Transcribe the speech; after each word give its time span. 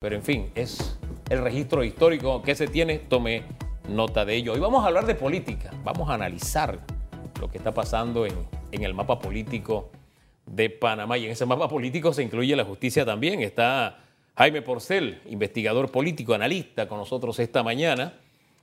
Pero 0.00 0.14
en 0.14 0.22
fin, 0.22 0.52
es 0.54 0.96
el 1.28 1.42
registro 1.42 1.82
histórico 1.82 2.40
que 2.40 2.54
se 2.54 2.68
tiene, 2.68 3.00
tome 3.00 3.42
nota 3.88 4.24
de 4.24 4.36
ello. 4.36 4.52
Hoy 4.52 4.60
vamos 4.60 4.84
a 4.84 4.86
hablar 4.86 5.06
de 5.06 5.16
política, 5.16 5.72
vamos 5.82 6.08
a 6.08 6.14
analizar 6.14 6.78
lo 7.40 7.50
que 7.50 7.58
está 7.58 7.74
pasando 7.74 8.24
en, 8.24 8.32
en 8.70 8.84
el 8.84 8.94
mapa 8.94 9.18
político 9.18 9.90
de 10.46 10.70
Panamá. 10.70 11.18
Y 11.18 11.24
en 11.24 11.32
ese 11.32 11.46
mapa 11.46 11.68
político 11.68 12.12
se 12.12 12.22
incluye 12.22 12.54
la 12.54 12.64
justicia 12.64 13.04
también. 13.04 13.42
Está 13.42 14.04
Jaime 14.36 14.62
Porcel, 14.62 15.20
investigador 15.26 15.90
político, 15.90 16.32
analista 16.32 16.86
con 16.86 16.98
nosotros 16.98 17.36
esta 17.40 17.64
mañana. 17.64 18.20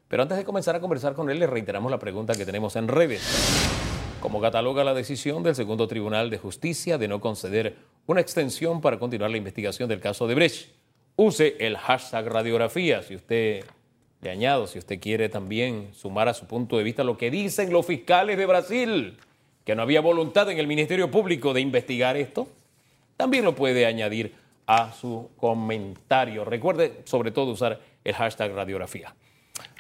Pero 0.08 0.24
antes 0.24 0.38
de 0.38 0.46
comenzar 0.46 0.78
a 0.78 0.80
conversar 0.80 1.16
con 1.16 1.30
él, 1.30 1.40
le 1.40 1.48
reiteramos 1.48 1.92
la 1.92 2.00
pregunta 2.00 2.34
que 2.36 2.46
tenemos 2.46 2.78
en 2.78 2.88
redes. 2.88 3.22
¿Cómo 4.22 4.40
cataloga 4.40 4.86
la 4.86 4.94
decisión 4.94 5.44
del 5.44 5.56
segundo 5.56 5.86
Tribunal 5.90 6.30
de 6.30 6.38
Justicia 6.38 6.98
de 6.98 7.10
no 7.10 7.20
conceder 7.20 7.76
una 8.06 8.22
extensión 8.22 8.80
para 8.80 9.00
continuar 9.00 9.32
la 9.32 9.38
investigación 9.38 9.90
del 9.90 10.00
caso 10.00 10.28
de 10.28 10.36
Brecht? 10.36 10.85
Use 11.18 11.56
el 11.60 11.78
hashtag 11.78 12.28
radiografía 12.28 13.02
si 13.02 13.16
usted 13.16 13.64
le 14.22 14.30
añado, 14.30 14.68
si 14.68 14.80
usted 14.80 15.00
quiere 15.00 15.30
también 15.30 15.90
sumar 15.94 16.28
a 16.28 16.34
su 16.34 16.46
punto 16.46 16.78
de 16.78 16.84
vista 16.84 17.04
lo 17.04 17.18
que 17.18 17.32
dicen 17.32 17.72
los 17.72 17.86
fiscales 17.86 18.38
de 18.38 18.46
Brasil, 18.46 19.18
que 19.64 19.76
no 19.76 19.82
había 19.82 20.02
voluntad 20.02 20.50
en 20.52 20.58
el 20.58 20.68
Ministerio 20.68 21.10
Público 21.10 21.54
de 21.54 21.62
investigar 21.62 22.18
esto, 22.18 22.48
también 23.16 23.46
lo 23.46 23.56
puede 23.56 23.86
añadir 23.86 24.34
a 24.68 24.92
su 24.94 25.30
comentario. 25.38 26.44
Recuerde 26.44 27.02
sobre 27.06 27.32
todo 27.32 27.52
usar 27.52 27.80
el 28.04 28.14
hashtag 28.14 28.54
radiografía. 28.54 29.16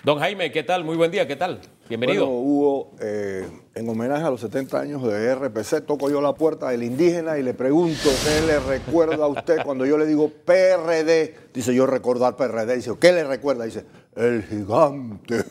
Don 0.05 0.19
Jaime, 0.19 0.51
¿qué 0.51 0.61
tal? 0.61 0.83
Muy 0.83 0.95
buen 0.95 1.09
día, 1.09 1.25
¿qué 1.25 1.35
tal? 1.35 1.61
Bienvenido. 1.89 2.27
Bueno, 2.27 2.39
Hugo, 2.39 2.91
eh, 3.01 3.47
en 3.73 3.89
homenaje 3.89 4.23
a 4.23 4.29
los 4.29 4.39
70 4.39 4.79
años 4.79 5.01
de 5.01 5.33
RPC, 5.33 5.83
toco 5.83 6.11
yo 6.11 6.21
la 6.21 6.35
puerta 6.35 6.69
del 6.69 6.83
indígena 6.83 7.39
y 7.39 7.41
le 7.41 7.55
pregunto 7.55 8.09
qué 8.23 8.45
le 8.45 8.59
recuerda 8.59 9.25
a 9.25 9.27
usted 9.27 9.63
cuando 9.63 9.83
yo 9.83 9.97
le 9.97 10.05
digo 10.05 10.29
PRD. 10.29 11.33
Dice, 11.51 11.73
yo 11.73 11.87
recordar 11.87 12.35
PRD. 12.35 12.75
Dice, 12.75 12.91
¿qué 13.01 13.13
le 13.13 13.23
recuerda? 13.23 13.65
Dice, 13.65 13.83
el 14.15 14.43
gigante. 14.43 15.43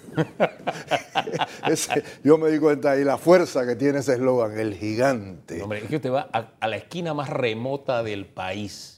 Ese, 1.68 2.04
yo 2.22 2.38
me 2.38 2.48
di 2.50 2.60
cuenta 2.60 2.92
ahí 2.92 3.02
la 3.02 3.18
fuerza 3.18 3.66
que 3.66 3.74
tiene 3.74 3.98
ese 3.98 4.12
eslogan, 4.12 4.56
el 4.56 4.74
gigante. 4.74 5.60
Hombre, 5.60 5.80
es 5.80 5.88
que 5.88 5.96
usted 5.96 6.12
va 6.12 6.28
a, 6.32 6.52
a 6.60 6.68
la 6.68 6.76
esquina 6.76 7.12
más 7.12 7.28
remota 7.28 8.04
del 8.04 8.26
país 8.26 8.93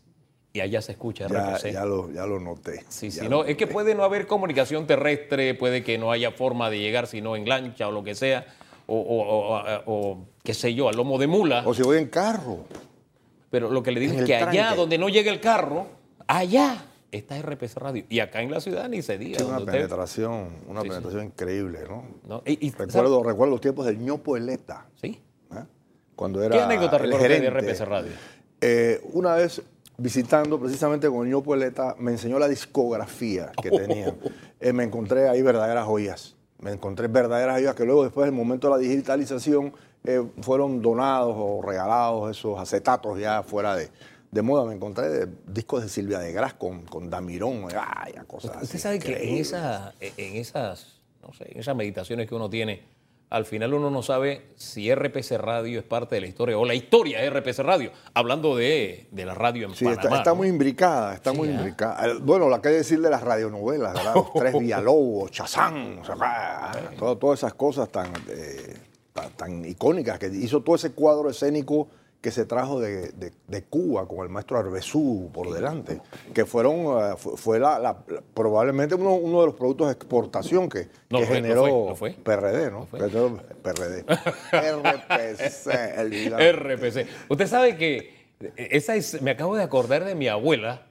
y 0.56 0.60
allá 0.60 0.80
se 0.82 0.92
escucha 0.92 1.26
Ya, 1.28 1.50
RPC. 1.56 1.72
ya 1.72 1.84
lo, 1.84 2.10
ya 2.10 2.26
lo 2.26 2.40
noté. 2.40 2.84
Sí, 2.88 3.10
Ya 3.10 3.22
sí, 3.24 3.28
no, 3.28 3.44
es 3.44 3.56
que 3.56 3.66
puede 3.66 3.94
no 3.94 4.04
haber 4.04 4.26
comunicación 4.26 4.86
terrestre, 4.86 5.54
puede 5.54 5.84
que 5.84 5.98
no 5.98 6.10
haya 6.12 6.30
forma 6.32 6.70
de 6.70 6.78
llegar 6.78 7.06
sino 7.06 7.36
en 7.36 7.48
lancha 7.48 7.88
o 7.88 7.92
lo 7.92 8.02
que 8.02 8.14
sea, 8.14 8.46
o, 8.86 8.96
o- 8.98 9.56
o- 9.56 9.82
o, 9.86 10.18
qué 10.42 10.54
sé 10.54 10.74
yo, 10.74 10.88
a 10.88 10.92
lomo 10.92 11.18
de 11.18 11.26
mula. 11.26 11.62
O 11.66 11.74
si 11.74 11.82
voy 11.82 11.98
en 11.98 12.08
carro. 12.08 12.64
Pero 13.50 13.70
lo 13.70 13.82
que 13.82 13.92
le 13.92 14.00
digo 14.00 14.12
en 14.14 14.20
es 14.20 14.24
que 14.26 14.36
allá 14.36 14.74
donde 14.74 14.98
no 14.98 15.08
llega 15.08 15.30
el 15.30 15.40
carro, 15.40 15.86
allá 16.26 16.84
está 17.12 17.36
RPC 17.40 17.76
Radio. 17.76 18.04
Y 18.08 18.20
acá 18.20 18.42
en 18.42 18.50
la 18.50 18.60
ciudad 18.60 18.88
ni 18.88 19.02
se 19.02 19.18
diga. 19.18 19.38
Sí, 19.38 19.44
una 19.44 19.58
usted- 19.58 19.72
penetración, 19.72 20.48
una 20.68 20.80
Sí, 20.82 20.86
sí. 20.86 20.90
penetración 20.90 21.24
increíble, 21.26 21.80
¿no? 21.88 22.04
¿no? 22.28 22.42
Y- 22.46 22.66
y- 22.66 22.70
Recuerdo, 22.72 23.22
recuerdo 23.22 23.52
los 23.52 23.60
tiempos 23.60 23.86
del 23.86 23.98
ñopo 23.98 24.36
Eleta. 24.36 24.86
¿Sí? 25.00 25.20
¿eh? 25.52 25.64
Cuando 26.14 26.42
era 26.42 26.56
¿Qué 26.56 26.62
anécdota 26.62 26.96
el 26.96 27.02
recuerda 27.02 27.26
usted 27.26 27.28
de 27.40 27.46
gerente. 27.46 27.72
RPC 27.72 27.84
Radio? 27.84 28.12
Eh, 28.60 29.00
una 29.12 29.34
vez 29.34 29.62
visitando 29.98 30.58
precisamente 30.60 31.08
con 31.08 31.26
el 31.26 31.32
ñopo 31.32 31.54
Eleta, 31.54 31.96
me 31.98 32.12
enseñó 32.12 32.38
la 32.38 32.48
discografía 32.48 33.52
que 33.62 33.70
tenía. 33.70 34.14
Eh, 34.58 34.72
me 34.72 34.84
encontré 34.84 35.28
ahí 35.28 35.42
verdaderas 35.42 35.84
joyas. 35.84 36.34
Me 36.60 36.72
encontré 36.72 37.08
verdaderas 37.08 37.56
joyas 37.56 37.74
que 37.74 37.84
luego, 37.84 38.04
después 38.04 38.24
del 38.24 38.34
momento 38.34 38.68
de 38.68 38.72
la 38.72 38.78
digitalización, 38.78 39.74
eh, 40.04 40.26
fueron 40.40 40.80
donados 40.80 41.36
o 41.38 41.60
regalados 41.60 42.30
esos 42.30 42.58
acetatos 42.58 43.18
ya 43.20 43.42
fuera 43.42 43.76
de, 43.76 43.90
de 44.30 44.42
moda. 44.42 44.64
Me 44.64 44.74
encontré 44.74 45.10
de 45.10 45.28
discos 45.46 45.82
de 45.82 45.90
Silvia 45.90 46.20
de 46.20 46.32
Gras 46.32 46.54
con, 46.54 46.86
con 46.86 47.10
Damirón, 47.10 47.68
ay, 47.78 48.14
cosas 48.26 48.52
así. 48.56 48.64
Usted 48.64 48.78
sabe 48.78 48.98
que 48.98 49.28
en, 49.28 49.36
esa, 49.36 49.92
en 50.00 50.36
esas, 50.36 51.00
no 51.20 51.34
sé, 51.34 51.52
en 51.52 51.60
esas 51.60 51.76
meditaciones 51.76 52.26
que 52.26 52.34
uno 52.34 52.48
tiene, 52.48 52.82
al 53.28 53.44
final 53.44 53.74
uno 53.74 53.90
no 53.90 54.02
sabe 54.02 54.46
si 54.56 54.94
RPC 54.94 55.32
Radio 55.38 55.80
es 55.80 55.84
parte 55.84 56.14
de 56.14 56.20
la 56.20 56.26
historia 56.28 56.56
o 56.58 56.64
la 56.64 56.74
historia 56.74 57.22
es 57.24 57.32
RPC 57.32 57.58
Radio, 57.60 57.90
hablando 58.14 58.54
de, 58.56 59.08
de 59.10 59.24
la 59.26 59.34
radio 59.34 59.66
en 59.66 59.74
Sí, 59.74 59.84
Panamá. 59.84 60.02
está, 60.02 60.16
está 60.18 60.30
¿no? 60.30 60.36
muy 60.36 60.48
imbricada, 60.48 61.14
está 61.14 61.32
Sí, 61.32 61.36
muy 61.36 61.48
¿ah? 61.48 61.52
imbricada. 61.52 62.14
Bueno, 62.20 62.48
la 62.48 62.62
que 62.62 62.68
hay 62.68 62.74
que 62.74 62.78
decir 62.78 63.00
de 63.00 63.10
las 63.10 63.22
radionovelas, 63.22 63.94
¿verdad? 63.94 64.14
Los 64.14 64.32
tres 64.32 64.52
Villalobos, 64.58 65.30
Chazán, 65.32 65.98
o 66.00 66.04
sea, 66.04 66.72
todo- 66.98 67.18
todas 67.18 67.40
esas 67.40 67.54
cosas 67.54 67.88
tan, 67.90 68.12
eh, 68.28 68.74
tan, 69.12 69.30
tan 69.32 69.64
icónicas 69.64 70.18
que 70.20 70.28
hizo 70.28 70.62
todo 70.62 70.76
ese 70.76 70.92
cuadro 70.92 71.28
escénico 71.28 71.88
que 72.26 72.32
se 72.32 72.44
trajo 72.44 72.80
de, 72.80 73.12
de- 73.12 73.30
de 73.46 73.62
Cuba 73.62 74.08
con 74.08 74.18
el 74.24 74.28
maestro 74.28 74.58
Arbezú 74.58 75.30
por 75.32 75.52
delante, 75.54 76.00
que 76.34 76.44
fueron, 76.44 76.74
eh, 77.12 77.14
fue, 77.16 77.60
la, 77.60 77.98
probablemente 78.34 78.96
uno, 78.96 79.14
uno 79.14 79.42
de 79.42 79.46
los 79.46 79.54
productos 79.54 79.86
de 79.86 79.92
exportación 79.92 80.68
que, 80.68 80.88
No, 81.08 81.20
que 81.20 81.26
fue, 81.26 81.36
generó 81.36 81.60
fue, 81.60 81.70
lo 81.70 81.94
fue. 81.94 82.10
PRD, 82.14 82.70
¿no? 82.72 82.86
fue. 82.86 82.98
PRD. 83.62 84.04
RPC, 84.50 85.66
el. 85.98 86.32
RPC. 86.56 87.06
Usted 87.28 87.46
sabe 87.46 87.76
que 87.76 88.10
esa 88.56 88.96
es, 88.96 89.22
me 89.22 89.30
acabo 89.30 89.54
de 89.54 89.62
acordar 89.62 90.04
de 90.04 90.16
mi 90.16 90.26
abuela. 90.26 90.85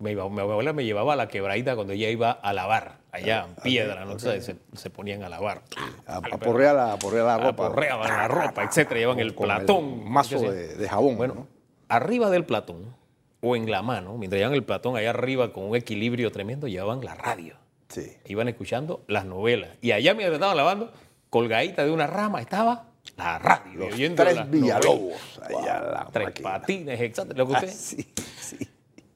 Mi, 0.00 0.14
mi 0.14 0.20
abuela 0.40 0.72
me 0.72 0.84
llevaba 0.84 1.14
a 1.14 1.16
la 1.16 1.26
quebradita 1.28 1.74
cuando 1.74 1.92
ella 1.92 2.08
iba 2.08 2.30
a 2.30 2.52
lavar, 2.52 2.98
allá 3.10 3.46
en 3.48 3.54
piedra, 3.62 4.04
¿no? 4.04 4.12
Entonces, 4.12 4.44
se, 4.44 4.56
se 4.76 4.90
ponían 4.90 5.24
a 5.24 5.28
lavar. 5.28 5.62
A, 6.06 6.18
a 6.18 6.20
porrear 6.38 6.76
la, 6.76 6.92
a 6.92 6.98
porrear 6.98 7.26
la 7.26 7.38
ropa. 7.38 7.66
Aporreaban 7.66 8.08
la 8.08 8.28
ropa, 8.28 8.62
etcétera, 8.62 9.00
llevan 9.00 9.18
el 9.18 9.34
platón. 9.34 10.08
mazo 10.08 10.38
de, 10.38 10.76
de 10.76 10.88
jabón. 10.88 11.16
Bueno, 11.16 11.34
¿no? 11.34 11.46
arriba 11.88 12.30
del 12.30 12.44
platón, 12.44 12.94
o 13.40 13.56
en 13.56 13.70
la 13.70 13.82
mano, 13.82 14.16
mientras 14.18 14.38
llevan 14.38 14.54
el 14.54 14.62
platón 14.62 14.96
allá 14.96 15.10
arriba 15.10 15.52
con 15.52 15.64
un 15.64 15.74
equilibrio 15.76 16.30
tremendo, 16.30 16.68
llevaban 16.68 17.04
la 17.04 17.14
radio. 17.16 17.56
Sí. 17.88 18.12
Iban 18.26 18.46
escuchando 18.48 19.02
las 19.08 19.24
novelas. 19.24 19.70
Y 19.80 19.90
allá 19.92 20.12
mientras 20.14 20.34
estaban 20.34 20.56
lavando, 20.56 20.92
colgadita 21.30 21.84
de 21.84 21.90
una 21.90 22.06
rama 22.06 22.40
estaba 22.40 22.84
la 23.16 23.38
radio. 23.38 23.88
Los 23.88 24.14
tres 24.14 24.50
Villalobos. 24.50 25.40
Allá 25.42 25.80
la 25.80 26.08
Tres 26.12 26.26
máquina. 26.28 26.50
patines, 26.50 27.00
etcétera. 27.00 27.34
Lo 27.38 27.48
que 27.48 27.54
Ah, 27.54 27.58
usted- 27.60 27.72
sí, 27.72 28.12
sí. 28.40 28.68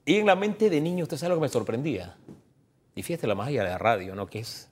Y 0.05 0.17
en 0.17 0.25
la 0.25 0.35
mente 0.35 0.69
de 0.69 0.81
niño, 0.81 1.03
usted 1.03 1.17
sabe 1.17 1.29
lo 1.29 1.35
que 1.35 1.43
me 1.43 1.49
sorprendía. 1.49 2.17
Y 2.95 3.03
fíjate 3.03 3.27
la 3.27 3.35
magia 3.35 3.63
de 3.63 3.69
la 3.69 3.77
radio, 3.77 4.15
¿no? 4.15 4.27
Que 4.27 4.39
es, 4.39 4.69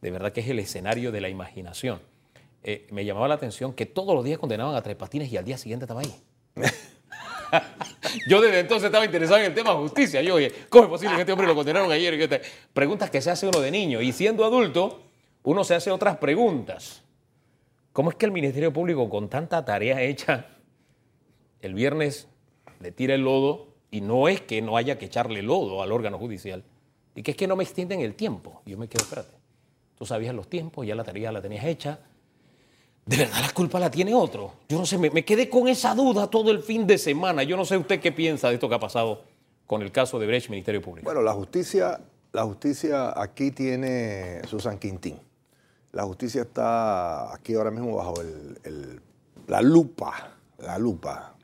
de 0.00 0.10
verdad 0.10 0.32
que 0.32 0.40
es 0.40 0.48
el 0.48 0.58
escenario 0.58 1.12
de 1.12 1.20
la 1.20 1.28
imaginación. 1.28 2.00
Eh, 2.62 2.86
me 2.90 3.04
llamaba 3.04 3.28
la 3.28 3.34
atención 3.34 3.72
que 3.72 3.86
todos 3.86 4.14
los 4.14 4.24
días 4.24 4.38
condenaban 4.38 4.74
a 4.74 4.82
Tres 4.82 4.96
Patines 4.96 5.32
y 5.32 5.36
al 5.36 5.44
día 5.44 5.56
siguiente 5.56 5.84
estaba 5.84 6.00
ahí. 6.00 6.14
Yo 8.28 8.40
desde 8.40 8.60
entonces 8.60 8.86
estaba 8.86 9.04
interesado 9.04 9.38
en 9.38 9.46
el 9.46 9.54
tema 9.54 9.70
de 9.70 9.76
justicia. 9.76 10.20
Yo, 10.20 10.34
oye, 10.34 10.52
¿cómo 10.68 10.84
es 10.84 10.90
posible 10.90 11.14
que 11.14 11.20
este 11.22 11.32
hombre 11.32 11.46
lo 11.46 11.54
condenaron 11.54 11.90
ayer? 11.90 12.42
Preguntas 12.72 13.10
que 13.10 13.20
se 13.20 13.30
hace 13.30 13.46
uno 13.46 13.60
de 13.60 13.70
niño. 13.70 14.00
Y 14.00 14.12
siendo 14.12 14.44
adulto, 14.44 15.02
uno 15.44 15.64
se 15.64 15.74
hace 15.74 15.90
otras 15.90 16.16
preguntas. 16.18 17.02
¿Cómo 17.92 18.10
es 18.10 18.16
que 18.16 18.26
el 18.26 18.32
Ministerio 18.32 18.72
Público, 18.72 19.08
con 19.08 19.28
tanta 19.28 19.64
tarea 19.64 20.02
hecha, 20.02 20.46
el 21.60 21.72
viernes 21.72 22.28
le 22.80 22.92
tira 22.92 23.14
el 23.14 23.22
lodo 23.22 23.75
y 23.96 24.00
no 24.00 24.28
es 24.28 24.40
que 24.42 24.60
no 24.62 24.76
haya 24.76 24.98
que 24.98 25.06
echarle 25.06 25.42
lodo 25.42 25.82
al 25.82 25.92
órgano 25.92 26.18
judicial, 26.18 26.62
y 27.14 27.22
que 27.22 27.30
es 27.32 27.36
que 27.36 27.46
no 27.46 27.56
me 27.56 27.64
extienden 27.64 28.00
el 28.00 28.14
tiempo. 28.14 28.62
Yo 28.66 28.76
me 28.78 28.88
quedo, 28.88 29.02
espérate, 29.04 29.34
tú 29.96 30.04
sabías 30.06 30.34
los 30.34 30.48
tiempos, 30.48 30.86
ya 30.86 30.94
la 30.94 31.04
tarea 31.04 31.32
la 31.32 31.40
tenías 31.40 31.64
hecha. 31.64 31.98
¿De 33.06 33.16
verdad 33.18 33.40
la 33.40 33.52
culpa 33.52 33.78
la 33.78 33.90
tiene 33.90 34.12
otro? 34.14 34.52
Yo 34.68 34.78
no 34.78 34.84
sé, 34.84 34.98
me, 34.98 35.10
me 35.10 35.24
quedé 35.24 35.48
con 35.48 35.68
esa 35.68 35.94
duda 35.94 36.26
todo 36.28 36.50
el 36.50 36.60
fin 36.60 36.86
de 36.88 36.98
semana. 36.98 37.44
Yo 37.44 37.56
no 37.56 37.64
sé 37.64 37.76
usted 37.76 38.00
qué 38.00 38.10
piensa 38.10 38.48
de 38.48 38.54
esto 38.54 38.68
que 38.68 38.74
ha 38.74 38.80
pasado 38.80 39.22
con 39.66 39.80
el 39.82 39.92
caso 39.92 40.18
de 40.18 40.26
Brecht 40.26 40.50
Ministerio 40.50 40.82
Público. 40.82 41.04
Bueno, 41.04 41.22
la 41.22 41.32
justicia, 41.32 42.00
la 42.32 42.42
justicia 42.42 43.14
aquí 43.20 43.52
tiene 43.52 44.40
su 44.48 44.58
San 44.58 44.78
Quintín. 44.78 45.18
La 45.92 46.02
justicia 46.02 46.42
está 46.42 47.32
aquí 47.32 47.54
ahora 47.54 47.70
mismo 47.70 47.94
bajo 47.94 48.20
el- 48.20 49.00
la 49.46 49.60
lupa, 49.62 50.32
la 50.58 50.76
lupa 50.76 51.35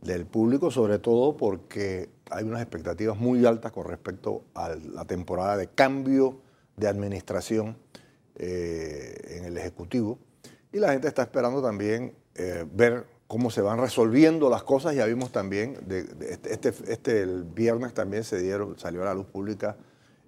del 0.00 0.26
público, 0.26 0.70
sobre 0.70 0.98
todo 0.98 1.36
porque 1.36 2.08
hay 2.30 2.44
unas 2.44 2.62
expectativas 2.62 3.18
muy 3.18 3.44
altas 3.44 3.72
con 3.72 3.86
respecto 3.86 4.44
a 4.54 4.70
la 4.70 5.04
temporada 5.04 5.56
de 5.56 5.68
cambio 5.68 6.40
de 6.76 6.88
administración 6.88 7.76
eh, 8.36 9.36
en 9.38 9.44
el 9.44 9.56
Ejecutivo. 9.58 10.18
Y 10.72 10.78
la 10.78 10.92
gente 10.92 11.08
está 11.08 11.22
esperando 11.22 11.60
también 11.62 12.14
eh, 12.34 12.64
ver 12.72 13.04
cómo 13.26 13.50
se 13.50 13.60
van 13.60 13.78
resolviendo 13.78 14.48
las 14.48 14.62
cosas. 14.62 14.94
Ya 14.94 15.04
vimos 15.06 15.32
también, 15.32 15.76
este, 16.30 16.52
este- 16.52 16.92
este, 16.92 17.20
el 17.22 17.44
viernes 17.44 17.92
también 17.92 18.24
se 18.24 18.38
dieron, 18.40 18.78
salió 18.78 19.02
a 19.02 19.06
la 19.06 19.14
luz 19.14 19.26
pública 19.26 19.76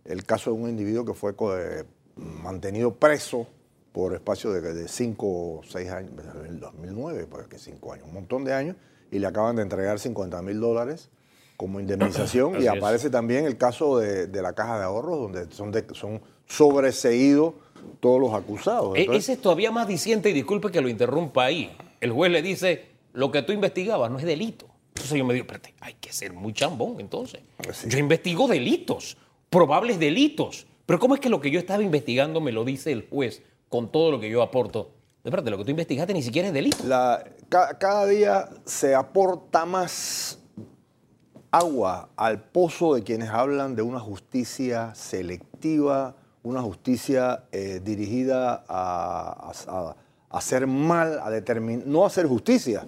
el 0.05 0.25
caso 0.25 0.53
de 0.53 0.61
un 0.61 0.69
individuo 0.69 1.05
que 1.05 1.15
fue 1.15 1.35
eh, 1.57 1.85
mantenido 2.17 2.95
preso 2.95 3.47
por 3.93 4.15
espacio 4.15 4.53
de, 4.53 4.61
de 4.75 4.89
cinco 4.89 5.27
o 5.29 5.61
seis 5.65 5.91
años, 5.91 6.13
en 6.41 6.47
el 6.47 6.61
2009, 6.61 7.27
porque 7.31 7.59
cinco 7.59 7.93
años, 7.93 8.07
un 8.09 8.15
montón 8.15 8.43
de 8.45 8.53
años, 8.53 8.77
y 9.13 9.21
le 9.21 9.27
acaban 9.29 9.55
de 9.55 9.63
entregar 9.63 10.01
50 10.01 10.43
mil 10.43 10.59
dólares 10.59 11.09
como 11.57 11.79
indemnización. 11.85 12.61
Y 12.61 12.65
es. 12.65 12.71
aparece 12.71 13.09
también 13.11 13.45
el 13.45 13.57
caso 13.57 13.99
de, 13.99 14.27
de 14.27 14.43
la 14.43 14.53
caja 14.55 14.79
de 14.79 14.85
ahorros, 14.85 15.21
donde 15.21 15.47
son, 15.55 15.71
de- 15.71 15.85
son 15.93 16.21
sobreseídos 16.49 17.55
todos 18.01 18.21
los 18.21 18.33
acusados. 18.35 18.97
E- 18.97 19.01
Entonces, 19.03 19.25
Ese 19.25 19.33
es 19.35 19.41
todavía 19.41 19.71
más 19.71 19.87
diciente 19.87 20.31
y 20.31 20.33
disculpe 20.33 20.71
que 20.71 20.81
lo 20.81 20.89
interrumpa 20.89 21.45
ahí. 21.45 21.77
El 22.01 22.11
juez 22.13 22.33
le 22.33 22.43
dice, 22.43 22.87
lo 23.13 23.31
que 23.31 23.43
tú 23.43 23.53
investigabas 23.53 24.11
no 24.11 24.19
es 24.19 24.25
delito. 24.25 24.67
Entonces 24.95 25.19
yo 25.19 25.25
me 25.25 25.35
digo, 25.35 25.45
espérate, 25.45 25.75
hay 25.81 25.95
que 25.95 26.13
ser 26.13 26.33
muy 26.33 26.53
chambón 26.53 26.97
entonces. 27.01 27.41
Sí. 27.73 27.89
Yo 27.89 27.99
investigo 27.99 28.47
delitos, 28.49 29.17
probables 29.51 29.99
delitos. 29.99 30.67
Pero 30.87 30.99
¿cómo 30.99 31.15
es 31.15 31.21
que 31.21 31.29
lo 31.31 31.41
que 31.41 31.51
yo 31.51 31.59
estaba 31.59 31.83
investigando 31.83 32.41
me 32.41 32.53
lo 32.53 32.65
dice 32.65 32.93
el 32.93 33.07
juez 33.09 33.43
con 33.69 33.91
todo 33.91 34.11
lo 34.11 34.21
que 34.21 34.29
yo 34.29 34.43
aporto? 34.43 34.91
Espérate, 35.25 35.51
lo 35.51 35.59
que 35.59 35.65
tú 35.65 35.71
investigaste 35.71 36.13
ni 36.13 36.23
siquiera 36.23 36.49
es 36.49 36.55
delito. 36.55 36.79
La- 36.85 37.25
ca- 37.53 37.77
cada 37.79 38.07
día 38.07 38.49
se 38.65 38.95
aporta 38.95 39.67
más 39.67 40.39
agua 41.51 42.09
al 42.17 42.41
pozo 42.43 42.95
de 42.95 43.03
quienes 43.03 43.29
hablan 43.29 43.77
de 43.77 43.83
una 43.83 44.01
justicia 44.01 44.95
selectiva, 44.95 46.17
una 46.43 46.63
justicia 46.63 47.45
eh, 47.53 47.81
dirigida 47.85 48.65
a, 48.67 49.53
hacer 50.31 50.67
mal, 50.67 51.21
a 51.23 51.29
determinar, 51.29 51.87
no 51.87 52.07
hacer 52.07 52.27
justicia, 52.27 52.87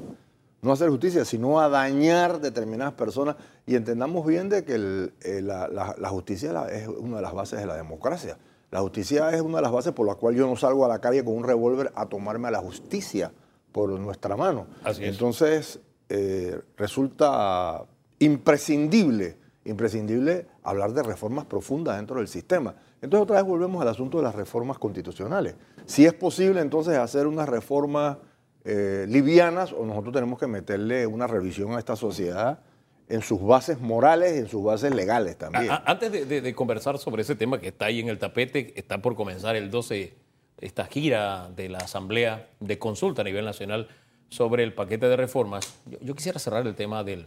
no 0.63 0.73
hacer 0.73 0.89
justicia, 0.89 1.27
sino 1.27 1.61
a 1.61 1.69
dañar 1.69 2.41
determinadas 2.41 2.95
personas. 2.95 3.37
Y 3.67 3.75
entendamos 3.77 4.27
bien 4.27 4.49
de 4.49 4.65
que 4.65 5.11
eh, 5.21 5.43
la, 5.43 5.69
la- 5.69 5.95
la 5.99 6.09
justicia 6.09 6.55
la- 6.55 6.69
es 6.73 6.89
una 6.89 7.17
de 7.17 7.23
las 7.23 7.35
bases 7.35 7.61
de 7.61 7.67
la 7.67 7.77
democracia. 7.77 8.39
La 8.71 8.81
justicia 8.81 9.29
es 9.31 9.43
una 9.43 9.57
de 9.59 9.63
las 9.63 9.73
bases 9.73 9.93
por 9.93 10.07
las 10.07 10.17
cuales 10.17 10.41
yo 10.41 10.47
no 10.49 10.57
salgo 10.57 10.87
a 10.87 10.89
la 10.89 11.01
calle 11.01 11.23
con 11.23 11.37
un 11.37 11.45
revólver 11.45 11.93
a 11.95 12.07
tomarme 12.07 12.49
a 12.49 12.53
la 12.53 12.59
justicia 12.61 13.31
por 13.75 13.91
nuestra 13.99 14.37
mano. 14.37 14.69
Así 14.85 15.03
es. 15.03 15.11
Entonces, 15.11 15.81
eh, 16.09 16.61
resulta 16.77 17.85
imprescindible, 18.21 19.37
imprescindible 19.65 20.47
hablar 20.63 20.93
de 20.93 21.03
reformas 21.03 21.45
profundas 21.47 21.97
dentro 21.97 22.17
del 22.19 22.29
sistema. 22.29 22.77
Entonces, 23.03 23.25
otra 23.25 23.37
vez 23.37 23.45
volvemos 23.45 23.83
al 23.83 23.89
asunto 23.89 24.19
de 24.19 24.23
las 24.25 24.35
reformas 24.37 24.79
constitucionales. 24.79 25.57
Si 25.87 26.07
es 26.07 26.13
posible, 26.15 26.61
entonces, 26.61 26.97
hacer 26.97 27.27
unas 27.27 27.49
reformas 27.49 28.19
eh, 28.65 29.07
livianas 29.09 29.73
o 29.73 29.85
nosotros 29.85 30.15
tenemos 30.15 30.39
que 30.39 30.47
meterle 30.47 31.07
una 31.07 31.27
revisión 31.27 31.73
a 31.73 31.79
esta 31.81 31.97
sociedad 31.97 32.61
en 33.09 33.21
sus 33.21 33.43
bases 33.43 33.81
morales 33.81 34.37
y 34.37 34.39
en 34.39 34.49
sus 34.49 34.63
bases 34.63 34.95
legales 34.95 35.37
también. 35.37 35.69
A- 35.71 35.75
a- 35.85 35.91
Antes 35.91 36.13
de, 36.13 36.25
de- 36.27 36.41
de 36.41 36.55
conversar 36.55 36.97
sobre 36.99 37.23
ese 37.23 37.35
tema 37.35 37.61
que 37.61 37.69
está 37.69 37.87
ahí 37.87 37.99
en 38.01 38.09
el 38.09 38.19
tapete, 38.21 38.73
está 38.79 39.03
por 39.03 39.17
comenzar 39.17 39.57
el 39.57 39.71
12, 39.71 40.15
esta 40.61 40.87
gira 40.87 41.51
de 41.55 41.69
la 41.69 41.79
Asamblea 41.79 42.49
de 42.61 42.79
Consulta 42.79 43.23
a 43.23 43.25
nivel 43.25 43.45
nacional 43.45 43.89
sobre 44.29 44.63
el 44.65 44.73
paquete 44.73 45.09
de 45.09 45.17
reformas. 45.17 45.79
Yo, 45.87 45.99
yo 46.01 46.15
quisiera 46.15 46.39
cerrar 46.39 46.67
el 46.67 46.75
tema 46.75 47.05
del, 47.05 47.27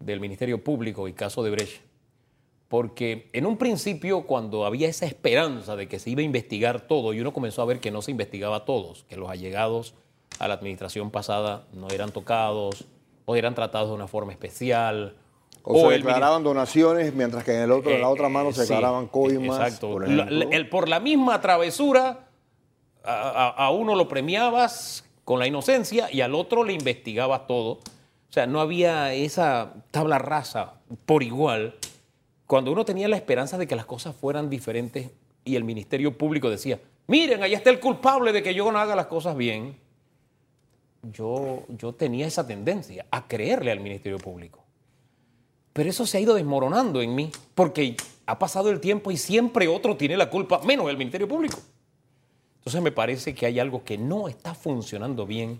del 0.00 0.20
Ministerio 0.20 0.62
Público 0.62 1.08
y 1.08 1.12
caso 1.12 1.42
de 1.42 1.50
Brecht, 1.50 1.80
porque 2.68 3.30
en 3.32 3.46
un 3.46 3.56
principio, 3.56 4.22
cuando 4.26 4.66
había 4.66 4.88
esa 4.88 5.06
esperanza 5.06 5.74
de 5.76 5.88
que 5.88 5.98
se 5.98 6.10
iba 6.10 6.20
a 6.20 6.24
investigar 6.24 6.82
todo, 6.82 7.14
y 7.14 7.20
uno 7.20 7.32
comenzó 7.32 7.62
a 7.62 7.64
ver 7.64 7.80
que 7.80 7.90
no 7.90 8.02
se 8.02 8.10
investigaba 8.10 8.56
a 8.56 8.64
todos, 8.66 9.04
que 9.08 9.16
los 9.16 9.30
allegados 9.30 9.94
a 10.38 10.48
la 10.48 10.54
administración 10.54 11.10
pasada 11.10 11.66
no 11.72 11.88
eran 11.88 12.12
tocados 12.12 12.84
o 13.24 13.36
eran 13.36 13.54
tratados 13.54 13.88
de 13.88 13.94
una 13.94 14.06
forma 14.06 14.32
especial. 14.32 15.16
o, 15.62 15.88
se 15.88 15.94
el 15.96 16.02
declaraban 16.02 16.42
donaciones, 16.44 17.14
mientras 17.14 17.42
que 17.44 17.54
en, 17.56 17.62
el 17.62 17.72
otro, 17.72 17.90
en 17.90 18.02
la 18.02 18.08
eh, 18.08 18.12
otra 18.12 18.28
mano 18.28 18.50
eh, 18.50 18.52
se 18.52 18.66
sí, 18.66 18.72
declaraban 18.72 19.06
coimas. 19.06 19.58
Exacto. 19.60 19.90
por 19.92 20.08
la- 20.08 20.24
el- 20.54 20.68
por 20.68 20.88
la 20.90 21.00
misma 21.00 21.40
travesura, 21.40 22.27
a, 23.08 23.70
uno 23.70 23.94
lo 23.94 24.08
premiabas 24.08 25.04
con 25.24 25.38
la 25.38 25.46
inocencia 25.46 26.08
y 26.12 26.20
al 26.20 26.34
otro 26.34 26.64
le 26.64 26.72
investigabas 26.72 27.46
todo. 27.46 27.72
O 27.72 28.32
sea, 28.32 28.46
no 28.46 28.60
había 28.60 29.14
esa 29.14 29.72
tabla 29.90 30.18
rasa 30.18 30.74
por 31.06 31.22
igual. 31.22 31.76
Cuando 32.46 32.72
uno 32.72 32.84
tenía 32.84 33.08
la 33.08 33.16
esperanza 33.16 33.58
de 33.58 33.66
que 33.66 33.76
las 33.76 33.86
cosas 33.86 34.14
fueran 34.14 34.50
diferentes 34.50 35.10
y 35.44 35.56
el 35.56 35.64
Ministerio 35.64 36.16
Público 36.16 36.50
decía, 36.50 36.80
miren, 37.06 37.42
allá 37.42 37.56
está 37.56 37.70
el 37.70 37.80
culpable 37.80 38.32
de 38.32 38.42
que 38.42 38.54
yo 38.54 38.70
no 38.70 38.78
haga 38.78 38.94
las 38.94 39.06
cosas 39.06 39.36
bien, 39.36 39.76
yo, 41.02 41.64
yo 41.68 41.94
tenía 41.94 42.26
esa 42.26 42.46
tendencia 42.46 43.06
a 43.10 43.26
creerle 43.26 43.70
al 43.70 43.80
Ministerio 43.80 44.18
Público. 44.18 44.64
Pero 45.72 45.90
eso 45.90 46.06
se 46.06 46.18
ha 46.18 46.20
ido 46.20 46.34
desmoronando 46.34 47.00
en 47.00 47.14
mí, 47.14 47.30
porque 47.54 47.96
ha 48.26 48.38
pasado 48.38 48.70
el 48.70 48.80
tiempo 48.80 49.10
y 49.10 49.16
siempre 49.16 49.68
otro 49.68 49.96
tiene 49.96 50.16
la 50.16 50.28
culpa, 50.28 50.60
menos 50.64 50.90
el 50.90 50.96
Ministerio 50.96 51.28
Público. 51.28 51.58
Entonces 52.68 52.84
me 52.84 52.92
parece 52.92 53.34
que 53.34 53.46
hay 53.46 53.60
algo 53.60 53.82
que 53.82 53.96
no 53.96 54.28
está 54.28 54.52
funcionando 54.52 55.24
bien 55.24 55.58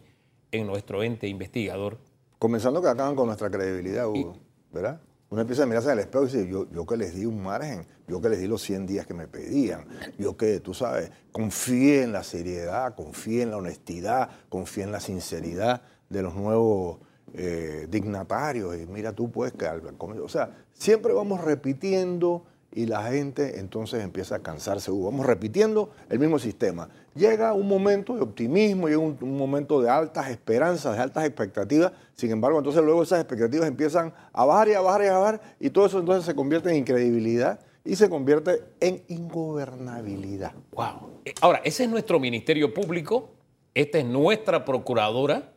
en 0.53 0.67
nuestro 0.67 1.03
ente 1.03 1.27
investigador. 1.27 1.97
Comenzando 2.39 2.83
que 2.83 2.89
acaban 2.89 3.17
con 3.17 3.29
nuestra 3.29 3.49
credibilidad, 3.49 4.07
Hugo, 4.07 4.37
¿verdad? 4.71 5.01
Uno 5.31 5.41
empieza 5.41 5.63
a 5.63 5.67
mirarse 5.67 5.89
en 5.89 5.95
el 5.95 6.01
espejo 6.01 6.25
y 6.25 6.27
dice, 6.27 6.47
yo, 6.47 6.71
yo 6.71 6.85
que 6.85 6.99
les 6.99 7.15
di 7.15 7.25
un 7.25 7.43
margen, 7.43 7.87
yo 8.07 8.21
que 8.21 8.29
les 8.29 8.41
di 8.41 8.47
los 8.47 8.61
100 8.61 8.87
días 8.87 9.07
que 9.07 9.15
me 9.15 9.27
pedían, 9.27 9.87
yo 10.19 10.37
que, 10.37 10.61
tú 10.61 10.75
sabes, 10.75 11.11
confié 11.33 12.03
en 12.03 12.13
la 12.13 12.23
seriedad, 12.23 12.95
confié 12.95 13.41
en 13.41 13.53
la 13.53 13.57
honestidad, 13.57 14.29
confié 14.51 14.83
en 14.83 14.93
la 14.93 15.01
sinceridad 15.01 15.81
de 16.11 16.21
los 16.21 16.35
nuevos 16.35 16.99
eh, 17.33 17.87
dignatarios. 17.89 18.77
Y 18.77 18.85
mira 18.85 19.15
tú, 19.15 19.31
pues, 19.31 19.55
que 19.55 19.65
al 19.65 19.81
o 19.99 20.29
sea, 20.29 20.59
siempre 20.75 21.15
vamos 21.15 21.41
repitiendo 21.41 22.45
y 22.73 22.87
la 22.87 23.03
gente 23.05 23.59
entonces 23.59 24.03
empieza 24.05 24.37
a 24.37 24.39
cansarse. 24.41 24.91
Vamos 24.91 25.27
repitiendo 25.27 25.91
el 26.11 26.19
mismo 26.19 26.39
sistema. 26.39 26.89
Llega 27.15 27.53
un 27.53 27.67
momento 27.67 28.15
de 28.15 28.23
optimismo, 28.23 28.89
llega 28.89 29.01
un, 29.01 29.17
un 29.21 29.37
momento 29.37 29.81
de 29.81 29.91
altas 29.91 30.29
esperanzas, 30.31 30.97
de 30.97 31.03
altas 31.03 31.25
expectativas. 31.25 31.93
Sin 32.15 32.31
embargo, 32.31 32.59
entonces 32.59 32.83
luego 32.83 33.03
esas 33.03 33.21
expectativas 33.21 33.67
empiezan 33.67 34.13
a 34.33 34.45
bajar 34.45 34.69
y 34.69 34.75
a 34.75 34.81
bajar 34.81 35.03
y 35.03 35.07
a 35.07 35.19
bajar 35.19 35.41
y 35.59 35.71
todo 35.71 35.87
eso 35.87 35.99
entonces 35.99 36.25
se 36.25 36.35
convierte 36.35 36.71
en 36.71 36.77
incredibilidad 36.77 37.61
y 37.85 37.97
se 37.97 38.11
convierte 38.11 38.63
en 38.81 39.03
ingobernabilidad. 39.09 40.53
Wow. 40.73 41.21
Eh, 41.25 41.35
Ahora, 41.41 41.63
ese 41.65 41.85
es 41.85 41.91
nuestro 41.91 42.21
Ministerio 42.21 42.75
Público, 42.75 43.31
esta 43.75 43.99
es 43.99 44.05
nuestra 44.05 44.65
procuradora, 44.67 45.53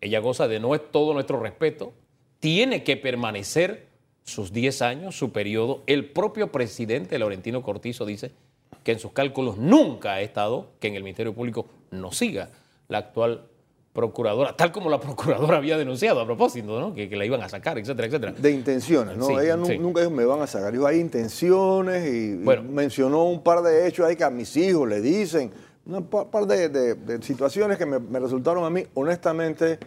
ella 0.00 0.18
goza 0.18 0.48
de 0.48 0.58
no 0.58 0.78
todo 0.80 1.14
nuestro 1.14 1.38
respeto, 1.38 1.92
tiene 2.40 2.82
que 2.82 2.96
permanecer 2.96 3.89
sus 4.24 4.52
10 4.52 4.82
años, 4.82 5.16
su 5.18 5.32
periodo. 5.32 5.82
El 5.86 6.10
propio 6.10 6.52
presidente 6.52 7.18
Laurentino 7.18 7.62
Cortizo 7.62 8.04
dice 8.06 8.32
que 8.84 8.92
en 8.92 8.98
sus 8.98 9.12
cálculos 9.12 9.56
nunca 9.58 10.12
ha 10.14 10.20
estado 10.20 10.68
que 10.80 10.88
en 10.88 10.94
el 10.94 11.02
Ministerio 11.02 11.34
Público 11.34 11.66
no 11.90 12.12
siga 12.12 12.50
la 12.88 12.98
actual 12.98 13.42
procuradora, 13.92 14.56
tal 14.56 14.70
como 14.70 14.88
la 14.88 15.00
procuradora 15.00 15.56
había 15.58 15.76
denunciado 15.76 16.20
a 16.20 16.24
propósito, 16.26 16.78
¿no? 16.80 16.94
que, 16.94 17.08
que 17.08 17.16
la 17.16 17.24
iban 17.24 17.42
a 17.42 17.48
sacar, 17.48 17.76
etcétera, 17.78 18.06
etcétera. 18.06 18.32
De 18.32 18.50
intenciones, 18.52 19.16
¿no? 19.16 19.26
Sí, 19.26 19.32
Ella 19.32 19.58
sí. 19.66 19.78
nunca 19.78 20.00
dijo, 20.00 20.12
me 20.12 20.24
van 20.24 20.40
a 20.42 20.46
sacar. 20.46 20.72
Dijo, 20.72 20.86
hay 20.86 21.00
intenciones 21.00 22.06
y, 22.06 22.16
y 22.32 22.34
Bueno. 22.36 22.62
mencionó 22.62 23.24
un 23.24 23.42
par 23.42 23.62
de 23.62 23.88
hechos 23.88 24.06
ahí 24.06 24.14
que 24.16 24.24
a 24.24 24.30
mis 24.30 24.56
hijos 24.56 24.88
le 24.88 25.00
dicen. 25.00 25.50
Un 25.86 26.04
pa- 26.04 26.30
par 26.30 26.46
de, 26.46 26.68
de- 26.68 26.94
de 26.94 27.22
situaciones 27.22 27.76
que 27.78 27.86
me, 27.86 27.98
me 27.98 28.20
resultaron 28.20 28.64
a 28.64 28.70
mí, 28.70 28.86
honestamente, 28.94 29.78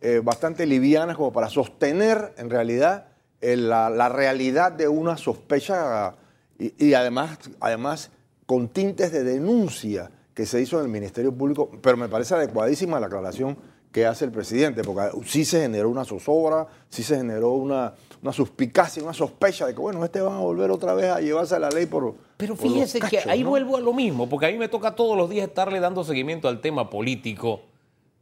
eh, 0.00 0.20
bastante 0.22 0.64
livianas 0.64 1.16
como 1.16 1.32
para 1.32 1.48
sostener, 1.48 2.34
en 2.38 2.48
realidad, 2.50 3.08
la, 3.40 3.90
la 3.90 4.08
realidad 4.08 4.72
de 4.72 4.88
una 4.88 5.16
sospecha 5.16 6.14
y, 6.58 6.86
y 6.86 6.94
además, 6.94 7.38
además 7.60 8.10
con 8.46 8.68
tintes 8.68 9.12
de 9.12 9.24
denuncia 9.24 10.10
que 10.34 10.46
se 10.46 10.60
hizo 10.60 10.78
en 10.78 10.84
el 10.84 10.90
Ministerio 10.90 11.32
Público, 11.32 11.70
pero 11.82 11.96
me 11.96 12.08
parece 12.08 12.34
adecuadísima 12.34 13.00
la 13.00 13.06
aclaración 13.06 13.56
que 13.92 14.06
hace 14.06 14.24
el 14.24 14.30
presidente, 14.30 14.82
porque 14.84 15.10
sí 15.26 15.44
se 15.44 15.62
generó 15.62 15.88
una 15.88 16.04
zozobra, 16.04 16.66
sí 16.88 17.02
se 17.02 17.16
generó 17.16 17.52
una, 17.52 17.94
una 18.22 18.32
suspicacia, 18.32 19.02
una 19.02 19.14
sospecha 19.14 19.66
de 19.66 19.74
que, 19.74 19.80
bueno, 19.80 20.04
este 20.04 20.20
van 20.20 20.34
a 20.34 20.40
volver 20.40 20.70
otra 20.70 20.94
vez 20.94 21.10
a 21.10 21.20
llevarse 21.20 21.58
la 21.58 21.70
ley 21.70 21.86
por. 21.86 22.14
Pero 22.36 22.54
por 22.54 22.66
los 22.66 22.74
fíjese 22.74 23.00
que 23.00 23.18
ahí 23.30 23.42
¿no? 23.42 23.50
vuelvo 23.50 23.76
a 23.76 23.80
lo 23.80 23.92
mismo, 23.92 24.28
porque 24.28 24.46
a 24.46 24.50
mí 24.50 24.58
me 24.58 24.68
toca 24.68 24.94
todos 24.94 25.16
los 25.16 25.30
días 25.30 25.48
estarle 25.48 25.80
dando 25.80 26.04
seguimiento 26.04 26.48
al 26.48 26.60
tema 26.60 26.90
político. 26.90 27.62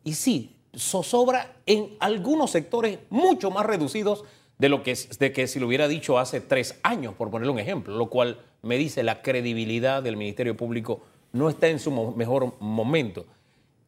Y 0.04 0.14
sí, 0.14 0.56
zozobra 0.76 1.56
en 1.66 1.96
algunos 2.00 2.52
sectores 2.52 2.98
mucho 3.10 3.50
más 3.50 3.66
reducidos 3.66 4.24
de 4.58 4.68
lo 4.68 4.82
que, 4.82 4.96
de 5.18 5.32
que 5.32 5.46
si 5.46 5.60
lo 5.60 5.66
hubiera 5.66 5.88
dicho 5.88 6.18
hace 6.18 6.40
tres 6.40 6.78
años, 6.82 7.14
por 7.14 7.30
ponerle 7.30 7.52
un 7.52 7.58
ejemplo, 7.58 7.96
lo 7.96 8.08
cual 8.08 8.40
me 8.62 8.78
dice 8.78 9.02
la 9.02 9.22
credibilidad 9.22 10.02
del 10.02 10.16
Ministerio 10.16 10.56
Público 10.56 11.02
no 11.32 11.48
está 11.48 11.68
en 11.68 11.78
su 11.78 11.90
mejor 12.16 12.54
momento. 12.60 13.26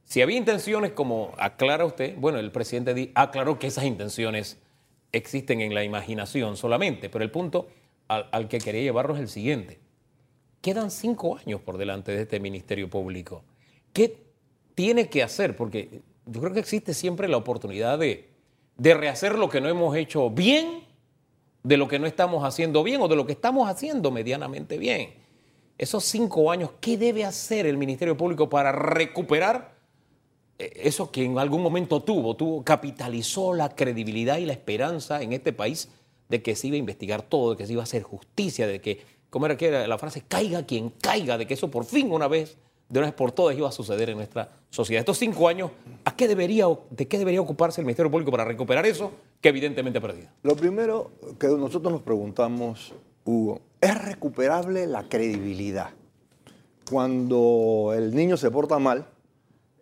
Si 0.04 0.22
había 0.22 0.36
intenciones, 0.36 0.92
como 0.92 1.32
aclara 1.38 1.84
usted, 1.84 2.16
bueno, 2.16 2.38
el 2.38 2.50
presidente 2.50 3.10
aclaró 3.14 3.58
que 3.58 3.66
esas 3.66 3.84
intenciones 3.84 4.58
existen 5.12 5.60
en 5.60 5.74
la 5.74 5.84
imaginación 5.84 6.56
solamente, 6.56 7.08
pero 7.08 7.24
el 7.24 7.30
punto 7.30 7.68
al, 8.08 8.28
al 8.32 8.48
que 8.48 8.58
quería 8.58 8.82
llevarlo 8.82 9.14
es 9.14 9.20
el 9.20 9.28
siguiente. 9.28 9.80
Quedan 10.60 10.90
cinco 10.90 11.38
años 11.38 11.60
por 11.60 11.78
delante 11.78 12.12
de 12.12 12.22
este 12.22 12.40
Ministerio 12.40 12.90
Público. 12.90 13.44
¿Qué 13.92 14.18
tiene 14.74 15.08
que 15.08 15.22
hacer? 15.22 15.56
Porque 15.56 16.02
yo 16.26 16.40
creo 16.40 16.52
que 16.52 16.60
existe 16.60 16.94
siempre 16.94 17.28
la 17.28 17.36
oportunidad 17.36 17.98
de, 17.98 18.27
de 18.78 18.94
rehacer 18.94 19.36
lo 19.36 19.50
que 19.50 19.60
no 19.60 19.68
hemos 19.68 19.94
hecho 19.96 20.30
bien, 20.30 20.84
de 21.62 21.76
lo 21.76 21.88
que 21.88 21.98
no 21.98 22.06
estamos 22.06 22.44
haciendo 22.44 22.82
bien 22.82 23.02
o 23.02 23.08
de 23.08 23.16
lo 23.16 23.26
que 23.26 23.32
estamos 23.32 23.68
haciendo 23.68 24.10
medianamente 24.10 24.78
bien. 24.78 25.14
Esos 25.76 26.04
cinco 26.04 26.50
años, 26.50 26.70
¿qué 26.80 26.96
debe 26.96 27.24
hacer 27.24 27.66
el 27.66 27.76
Ministerio 27.76 28.16
Público 28.16 28.48
para 28.48 28.72
recuperar 28.72 29.74
eh, 30.58 30.72
eso 30.76 31.10
que 31.10 31.24
en 31.24 31.38
algún 31.38 31.62
momento 31.62 32.02
tuvo? 32.02 32.36
tuvo 32.36 32.64
capitalizó 32.64 33.52
la 33.52 33.74
credibilidad 33.74 34.38
y 34.38 34.46
la 34.46 34.52
esperanza 34.52 35.22
en 35.22 35.32
este 35.32 35.52
país 35.52 35.88
de 36.28 36.42
que 36.42 36.54
se 36.54 36.68
iba 36.68 36.76
a 36.76 36.78
investigar 36.78 37.22
todo, 37.22 37.50
de 37.50 37.56
que 37.56 37.66
se 37.66 37.72
iba 37.72 37.82
a 37.82 37.84
hacer 37.84 38.02
justicia, 38.02 38.66
de 38.66 38.80
que, 38.80 39.02
¿cómo 39.28 39.46
era 39.46 39.56
que 39.56 39.68
era 39.68 39.86
la 39.88 39.98
frase? 39.98 40.22
Caiga 40.26 40.64
quien 40.64 40.90
caiga, 40.90 41.36
de 41.36 41.46
que 41.46 41.54
eso 41.54 41.70
por 41.70 41.84
fin 41.84 42.12
una 42.12 42.28
vez 42.28 42.56
de 42.88 42.98
una 42.98 43.08
vez 43.08 43.14
por 43.14 43.32
todas 43.32 43.56
iba 43.56 43.68
a 43.68 43.72
suceder 43.72 44.10
en 44.10 44.16
nuestra 44.16 44.48
sociedad. 44.70 45.00
Estos 45.00 45.18
cinco 45.18 45.48
años, 45.48 45.70
¿a 46.04 46.16
qué 46.16 46.26
debería, 46.26 46.66
¿de 46.90 47.06
qué 47.06 47.18
debería 47.18 47.40
ocuparse 47.40 47.80
el 47.80 47.84
Ministerio 47.84 48.10
Público 48.10 48.30
para 48.30 48.44
recuperar 48.44 48.86
eso 48.86 49.12
que 49.40 49.50
evidentemente 49.50 49.98
ha 49.98 50.02
perdido? 50.02 50.28
Lo 50.42 50.56
primero 50.56 51.10
que 51.38 51.48
nosotros 51.48 51.92
nos 51.92 52.02
preguntamos, 52.02 52.94
Hugo, 53.24 53.60
¿es 53.80 54.04
recuperable 54.04 54.86
la 54.86 55.08
credibilidad? 55.08 55.90
Cuando 56.90 57.92
el 57.94 58.14
niño 58.14 58.38
se 58.38 58.50
porta 58.50 58.78
mal, 58.78 59.06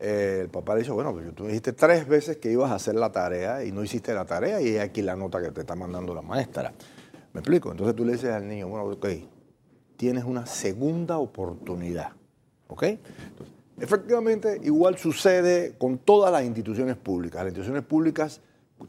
eh, 0.00 0.40
el 0.42 0.48
papá 0.48 0.74
le 0.74 0.80
dice, 0.80 0.90
bueno, 0.92 1.12
pues 1.12 1.32
tú 1.34 1.46
dijiste 1.46 1.72
tres 1.72 2.06
veces 2.08 2.38
que 2.38 2.50
ibas 2.50 2.70
a 2.70 2.74
hacer 2.74 2.96
la 2.96 3.12
tarea 3.12 3.64
y 3.64 3.70
no 3.70 3.84
hiciste 3.84 4.12
la 4.12 4.24
tarea 4.24 4.60
y 4.60 4.78
aquí 4.78 5.00
la 5.00 5.14
nota 5.14 5.40
que 5.40 5.52
te 5.52 5.60
está 5.60 5.76
mandando 5.76 6.12
la 6.12 6.22
maestra. 6.22 6.72
¿Me 7.32 7.40
explico? 7.40 7.70
Entonces 7.70 7.94
tú 7.94 8.04
le 8.04 8.12
dices 8.12 8.30
al 8.30 8.48
niño, 8.48 8.68
bueno, 8.68 8.86
ok, 8.86 9.06
tienes 9.96 10.24
una 10.24 10.44
segunda 10.46 11.18
oportunidad. 11.18 12.12
¿Ok? 12.68 12.84
efectivamente, 13.80 14.60
igual 14.64 14.96
sucede 14.96 15.74
con 15.78 15.98
todas 15.98 16.32
las 16.32 16.44
instituciones 16.44 16.96
públicas. 16.96 17.40
Las 17.40 17.48
instituciones 17.48 17.84
públicas 17.84 18.40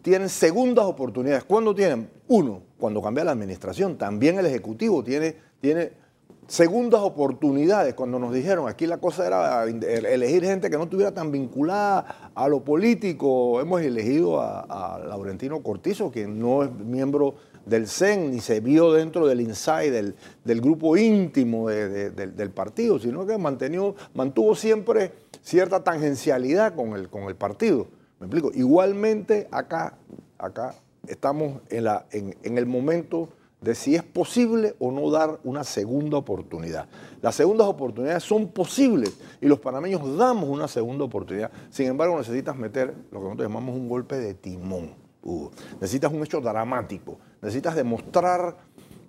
tienen 0.02 0.30
segundas 0.30 0.86
oportunidades. 0.86 1.44
¿Cuándo 1.44 1.74
tienen? 1.76 2.10
Uno, 2.28 2.62
cuando 2.78 3.02
cambia 3.02 3.24
la 3.24 3.32
administración. 3.32 3.98
También 3.98 4.40
el 4.40 4.46
Ejecutivo 4.46 5.04
tiene, 5.04 5.36
tiene 5.60 5.92
segundas 6.48 7.02
oportunidades. 7.02 7.94
Cuando 7.94 8.20
nos 8.20 8.34
dijeron, 8.34 8.68
aquí 8.68 8.88
la 8.88 8.98
cosa 8.98 9.28
era 9.28 9.64
elegir 9.66 10.44
gente 10.44 10.70
que 10.70 10.78
no 10.78 10.84
estuviera 10.84 11.14
tan 11.14 11.32
vinculada 11.32 12.32
a 12.34 12.48
lo 12.48 12.64
político, 12.64 13.60
hemos 13.60 13.82
elegido 13.82 14.40
a, 14.42 14.62
a 14.62 15.00
Laurentino 15.00 15.62
Cortizo, 15.62 16.12
quien 16.12 16.40
no 16.40 16.64
es 16.64 16.72
miembro 16.72 17.36
del 17.68 17.88
CEN, 17.88 18.32
ni 18.32 18.40
se 18.40 18.60
vio 18.60 18.94
dentro 18.94 19.28
del 19.28 19.42
inside 19.42 19.92
del, 19.92 20.16
del 20.44 20.62
grupo 20.62 20.98
íntimo 20.98 21.70
del 21.70 22.52
partido, 22.52 23.00
sino 23.00 23.26
que 23.26 23.38
mantuvo, 23.38 24.56
siempre 24.56 25.12
cierta 25.42 25.84
tangencialidad 25.84 26.76
con 26.76 26.94
el, 26.94 27.10
con 27.10 27.24
el 27.24 27.36
partido. 27.36 27.88
¿Me 28.20 28.28
explico? 28.28 28.52
Igualmente 28.54 29.48
acá, 29.52 29.98
acá 30.38 30.76
estamos 31.08 31.62
en, 31.70 31.84
la, 31.84 32.06
en, 32.12 32.58
el 32.58 32.66
momento 32.66 33.30
de 33.62 33.76
si 33.76 33.96
es 33.96 34.04
posible 34.04 34.76
o 34.80 34.92
no 34.92 35.10
dar 35.12 35.40
una 35.44 35.64
segunda 35.64 36.18
oportunidad. 36.18 36.88
Las 37.22 37.36
segundas 37.36 37.68
oportunidades 37.68 38.24
son 38.24 38.48
posibles 38.50 39.18
y 39.42 39.48
los 39.48 39.60
panameños 39.60 40.18
damos 40.18 40.50
una 40.50 40.68
segunda 40.68 41.04
oportunidad. 41.04 41.52
Sin 41.70 41.88
embargo, 41.88 42.18
necesitas 42.18 42.56
meter 42.56 42.94
lo 43.12 43.20
que 43.20 43.26
nosotros 43.26 43.48
llamamos 43.48 43.76
un 43.76 43.90
golpe 43.90 44.18
de 44.18 44.34
timón. 44.34 45.08
Necesitas 45.82 46.12
un 46.12 46.24
hecho 46.24 46.40
dramático, 46.40 47.18
necesitas 47.42 47.76
demostrar 47.76 48.58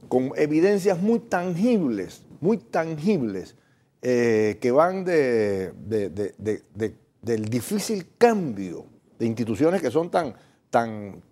con 0.09 0.33
evidencias 0.37 1.01
muy 1.01 1.19
tangibles, 1.19 2.23
muy 2.41 2.59
tangibles, 2.59 3.57
eh, 4.01 4.59
que 4.61 4.71
van 4.71 5.05
de, 5.05 5.73
del 7.21 7.45
difícil 7.47 8.07
cambio 8.17 8.87
de 9.19 9.27
instituciones 9.27 9.83
que 9.83 9.91
son 9.91 10.11
tan, 10.11 10.35
tan, 10.71 11.23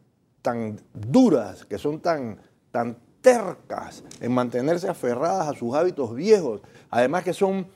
tan 0.43 0.81
duras, 0.93 1.65
que 1.65 1.79
son 1.79 2.01
tan, 2.01 2.39
tan 2.71 2.99
tercas 3.21 4.05
en 4.21 4.33
mantenerse 4.33 4.89
aferradas 4.89 5.49
a 5.49 5.59
sus 5.59 5.75
hábitos 5.75 6.15
viejos, 6.15 6.61
además 6.91 7.25
que 7.25 7.33
son, 7.33 7.67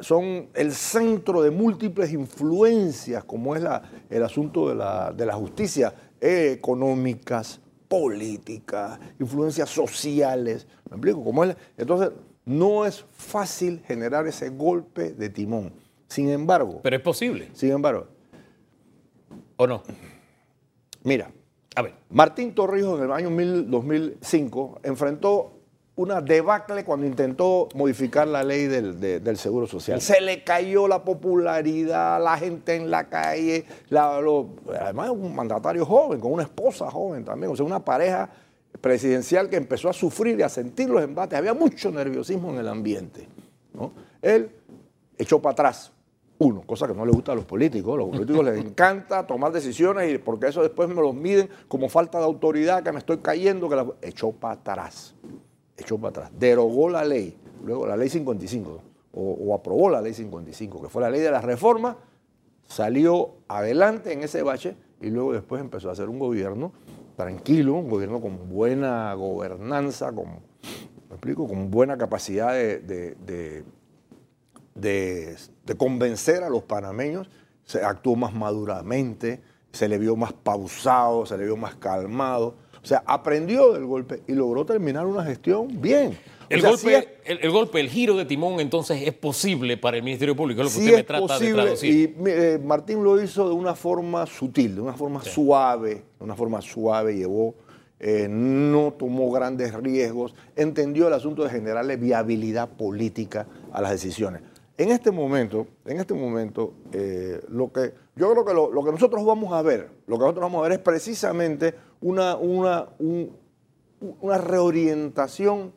son 0.00 0.48
el 0.54 0.72
centro 0.72 1.42
de 1.42 1.50
múltiples 1.50 2.12
influencias, 2.12 3.24
como 3.24 3.54
es 3.54 3.62
el 4.10 4.22
asunto 4.22 4.68
de 4.68 4.74
la, 4.74 5.12
de 5.12 5.26
la 5.26 5.34
justicia 5.34 5.94
económicas, 6.20 7.60
políticas, 7.88 9.00
influencias 9.18 9.70
sociales. 9.70 10.66
¿Me 10.88 10.96
explico? 10.96 11.24
¿Cómo 11.24 11.44
es? 11.44 11.56
Entonces, 11.76 12.10
no 12.44 12.86
es 12.86 13.04
fácil 13.12 13.82
generar 13.86 14.26
ese 14.26 14.50
golpe 14.50 15.12
de 15.12 15.28
timón. 15.28 15.72
Sin 16.06 16.30
embargo. 16.30 16.80
Pero 16.82 16.96
es 16.96 17.02
posible. 17.02 17.50
Sin 17.52 17.70
embargo. 17.72 18.06
¿O 19.56 19.66
no? 19.66 19.82
Mira. 21.02 21.30
A 21.76 21.82
ver. 21.82 21.94
Martín 22.10 22.54
Torrijos 22.54 22.98
en 22.98 23.04
el 23.06 23.12
año 23.12 23.30
2005 23.30 24.80
enfrentó 24.82 25.57
una 25.98 26.20
debacle 26.20 26.84
cuando 26.84 27.06
intentó 27.06 27.68
modificar 27.74 28.28
la 28.28 28.44
ley 28.44 28.66
del, 28.66 29.36
Seguro 29.36 29.66
Social. 29.66 30.00
Se 30.00 30.20
le 30.20 30.44
cayó 30.44 30.86
la 30.86 31.02
popularidad, 31.02 32.22
la 32.22 32.38
gente 32.38 32.76
en 32.76 32.88
la 32.88 33.08
calle, 33.08 33.64
además 33.90 35.10
un 35.10 35.34
mandatario 35.34 35.84
joven, 35.84 36.20
con 36.20 36.32
una 36.32 36.44
esposa 36.44 36.88
joven 36.88 37.24
también, 37.24 37.50
o 37.50 37.56
sea, 37.56 37.66
una 37.66 37.84
pareja 37.84 38.30
presidencial 38.80 39.48
que 39.48 39.56
empezó 39.56 39.88
a 39.88 39.92
sufrir 39.92 40.38
y 40.38 40.42
a 40.42 40.48
sentir 40.48 40.88
los 40.88 41.02
embates. 41.02 41.36
Había 41.36 41.52
mucho 41.52 41.90
nerviosismo 41.90 42.50
en 42.50 42.58
el 42.58 42.68
ambiente. 42.68 43.28
Él 44.22 44.52
echó 45.18 45.42
para 45.42 45.52
atrás, 45.54 45.90
uno, 46.38 46.62
cosa 46.62 46.86
que 46.86 46.94
no 46.94 47.04
le 47.04 47.10
gusta 47.10 47.32
a 47.32 47.34
los 47.34 47.44
políticos. 47.44 47.94
A 47.94 47.96
los 47.96 48.10
políticos 48.10 48.44
les 48.44 48.64
encanta 48.64 49.26
tomar 49.26 49.50
decisiones 49.50 50.14
y 50.14 50.18
porque 50.18 50.46
eso 50.46 50.62
después 50.62 50.88
me 50.88 51.02
los 51.02 51.12
miden 51.12 51.48
como 51.66 51.88
falta 51.88 52.18
de 52.18 52.24
autoridad, 52.24 52.84
que 52.84 52.92
me 52.92 53.00
estoy 53.00 53.18
cayendo, 53.18 53.68
que 53.68 53.74
la... 53.74 53.86
echó 54.00 54.30
para 54.30 54.54
atrás 54.54 55.16
echó 55.78 55.96
para 55.96 56.10
atrás, 56.10 56.30
derogó 56.38 56.90
la 56.90 57.04
ley, 57.04 57.36
luego 57.64 57.86
la 57.86 57.96
ley 57.96 58.08
55, 58.08 58.82
o, 59.12 59.54
aprobó 59.54 59.88
la 59.88 60.00
ley 60.02 60.12
55, 60.12 60.82
que 60.82 60.88
fue 60.88 61.02
la 61.02 61.10
ley 61.10 61.20
de 61.20 61.30
la 61.30 61.40
reforma, 61.40 61.96
salió 62.66 63.36
adelante 63.48 64.12
en 64.12 64.22
ese 64.22 64.42
bache 64.42 64.76
y 65.00 65.10
luego 65.10 65.32
después 65.32 65.60
empezó 65.60 65.88
a 65.88 65.92
hacer 65.92 66.08
un 66.08 66.18
gobierno 66.18 66.72
tranquilo, 67.16 67.74
un 67.74 67.88
gobierno 67.88 68.20
con 68.20 68.48
buena 68.48 69.14
gobernanza, 69.14 70.12
con, 70.12 70.26
¿me 71.08 71.14
explico? 71.14 71.48
con 71.48 71.70
buena 71.70 71.96
capacidad 71.96 72.52
de, 72.52 73.14
de, 74.74 75.76
convencer 75.76 76.44
a 76.44 76.48
los 76.48 76.62
panameños, 76.64 77.30
se 77.64 77.82
actuó 77.82 78.16
más 78.16 78.34
maduramente, 78.34 79.40
se 79.72 79.88
le 79.88 79.98
vio 79.98 80.16
más 80.16 80.32
pausado, 80.32 81.26
se 81.26 81.36
le 81.36 81.44
vio 81.44 81.56
más 81.56 81.74
calmado 81.76 82.54
o 82.82 82.86
sea, 82.86 83.02
aprendió 83.06 83.72
del 83.72 83.84
golpe 83.84 84.22
y 84.26 84.32
logró 84.32 84.64
terminar 84.64 85.06
una 85.06 85.24
gestión 85.24 85.80
bien. 85.80 86.18
El, 86.48 86.62
golpe, 86.62 87.18
el, 87.24 87.50
golpe, 87.50 87.80
el 87.80 87.90
giro 87.90 88.16
de 88.16 88.24
timón, 88.24 88.58
entonces, 88.60 89.02
es 89.06 89.12
posible 89.12 89.76
para 89.76 89.98
el 89.98 90.02
Ministerio 90.02 90.34
Público, 90.34 90.62
es 90.62 90.66
lo 90.66 90.72
que 90.72 90.84
usted 90.86 90.96
me 90.96 91.04
trata 91.04 91.38
de 91.38 91.52
traducir. 91.52 91.94
Y 91.94 92.28
eh, 92.28 92.58
Martín 92.62 93.04
lo 93.04 93.22
hizo 93.22 93.46
de 93.48 93.54
una 93.54 93.74
forma 93.74 94.24
sutil, 94.26 94.76
de 94.76 94.80
una 94.80 94.94
forma 94.94 95.22
suave, 95.22 95.94
de 96.18 96.24
una 96.24 96.34
forma 96.34 96.62
suave, 96.62 97.16
llevó, 97.16 97.54
eh, 98.00 98.28
no 98.30 98.94
tomó 98.98 99.30
grandes 99.30 99.74
riesgos, 99.74 100.34
entendió 100.56 101.08
el 101.08 101.14
asunto 101.14 101.42
de 101.44 101.50
generarle 101.50 101.96
viabilidad 101.96 102.68
política 102.68 103.46
a 103.72 103.82
las 103.82 103.90
decisiones. 103.90 104.40
En 104.78 104.92
este 104.92 105.10
momento, 105.10 105.66
en 105.86 105.98
este 105.98 106.14
momento, 106.14 106.72
eh, 106.92 107.40
lo 107.48 107.72
que 107.72 107.92
yo 108.14 108.30
creo 108.30 108.44
que 108.44 108.54
lo, 108.54 108.84
que 108.84 108.92
nosotros 108.92 109.24
vamos 109.24 109.52
a 109.52 109.60
ver, 109.60 109.90
lo 110.06 110.16
que 110.16 110.20
nosotros 110.20 110.42
vamos 110.42 110.60
a 110.60 110.68
ver 110.68 110.72
es 110.72 110.78
precisamente 110.78 111.74
una, 112.00 112.36
una, 112.36 112.86
una 114.20 114.38
reorientación 114.38 115.72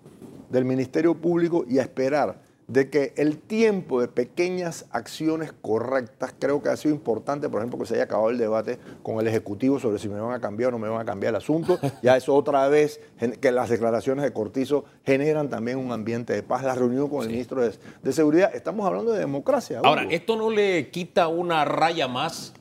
del 0.52 0.66
Ministerio 0.66 1.16
Público 1.16 1.66
y 1.68 1.80
a 1.80 1.82
esperar 1.82 2.44
de 2.72 2.90
que 2.90 3.14
el 3.18 3.38
tiempo 3.38 4.00
de 4.00 4.08
pequeñas 4.08 4.86
acciones 4.92 5.52
correctas, 5.52 6.34
creo 6.40 6.62
que 6.62 6.70
ha 6.70 6.78
sido 6.78 6.96
importante, 6.96 7.50
por 7.50 7.60
ejemplo, 7.60 7.78
que 7.78 7.86
se 7.86 7.96
haya 7.96 8.06
acabado 8.06 8.30
el 8.30 8.38
debate 8.38 8.80
con 9.04 9.20
el 9.20 9.28
Ejecutivo 9.28 9.78
sobre 9.78 10.00
si 10.00 10.08
me 10.08 10.22
van 10.22 10.34
a 10.34 10.40
cambiar 10.40 10.70
o 10.70 10.72
no 10.72 10.80
me 10.80 10.88
van 10.88 11.02
a 11.02 11.06
cambiar 11.06 11.32
el 11.32 11.36
asunto. 11.36 11.78
Ya 12.02 12.16
eso 12.16 12.34
otra 12.34 12.68
vez, 12.70 13.02
que 13.42 13.52
las 13.52 13.70
declaraciones 13.70 14.24
de 14.24 14.32
Cortizo 14.32 14.86
generan 15.06 15.50
también 15.50 15.78
un 15.78 15.92
ambiente 15.92 16.34
de 16.34 16.42
paz. 16.42 16.64
La 16.64 16.74
reunión 16.74 17.10
con 17.10 17.24
el 17.24 17.30
ministro 17.30 17.62
de, 17.62 18.14
Seguridad, 18.14 18.56
estamos 18.56 18.88
hablando 18.88 19.12
de 19.12 19.20
democracia. 19.20 19.82
Ahora, 19.84 20.08
esto 20.10 20.38
no 20.38 20.50
le 20.50 20.90
quita 20.90 21.28
una 21.28 21.66
raya 21.66 22.08
más 22.08 22.54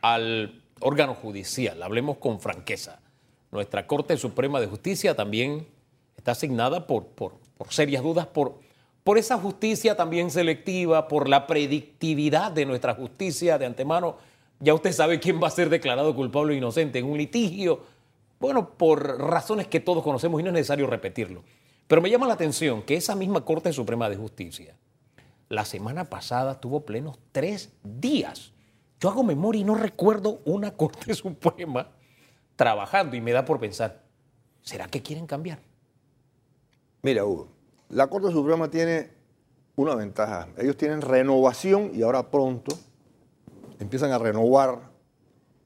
al 0.00 0.62
órgano 0.80 1.14
judicial, 1.14 1.82
hablemos 1.82 2.16
con 2.16 2.40
franqueza. 2.40 3.00
Nuestra 3.52 3.86
Corte 3.86 4.16
Suprema 4.16 4.60
de 4.60 4.66
Justicia 4.66 5.14
también 5.14 5.66
está 6.16 6.32
asignada 6.32 6.86
por, 6.86 7.06
por, 7.06 7.34
serias 7.68 8.02
dudas, 8.02 8.26
por, 8.26 8.54
por 9.04 9.18
esa 9.18 9.38
justicia 9.38 9.96
también 9.96 10.30
selectiva, 10.30 11.08
por 11.08 11.28
la 11.28 11.46
predictividad 11.46 12.52
de 12.52 12.66
nuestra 12.66 12.94
justicia 12.94 13.58
de 13.58 13.66
antemano. 13.66 14.16
Ya 14.60 14.74
usted 14.74 14.92
sabe 14.92 15.20
quién 15.20 15.42
va 15.42 15.48
a 15.48 15.50
ser 15.50 15.70
declarado 15.70 16.14
culpable 16.14 16.54
o 16.54 16.56
inocente 16.56 16.98
en 16.98 17.06
un 17.06 17.18
litigio. 17.18 17.80
Bueno, 18.38 18.70
por 18.70 19.18
razones 19.18 19.66
que 19.66 19.80
todos 19.80 20.02
conocemos 20.02 20.40
y 20.40 20.44
no 20.44 20.50
es 20.50 20.54
necesario 20.54 20.86
repetirlo. 20.86 21.42
Pero 21.86 22.02
me 22.02 22.10
llama 22.10 22.26
la 22.26 22.34
atención 22.34 22.82
que 22.82 22.96
esa 22.96 23.14
misma 23.14 23.44
Corte 23.44 23.72
Suprema 23.72 24.08
de 24.08 24.16
Justicia 24.16 24.76
la 25.48 25.64
semana 25.64 26.04
pasada 26.04 26.60
tuvo 26.60 26.82
plenos 26.82 27.18
tres 27.32 27.72
días 27.82 28.52
yo 29.00 29.08
hago 29.08 29.24
memoria 29.24 29.62
y 29.62 29.64
no 29.64 29.74
recuerdo 29.74 30.42
una 30.44 30.70
Corte 30.76 31.14
Suprema 31.14 31.88
trabajando 32.54 33.16
y 33.16 33.20
me 33.20 33.32
da 33.32 33.44
por 33.44 33.58
pensar, 33.58 34.02
¿será 34.62 34.86
que 34.86 35.02
quieren 35.02 35.26
cambiar? 35.26 35.60
Mira, 37.02 37.24
Hugo, 37.24 37.48
la 37.90 38.06
Corte 38.08 38.30
Suprema 38.30 38.70
tiene 38.70 39.10
una 39.76 39.94
ventaja. 39.94 40.48
Ellos 40.58 40.76
tienen 40.76 41.00
renovación 41.00 41.90
y 41.94 42.02
ahora 42.02 42.30
pronto 42.30 42.76
empiezan 43.78 44.12
a 44.12 44.18
renovar 44.18 44.78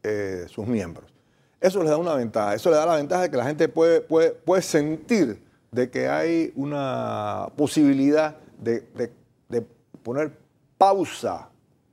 eh, 0.03 0.47
sus 0.49 0.67
miembros. 0.67 1.13
Eso 1.61 1.81
les 1.81 1.91
da 1.91 1.97
una 1.97 2.15
ventaja. 2.15 2.55
Eso 2.55 2.71
le 2.71 2.77
da 2.77 2.87
la 2.87 2.97
ventaja 2.97 3.23
de 3.23 3.31
que 3.31 3.37
la 3.37 3.45
gente 3.45 3.69
puede, 3.69 4.01
puede, 4.01 4.33
puede 4.33 4.63
sentir 4.63 5.43
de 5.71 5.91
que 5.91 6.09
hay 6.09 6.53
una 6.57 7.49
posibilidad 7.57 8.37
de, 8.59 8.81
de 9.49 9.63
poner 10.03 10.33
pausa 10.79 11.49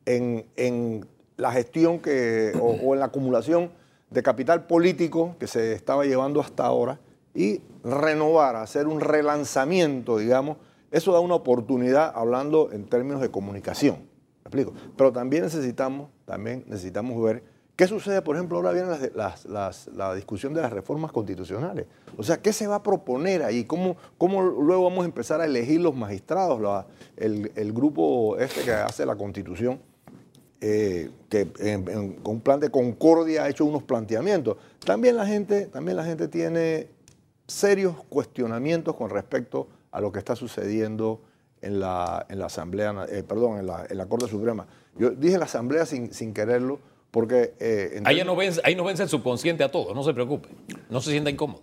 en, 0.06 1.08
la 1.38 1.52
gestión 1.52 2.00
que, 2.00 2.52
o, 2.60 2.94
en 2.94 3.00
la 3.00 3.06
acumulación 3.06 3.72
de 4.10 4.22
capital 4.22 4.68
político 4.68 5.36
que 5.40 5.48
se 5.48 5.74
estaba 5.74 6.06
llevando 6.06 6.40
hasta 6.42 6.66
ahora 6.66 7.00
y 7.34 7.62
renovar, 7.84 8.56
hacer 8.56 8.88
un 8.88 9.00
relanzamiento, 9.00 10.18
digamos, 10.18 10.58
eso 10.92 11.14
da 11.14 11.20
una 11.20 11.36
oportunidad 11.36 12.12
hablando 12.14 12.72
en 12.72 12.86
términos 12.86 13.22
de 13.22 13.32
comunicación. 13.32 13.96
¿Me 13.96 14.50
explico? 14.50 14.74
Pero 14.98 15.14
también 15.14 15.44
necesitamos, 15.44 16.10
también 16.26 16.66
necesitamos 16.68 17.22
ver 17.22 17.44
qué 17.78 17.88
sucede, 17.88 18.22
por 18.22 18.36
ejemplo, 18.36 18.58
ahora 18.58 18.74
viene 18.74 18.90
la 19.16 20.14
discusión 20.14 20.54
de 20.54 20.62
las 20.62 20.72
reformas 20.72 21.12
constitucionales. 21.12 21.88
O 22.18 22.24
sea, 22.24 22.42
¿qué 22.42 22.52
se 22.54 22.68
va 22.68 22.76
a 22.76 22.84
proponer 22.84 23.42
ahí? 23.44 23.64
¿Cómo, 23.64 23.96
cómo 24.18 24.44
luego 24.44 24.84
vamos 24.84 25.04
a 25.04 25.06
empezar 25.06 25.42
a 25.42 25.46
elegir 25.46 25.80
los 25.80 25.96
magistrados, 25.96 26.86
el, 27.18 27.74
grupo 27.74 28.38
este 28.38 28.62
que 28.62 28.74
hace 28.74 29.06
la 29.06 29.16
constitución? 29.16 29.80
Eh, 30.64 31.10
que 31.28 31.48
con 32.22 32.36
un 32.36 32.42
plan 32.42 32.60
de 32.60 32.70
concordia 32.70 33.46
ha 33.46 33.50
hecho 33.50 33.66
unos 33.66 33.82
planteamientos. 33.82 34.58
También 34.86 35.16
la 35.16 35.26
gente, 35.26 35.66
también 35.66 35.98
la 35.98 36.04
gente 36.04 36.28
tiene 36.28 36.90
serios 37.48 37.96
cuestionamientos 38.10 38.96
con 38.96 39.10
respecto 39.10 39.68
a 39.92 40.02
lo 40.02 40.12
que 40.12 40.20
está 40.20 40.36
sucediendo 40.36 41.22
en 41.62 41.80
la, 41.80 42.26
en 42.30 42.40
la 42.40 42.48
Asamblea, 42.48 43.06
eh, 43.10 43.24
perdón, 43.24 43.60
en 43.60 43.68
la, 43.68 43.86
en 43.90 43.98
la, 43.98 44.06
Corte 44.08 44.28
Suprema. 44.28 44.68
Yo 44.98 45.12
dije 45.12 45.38
la 45.38 45.46
Asamblea 45.46 45.86
sin, 45.86 46.14
sin 46.14 46.34
quererlo, 46.34 46.80
porque... 47.12 47.54
Eh, 47.60 48.02
ahí, 48.06 48.24
no 48.24 48.36
vence, 48.36 48.62
ahí 48.64 48.76
no 48.76 48.84
vence 48.84 49.04
el 49.04 49.10
subconsciente 49.10 49.64
a 49.64 49.72
todos, 49.72 49.96
no 49.96 50.04
se 50.04 50.14
preope, 50.14 50.50
no 50.90 51.02
se 51.02 51.12
sienta 51.12 51.30
incómodo. 51.30 51.62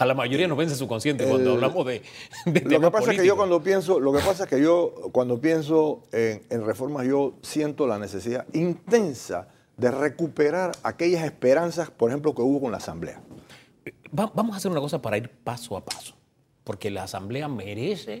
A 0.00 0.06
la 0.06 0.14
mayoría 0.14 0.48
nos 0.48 0.58
vence 0.58 0.74
su 0.74 0.88
consciente 0.88 1.24
cuando 1.24 1.52
hablamos 1.52 1.86
de, 1.86 2.02
de 2.46 2.60
Lo 2.62 2.80
que 2.80 2.90
pasa 2.90 3.12
es 3.12 3.20
que 3.20 3.26
yo 3.26 3.36
cuando 3.36 3.62
pienso, 3.62 4.00
lo 4.00 4.12
que 4.12 4.18
pasa 4.18 4.42
es 4.44 4.50
que 4.50 4.60
yo 4.60 4.92
cuando 5.12 5.40
pienso 5.40 6.02
en, 6.10 6.42
en 6.50 6.66
reformas, 6.66 7.06
yo 7.06 7.34
siento 7.42 7.86
la 7.86 7.96
necesidad 7.96 8.44
intensa 8.54 9.46
de 9.76 9.92
recuperar 9.92 10.72
aquellas 10.82 11.24
esperanzas, 11.24 11.92
por 11.92 12.10
ejemplo, 12.10 12.34
que 12.34 12.42
hubo 12.42 12.60
con 12.60 12.72
la 12.72 12.78
Asamblea 12.78 13.20
vamos 14.10 14.54
a 14.54 14.56
hacer 14.56 14.70
una 14.70 14.80
cosa 14.80 15.02
para 15.02 15.16
ir 15.16 15.30
paso 15.30 15.76
a 15.76 15.84
paso, 15.84 16.14
porque 16.64 16.90
la 16.90 17.04
asamblea 17.04 17.48
merece 17.48 18.18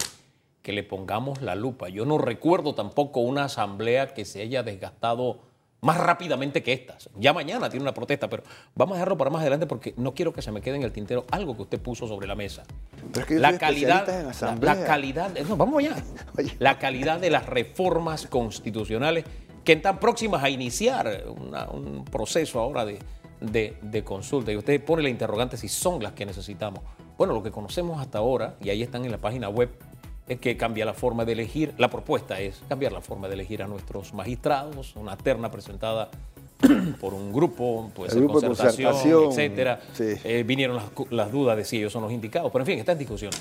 que 0.62 0.72
le 0.72 0.82
pongamos 0.82 1.42
la 1.42 1.54
lupa. 1.54 1.88
Yo 1.88 2.04
no 2.04 2.18
recuerdo 2.18 2.74
tampoco 2.74 3.20
una 3.20 3.44
asamblea 3.44 4.12
que 4.14 4.24
se 4.24 4.42
haya 4.42 4.62
desgastado 4.62 5.38
más 5.80 5.96
rápidamente 5.96 6.62
que 6.62 6.72
estas. 6.72 7.08
Ya 7.16 7.32
mañana 7.32 7.70
tiene 7.70 7.84
una 7.84 7.94
protesta, 7.94 8.28
pero 8.28 8.42
vamos 8.74 8.94
a 8.94 8.96
dejarlo 8.96 9.16
para 9.16 9.30
más 9.30 9.42
adelante 9.42 9.66
porque 9.66 9.94
no 9.96 10.12
quiero 10.14 10.32
que 10.32 10.42
se 10.42 10.50
me 10.50 10.60
quede 10.60 10.76
en 10.76 10.82
el 10.82 10.92
tintero 10.92 11.24
algo 11.30 11.56
que 11.56 11.62
usted 11.62 11.80
puso 11.80 12.08
sobre 12.08 12.26
la 12.26 12.34
mesa. 12.34 12.64
la, 13.28 13.56
calidad, 13.58 14.06
la, 14.60 14.84
calidad, 14.84 15.30
no, 15.48 15.56
vamos 15.56 15.78
allá. 15.78 15.96
La 16.58 16.78
calidad 16.78 17.20
de 17.20 17.30
las 17.30 17.46
reformas 17.46 18.26
constitucionales 18.26 19.24
que 19.64 19.74
están 19.74 20.00
próximas 20.00 20.42
a 20.42 20.50
iniciar 20.50 21.24
un 21.72 22.04
proceso 22.04 22.58
ahora 22.60 22.84
de, 22.84 22.98
de, 23.40 24.02
consulta. 24.04 24.52
Y 24.52 24.56
usted 24.56 24.82
pone 24.84 25.02
la 25.02 25.08
interrogante 25.08 25.56
si 25.56 25.68
son 25.68 26.02
las 26.02 26.12
que 26.12 26.26
necesitamos. 26.26 26.80
Bueno, 27.16 27.32
lo 27.32 27.42
que 27.42 27.50
conocemos 27.50 28.00
hasta 28.00 28.18
ahora, 28.18 28.56
y 28.62 28.70
ahí 28.70 28.82
están 28.82 29.04
en 29.04 29.10
la 29.10 29.18
página 29.18 29.48
web, 29.48 29.70
es 30.28 30.38
que 30.38 30.56
cambia 30.56 30.84
la 30.84 30.94
forma 30.94 31.24
de 31.24 31.32
elegir. 31.32 31.74
La 31.78 31.88
propuesta 31.88 32.40
es 32.40 32.62
cambiar 32.68 32.92
la 32.92 33.00
forma 33.00 33.28
de 33.28 33.34
elegir 33.34 33.62
a 33.62 33.66
nuestros 33.66 34.14
magistrados, 34.14 34.94
una 34.96 35.16
terna 35.16 35.50
presentada 35.50 36.10
por 37.00 37.14
un 37.14 37.32
grupo, 37.32 37.90
puede 37.94 38.10
ser 38.10 38.24
concertación, 38.24 39.30
etcétera. 39.30 39.80
Eh, 39.98 40.44
vinieron 40.46 40.76
las, 40.76 40.86
las, 41.10 41.32
dudas 41.32 41.56
de 41.56 41.64
si 41.64 41.78
ellos 41.78 41.92
son 41.92 42.02
los 42.02 42.12
indicados, 42.12 42.50
pero 42.52 42.62
en 42.62 42.66
fin, 42.66 42.78
está 42.78 42.92
en 42.92 42.98
discusión. 42.98 43.32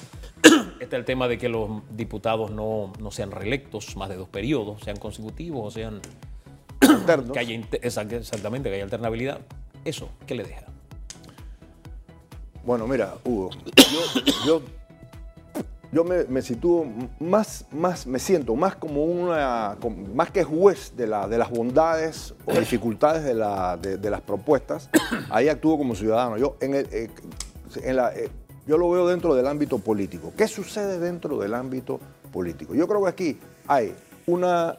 está 0.79 0.97
el 0.97 1.05
tema 1.05 1.27
de 1.27 1.37
que 1.37 1.49
los 1.49 1.69
diputados 1.95 2.51
no, 2.51 2.93
no 2.99 3.11
sean 3.11 3.31
reelectos 3.31 3.97
más 3.97 4.09
de 4.09 4.15
dos 4.15 4.29
periodos, 4.29 4.81
sean 4.83 4.97
consecutivos 4.97 5.65
o 5.65 5.71
sean 5.71 6.01
que 7.33 7.39
haya, 7.39 7.61
exactamente, 7.81 8.69
que 8.69 8.75
haya 8.75 8.83
alternabilidad. 8.83 9.39
¿Eso 9.87 10.09
qué 10.25 10.35
le 10.35 10.43
deja? 10.43 10.65
Bueno, 12.65 12.85
mira, 12.87 13.15
Hugo, 13.23 13.51
yo, 14.45 14.61
yo, 15.93 16.03
me, 16.03 16.41
sitúo 16.41 16.85
más, 17.21 17.63
más, 17.71 18.05
me 18.05 18.19
siento 18.19 18.53
más 18.55 18.75
como 18.75 19.05
una, 19.05 19.77
más 20.13 20.29
que 20.29 20.43
juez 20.43 20.91
de, 20.97 21.07
la, 21.07 21.29
de 21.29 21.37
las 21.37 21.49
bondades 21.49 22.35
o 22.45 22.51
dificultades 22.59 23.23
de, 23.23 23.33
la, 23.33 23.77
de, 23.77 24.09
las 24.09 24.19
propuestas, 24.19 24.89
ahí 25.29 25.47
actúo 25.47 25.77
como 25.77 25.95
ciudadano. 25.95 26.37
Yo, 26.37 26.57
en 26.59 26.75
eh, 26.75 27.09
en 27.81 27.95
la, 27.95 28.13
eh, 28.13 28.29
yo 28.65 28.77
lo 28.77 28.89
veo 28.89 29.07
dentro 29.07 29.35
del 29.35 29.47
ámbito 29.47 29.79
político. 29.79 30.33
¿Qué 30.35 30.49
sucede 30.49 30.99
dentro 30.99 31.39
del 31.39 31.53
ámbito 31.53 32.01
político? 32.33 32.75
Yo 32.75 32.89
creo 32.89 33.03
que 33.03 33.09
aquí 33.09 33.39
hay 33.65 33.95
una, 34.25 34.77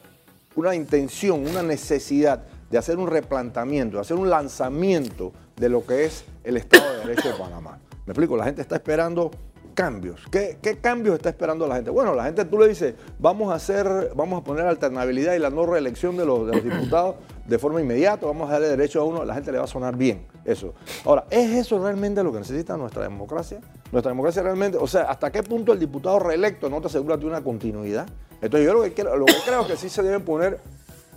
una 0.55 0.75
intención, 0.75 1.47
una 1.47 1.63
necesidad 1.63 2.43
de 2.69 2.77
hacer 2.77 2.97
un 2.97 3.07
replanteamiento, 3.07 3.97
de 3.97 4.01
hacer 4.01 4.17
un 4.17 4.29
lanzamiento 4.29 5.31
de 5.55 5.69
lo 5.69 5.85
que 5.85 6.05
es 6.05 6.25
el 6.43 6.57
Estado 6.57 6.91
de 6.93 6.99
Derecho 6.99 7.29
de 7.29 7.35
Panamá. 7.35 7.79
Me 8.05 8.11
explico, 8.11 8.37
la 8.37 8.45
gente 8.45 8.61
está 8.61 8.75
esperando 8.75 9.31
cambios. 9.79 10.21
¿Qué, 10.29 10.57
cambios 10.81 11.15
está 11.15 11.29
esperando 11.29 11.65
la 11.65 11.75
gente? 11.75 11.89
Bueno, 11.89 12.13
la 12.13 12.25
gente 12.25 12.43
tú 12.43 12.59
le 12.59 12.67
dices, 12.67 12.95
vamos 13.17 13.51
a 13.51 13.55
hacer, 13.55 14.11
vamos 14.15 14.41
a 14.41 14.43
poner 14.43 14.65
alternabilidad 14.65 15.35
y 15.35 15.39
la 15.39 15.49
no 15.49 15.65
reelección 15.65 16.17
de 16.17 16.25
los, 16.25 16.51
diputados 16.63 17.15
de 17.45 17.57
forma 17.57 17.79
inmediata, 17.79 18.25
vamos 18.25 18.49
a 18.49 18.53
darle 18.53 18.67
derecho 18.67 18.99
a 18.99 19.05
uno, 19.05 19.23
la 19.23 19.33
gente 19.33 19.51
le 19.51 19.57
va 19.57 19.63
a 19.63 19.67
sonar 19.67 19.95
bien 19.95 20.27
eso. 20.43 20.73
Ahora, 21.05 21.25
¿es 21.29 21.51
eso 21.51 21.81
realmente 21.81 22.21
lo 22.23 22.31
que 22.31 22.39
necesita 22.39 22.75
nuestra 22.75 23.03
democracia? 23.03 23.59
Nuestra 23.91 24.11
democracia 24.11 24.43
realmente, 24.43 24.77
o 24.77 24.85
sea, 24.85 25.03
¿hasta 25.03 25.31
qué 25.31 25.43
punto 25.43 25.71
el 25.71 25.79
diputado 25.79 26.19
reelecto 26.19 26.69
no 26.69 26.81
te 26.81 26.87
asegura 26.87 27.15
de 27.15 27.25
una 27.25 27.41
continuidad? 27.41 28.05
Entonces 28.41 28.67
yo 28.67 28.73
lo 28.73 28.81
que, 28.81 29.03
lo 29.03 29.25
que 29.25 29.33
creo 29.45 29.61
es 29.61 29.67
que 29.67 29.77
sí 29.77 29.87
se 29.87 30.03
deben 30.03 30.23
poner 30.23 30.59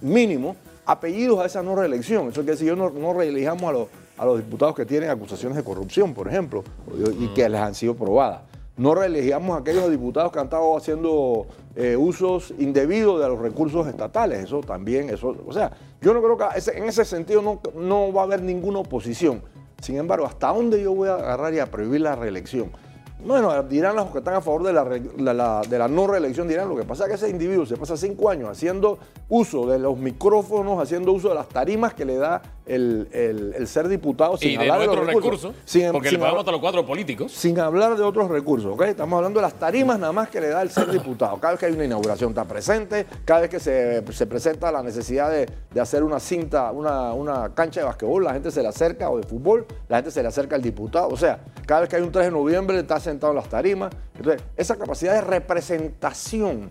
mínimo 0.01 0.57
apellidos 0.87 1.41
a 1.41 1.47
esa 1.47 1.63
no 1.63 1.77
reelección. 1.77 2.29
Eso 2.29 2.41
quiere 2.41 2.53
decir, 2.53 2.69
yo 2.69 2.77
no, 2.77 2.91
no 2.91 3.13
reelijamos 3.13 3.63
a 3.63 3.73
los, 3.73 3.89
a 4.19 4.25
los 4.25 4.39
diputados 4.39 4.75
que 4.75 4.87
tienen 4.87 5.11
acusaciones 5.11 5.57
de 5.57 5.65
corrupción, 5.65 6.15
por 6.15 6.29
ejemplo, 6.29 6.65
y 7.19 7.29
que 7.29 7.49
les 7.49 7.61
han 7.61 7.75
sido 7.75 7.95
probadas. 7.95 8.43
No 8.77 8.95
reelegíamos 8.95 9.57
a 9.57 9.61
aquellos 9.61 9.91
diputados 9.91 10.33
que 10.33 10.39
han 10.39 10.47
estado 10.47 10.77
haciendo 10.77 11.47
eh, 11.77 11.95
usos 11.97 12.55
indebidos 12.59 13.21
de 13.21 13.29
los 13.29 13.39
recursos 13.39 13.87
estatales. 13.87 14.45
Eso 14.45 14.61
también, 14.61 15.11
eso, 15.11 15.37
o 15.47 15.53
sea, 15.53 15.73
yo 16.01 16.15
no 16.15 16.23
creo 16.23 16.39
que 16.39 16.45
en 16.75 16.85
ese 16.85 17.05
sentido 17.05 17.43
no, 17.43 17.61
no 17.75 18.13
va 18.13 18.23
a 18.23 18.25
haber 18.25 18.43
ninguna 18.43 18.79
oposición. 18.79 19.43
Sin 19.81 19.97
embargo, 19.99 20.27
¿hasta 20.27 20.49
dónde 20.49 20.83
yo 20.83 20.95
voy 20.95 21.09
a 21.09 21.15
agarrar 21.15 21.53
y 21.53 21.59
a 21.59 21.67
prohibir 21.67 22.01
la 22.01 22.17
reelección? 22.17 22.71
Bueno, 23.25 23.63
dirán 23.65 23.97
los 23.97 24.11
que 24.11 24.19
están 24.19 24.35
a 24.35 24.41
favor 24.41 24.65
de 24.65 24.73
la, 24.73 25.63
de 25.63 25.79
la 25.79 25.89
no 25.89 26.07
reelección, 26.07 26.49
dirán 26.49 26.69
lo 26.69 26.77
que 26.77 26.85
pasa 26.85 27.05
es 27.05 27.09
que 27.11 27.15
ese 27.15 27.31
individuo 27.31 27.65
se 27.67 27.77
pasa 27.77 27.97
cinco 27.97 28.29
años 28.31 28.49
haciendo 28.51 28.99
uso 29.29 29.67
de 29.67 29.79
los 29.79 29.97
micrófonos, 29.97 30.83
haciendo 30.83 31.13
uso 31.13 31.29
de 31.29 31.35
las 31.35 31.49
tarimas 31.49 31.95
que 31.95 32.05
le 32.05 32.17
da 32.17 32.43
el, 32.67 33.67
ser 33.67 33.89
diputado 33.89 34.37
sin 34.37 34.59
hablar 34.61 34.81
de, 34.81 34.89
otros 34.89 35.07
recursos. 35.07 35.55
porque 35.93 36.13
le 36.13 36.19
pagamos 36.19 36.47
a 36.47 36.51
los 36.51 36.61
cuatro 36.61 36.87
políticos. 36.87 37.33
Sin 37.33 37.59
hablar 37.59 37.97
de 37.97 38.03
otros 38.03 38.29
recursos, 38.31 38.73
¿ok? 38.75 38.83
Estamos 38.83 39.17
hablando 39.17 39.41
de 39.41 39.47
las 39.47 39.55
tarimas 39.55 39.99
nada 39.99 40.13
más 40.13 40.29
que 40.29 40.41
le 40.41 40.49
da 40.49 40.63
el 40.63 40.71
ser 40.71 40.91
diputado. 40.91 41.39
Cada 41.39 41.53
vez 41.53 41.61
que 41.61 41.67
hay 41.67 41.73
una 41.73 41.85
inauguración 41.85 42.31
está 42.31 42.45
presente, 42.45 43.07
cada 43.25 43.41
vez 43.41 43.51
que 43.51 43.61
se, 43.61 44.03
presenta 44.27 44.71
la 44.71 44.83
necesidad 44.83 45.31
de, 45.31 45.81
hacer 45.81 46.03
una 46.03 46.21
cinta, 46.21 46.71
una, 46.71 47.13
una, 47.13 47.55
cancha 47.55 47.81
de 47.81 47.87
basquetbol, 47.87 48.25
la 48.25 48.33
gente 48.35 48.51
se 48.51 48.63
le 48.63 48.69
acerca, 48.69 49.11
o 49.11 49.17
de 49.17 49.25
fútbol, 49.25 49.67
la 49.89 49.97
gente 49.97 50.11
se 50.11 50.23
le 50.23 50.29
acerca 50.29 50.57
al 50.57 50.63
diputado. 50.63 51.09
O 51.09 51.17
sea, 51.17 51.41
cada 51.67 51.81
vez 51.81 51.89
que 51.91 51.97
hay 51.97 52.03
un 52.03 52.13
3 52.13 52.27
de 52.27 52.31
noviembre 52.31 52.79
está 52.79 53.01
sentado 53.01 53.12
en 53.13 53.37
las 53.37 53.49
tarimas. 53.49 53.93
Entonces, 54.17 54.43
esa 54.57 54.77
capacidad 54.77 55.15
de 55.15 55.21
representación 55.21 56.71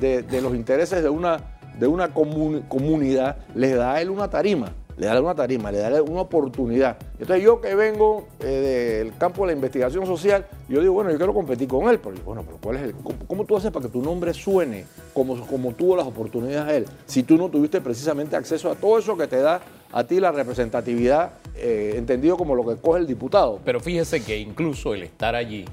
de, 0.00 0.24
los 0.40 0.54
intereses 0.54 1.02
de 1.02 1.08
una, 1.08 1.58
de 1.78 1.86
una 1.86 2.12
comunidad 2.14 3.38
les 3.54 3.76
da 3.76 3.94
a 3.94 4.00
él 4.00 4.10
una 4.10 4.28
tarima 4.30 4.72
le 5.00 5.06
daré 5.06 5.18
una 5.18 5.34
tarima, 5.34 5.72
le 5.72 5.78
daré 5.78 6.02
una 6.02 6.20
oportunidad. 6.20 6.98
Entonces 7.18 7.42
yo 7.42 7.58
que 7.62 7.74
vengo 7.74 8.28
eh, 8.40 8.98
del 9.02 9.16
campo 9.16 9.40
de 9.40 9.46
la 9.46 9.52
investigación 9.54 10.04
social, 10.04 10.46
yo 10.68 10.82
digo, 10.82 10.92
bueno, 10.92 11.10
yo 11.10 11.16
quiero 11.16 11.32
competir 11.32 11.68
con 11.68 11.88
él, 11.88 11.98
pero 11.98 12.16
bueno, 12.22 12.42
pero 12.44 12.58
¿cuál 12.62 12.76
es 12.76 12.82
el, 12.82 12.94
cómo, 13.26 13.46
tú 13.46 13.56
haces 13.56 13.70
para 13.70 13.86
que 13.86 13.92
tu 13.92 14.02
nombre 14.02 14.34
suene 14.34 14.84
como, 15.14 15.40
como 15.46 15.72
tuvo 15.72 15.96
las 15.96 16.06
oportunidades 16.06 16.76
él? 16.76 16.84
Si 17.06 17.22
tú 17.22 17.38
no 17.38 17.48
tuviste 17.48 17.80
precisamente 17.80 18.36
acceso 18.36 18.70
a 18.70 18.74
todo 18.74 18.98
eso 18.98 19.16
que 19.16 19.26
te 19.26 19.40
da 19.40 19.62
a 19.90 20.04
ti 20.04 20.20
la 20.20 20.32
representatividad, 20.32 21.32
eh, 21.56 21.94
entendido 21.96 22.36
como 22.36 22.54
lo 22.54 22.66
que 22.66 22.76
coge 22.76 23.00
el 23.00 23.06
diputado. 23.06 23.58
Pero 23.64 23.80
fíjese 23.80 24.22
que 24.22 24.38
incluso 24.38 24.92
el 24.92 25.04
estar 25.04 25.34
allí 25.34 25.64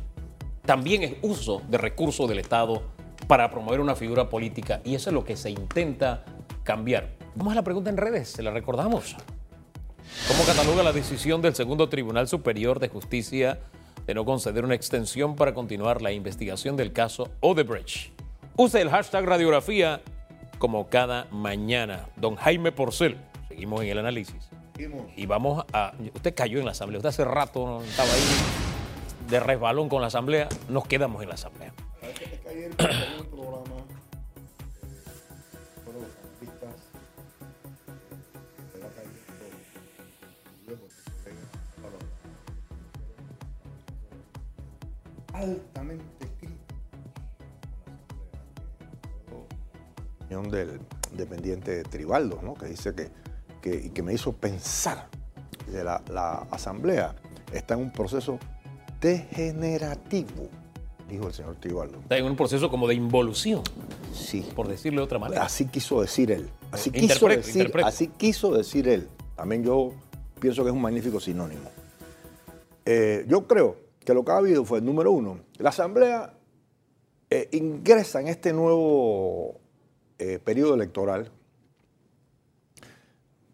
también 0.66 1.04
es 1.04 1.16
uso 1.22 1.62
de 1.68 1.78
recursos 1.78 2.30
del 2.30 2.40
Estado 2.40 2.82
para 3.28 3.52
promover 3.52 3.82
una 3.82 3.96
figura 3.96 4.30
política 4.30 4.80
y 4.86 4.96
eso 4.96 5.10
es 5.10 5.14
lo 5.14 5.26
que 5.26 5.36
se 5.36 5.50
intenta 5.50 6.24
cambiar. 6.64 7.18
Vamos 7.38 7.52
a 7.52 7.56
la 7.56 7.64
pregunta 7.64 7.92
en 7.92 7.98
redes, 7.98 8.30
se 8.30 8.42
la 8.42 8.50
recordamos. 8.50 9.16
¿Cómo 10.28 10.44
cataloga 10.44 10.82
la 10.82 10.92
decisión 10.92 11.40
del 11.40 11.54
segundo 11.54 11.88
Tribunal 11.88 12.28
Superior 12.28 12.80
de 12.80 12.88
Justicia 12.90 13.60
de 14.08 14.16
no 14.16 14.26
conceder 14.26 14.66
una 14.66 14.74
extensión 14.74 15.36
para 15.36 15.54
continuar 15.54 16.02
la 16.02 16.12
investigación 16.12 16.76
del 16.76 16.94
caso 16.94 17.30
Odebrecht? 17.42 18.12
Use 18.56 18.82
el 18.82 18.90
hashtag 18.90 19.24
radiografía 19.24 20.02
como 20.58 20.90
cada 20.90 21.28
mañana. 21.30 22.10
Don 22.16 22.38
Jaime 22.38 22.72
Porcel, 22.72 23.18
seguimos 23.48 23.84
en 23.84 23.90
el 23.90 24.00
análisis. 24.00 24.50
Y 25.16 25.28
vamos 25.28 25.64
a... 25.74 25.94
Usted 26.16 26.34
cayó 26.34 26.58
en 26.58 26.66
la 26.66 26.72
asamblea, 26.72 26.98
usted 26.98 27.10
hace 27.10 27.24
rato 27.24 27.84
estaba 27.84 28.10
ahí 28.12 29.30
de 29.30 29.40
resbalón 29.40 29.90
con 29.90 30.02
la 30.02 30.08
asamblea, 30.08 30.50
nos 30.70 30.88
quedamos 30.88 31.22
en 31.22 31.30
la 31.30 31.36
asamblea. 31.36 31.72
Altamente 45.38 46.28
crítico 46.40 46.58
con 50.30 50.52
la 50.52 50.58
del 50.58 50.80
dependiente 51.14 51.84
Tribaldo, 51.84 52.40
¿no? 52.44 52.54
que 52.54 52.68
dice 52.68 52.94
que, 52.94 53.10
que, 53.62 53.88
y 53.88 53.90
que 53.90 54.04
me 54.04 54.14
hizo 54.14 54.34
pensar 54.34 55.08
de 55.68 55.84
la, 55.84 56.02
la 56.10 56.48
asamblea 56.52 57.16
está 57.54 57.76
en 57.76 57.82
un 57.82 57.92
proceso 57.92 58.40
degenerativo, 59.00 60.50
dijo 61.08 61.28
el 61.28 61.34
señor 61.34 61.56
Tribaldo. 61.56 62.00
Está 62.00 62.18
en 62.18 62.26
un 62.26 62.36
proceso 62.36 62.70
como 62.70 62.88
de 62.88 62.96
involución. 62.96 63.64
Sí. 64.14 64.46
Por 64.56 64.68
decirlo 64.68 65.02
de 65.02 65.06
otra 65.06 65.20
manera. 65.20 65.44
Así 65.44 65.66
quiso 65.66 66.02
decir 66.02 66.32
él. 66.32 66.50
Así, 66.72 66.92
quiso, 66.92 67.28
decir, 67.28 67.72
así 67.84 68.08
quiso 68.08 68.52
decir 68.52 68.88
él. 68.88 69.08
También 69.36 69.64
yo 69.64 69.94
pienso 70.40 70.64
que 70.64 70.70
es 70.70 70.76
un 70.76 70.82
magnífico 70.82 71.20
sinónimo. 71.20 71.70
Eh, 72.86 73.26
yo 73.28 73.48
creo 73.48 73.87
que 74.08 74.14
lo 74.14 74.24
que 74.24 74.32
ha 74.32 74.38
habido 74.38 74.64
fue, 74.64 74.80
número 74.80 75.12
uno, 75.12 75.42
la 75.58 75.68
Asamblea 75.68 76.34
eh, 77.30 77.50
ingresa 77.52 78.22
en 78.22 78.30
este 78.30 78.54
nuevo 78.54 79.60
eh, 80.18 80.40
periodo 80.40 80.76
electoral, 80.76 81.30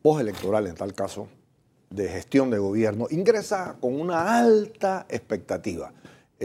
postelectoral 0.03 0.67
en 0.67 0.75
tal 0.75 0.93
caso, 0.93 1.27
de 1.89 2.07
gestión 2.07 2.51
de 2.51 2.59
gobierno, 2.59 3.07
ingresa 3.09 3.77
con 3.81 3.99
una 3.99 4.37
alta 4.37 5.07
expectativa. 5.09 5.91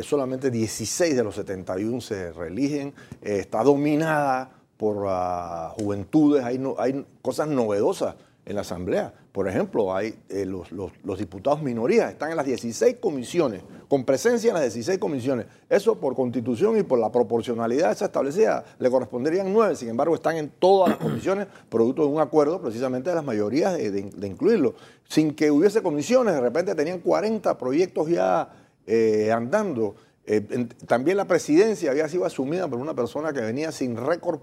solamente 0.03 0.51
16 0.51 1.15
de 1.15 1.23
los 1.23 1.35
71 1.35 2.01
se 2.01 2.33
reeligen, 2.33 2.95
está 3.21 3.63
dominada 3.63 4.53
por 4.79 5.05
uh, 5.05 5.75
juventudes, 5.79 6.45
hay 6.45 7.07
cosas 7.21 7.49
novedosas 7.49 8.15
en 8.49 8.55
la 8.55 8.63
Asamblea. 8.63 9.13
Por 9.31 9.47
ejemplo, 9.47 9.95
hay, 9.95 10.19
eh, 10.31 10.47
los, 10.47 11.19
diputados 11.19 11.63
minorías 11.63 12.11
están 12.11 12.31
en 12.31 12.37
las 12.39 12.47
16 12.47 12.97
comisiones, 12.97 13.63
con 13.89 14.05
presencia 14.05 14.49
en 14.49 14.55
las 14.55 14.63
16 14.63 14.99
comisiones. 14.99 15.47
Eso 15.69 16.01
por 16.01 16.17
constitución 16.17 16.79
y 16.79 16.83
por 16.83 16.99
la 16.99 17.13
proporcionalidad 17.13 17.93
esa 17.93 18.07
establecida 18.07 18.65
le 18.79 18.91
corresponderían 18.91 19.53
nueve, 19.53 19.77
sin 19.77 19.91
embargo 19.91 20.15
están 20.15 20.39
en 20.39 20.49
todas 20.59 20.89
las 20.89 20.99
comisiones, 20.99 21.47
producto 21.69 22.03
de 22.03 22.09
un 22.09 22.21
acuerdo 22.21 22.61
precisamente 22.61 23.11
de 23.11 23.17
las 23.17 23.25
mayorías 23.25 23.77
de, 23.77 24.27
incluirlo. 24.27 24.75
Sin 25.07 25.35
que 25.35 25.51
hubiese 25.51 25.83
comisiones, 25.83 26.35
de 26.35 26.41
repente 26.41 26.75
tenían 26.75 27.01
40 27.01 27.59
proyectos 27.59 28.09
ya 28.09 28.49
eh, 28.87 29.31
andando. 29.31 29.95
Eh, 30.31 30.69
también 30.87 31.17
la 31.17 31.27
presidencia 31.27 31.91
había 31.91 32.07
sido 32.07 32.27
asumida 32.27 32.69
por 32.69 32.79
una 32.79 32.93
persona 32.93 33.33
que 33.33 33.41
venía 33.41 33.73
sin 33.73 33.97
récord 33.97 34.41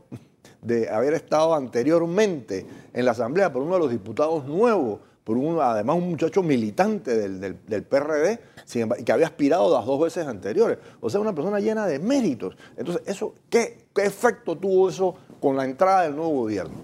de 0.63 0.89
haber 0.89 1.13
estado 1.13 1.54
anteriormente 1.54 2.65
en 2.91 3.06
la 3.06 3.12
Asamblea 3.12 3.54
por 3.54 3.62
uno 3.62 3.76
de 3.76 3.80
los 3.82 3.91
diputados 3.91 4.45
nuevos, 4.48 5.02
por 5.24 5.38
un, 5.38 5.60
además 5.62 5.98
un 5.98 6.10
muchacho 6.10 6.41
militante 6.41 7.30
del, 7.30 7.84
PRD, 7.84 8.39
que 9.06 9.12
había 9.12 9.28
aspirado 9.28 9.71
las 9.71 9.86
dos 9.86 10.02
veces 10.02 10.26
anteriores. 10.26 10.80
O 11.02 11.10
sea, 11.12 11.19
una 11.19 11.36
persona 11.36 11.60
llena 11.60 11.86
de 11.86 12.00
méritos. 12.00 12.58
Entonces, 12.78 13.04
eso, 13.06 13.36
¿qué, 13.48 13.86
¿qué 13.93 14.06
efecto 14.06 14.58
tuvo 14.58 14.89
eso 14.89 15.13
con 15.39 15.56
la 15.56 15.65
entrada 15.65 16.02
del 16.02 16.15
nuevo 16.15 16.32
gobierno? 16.32 16.84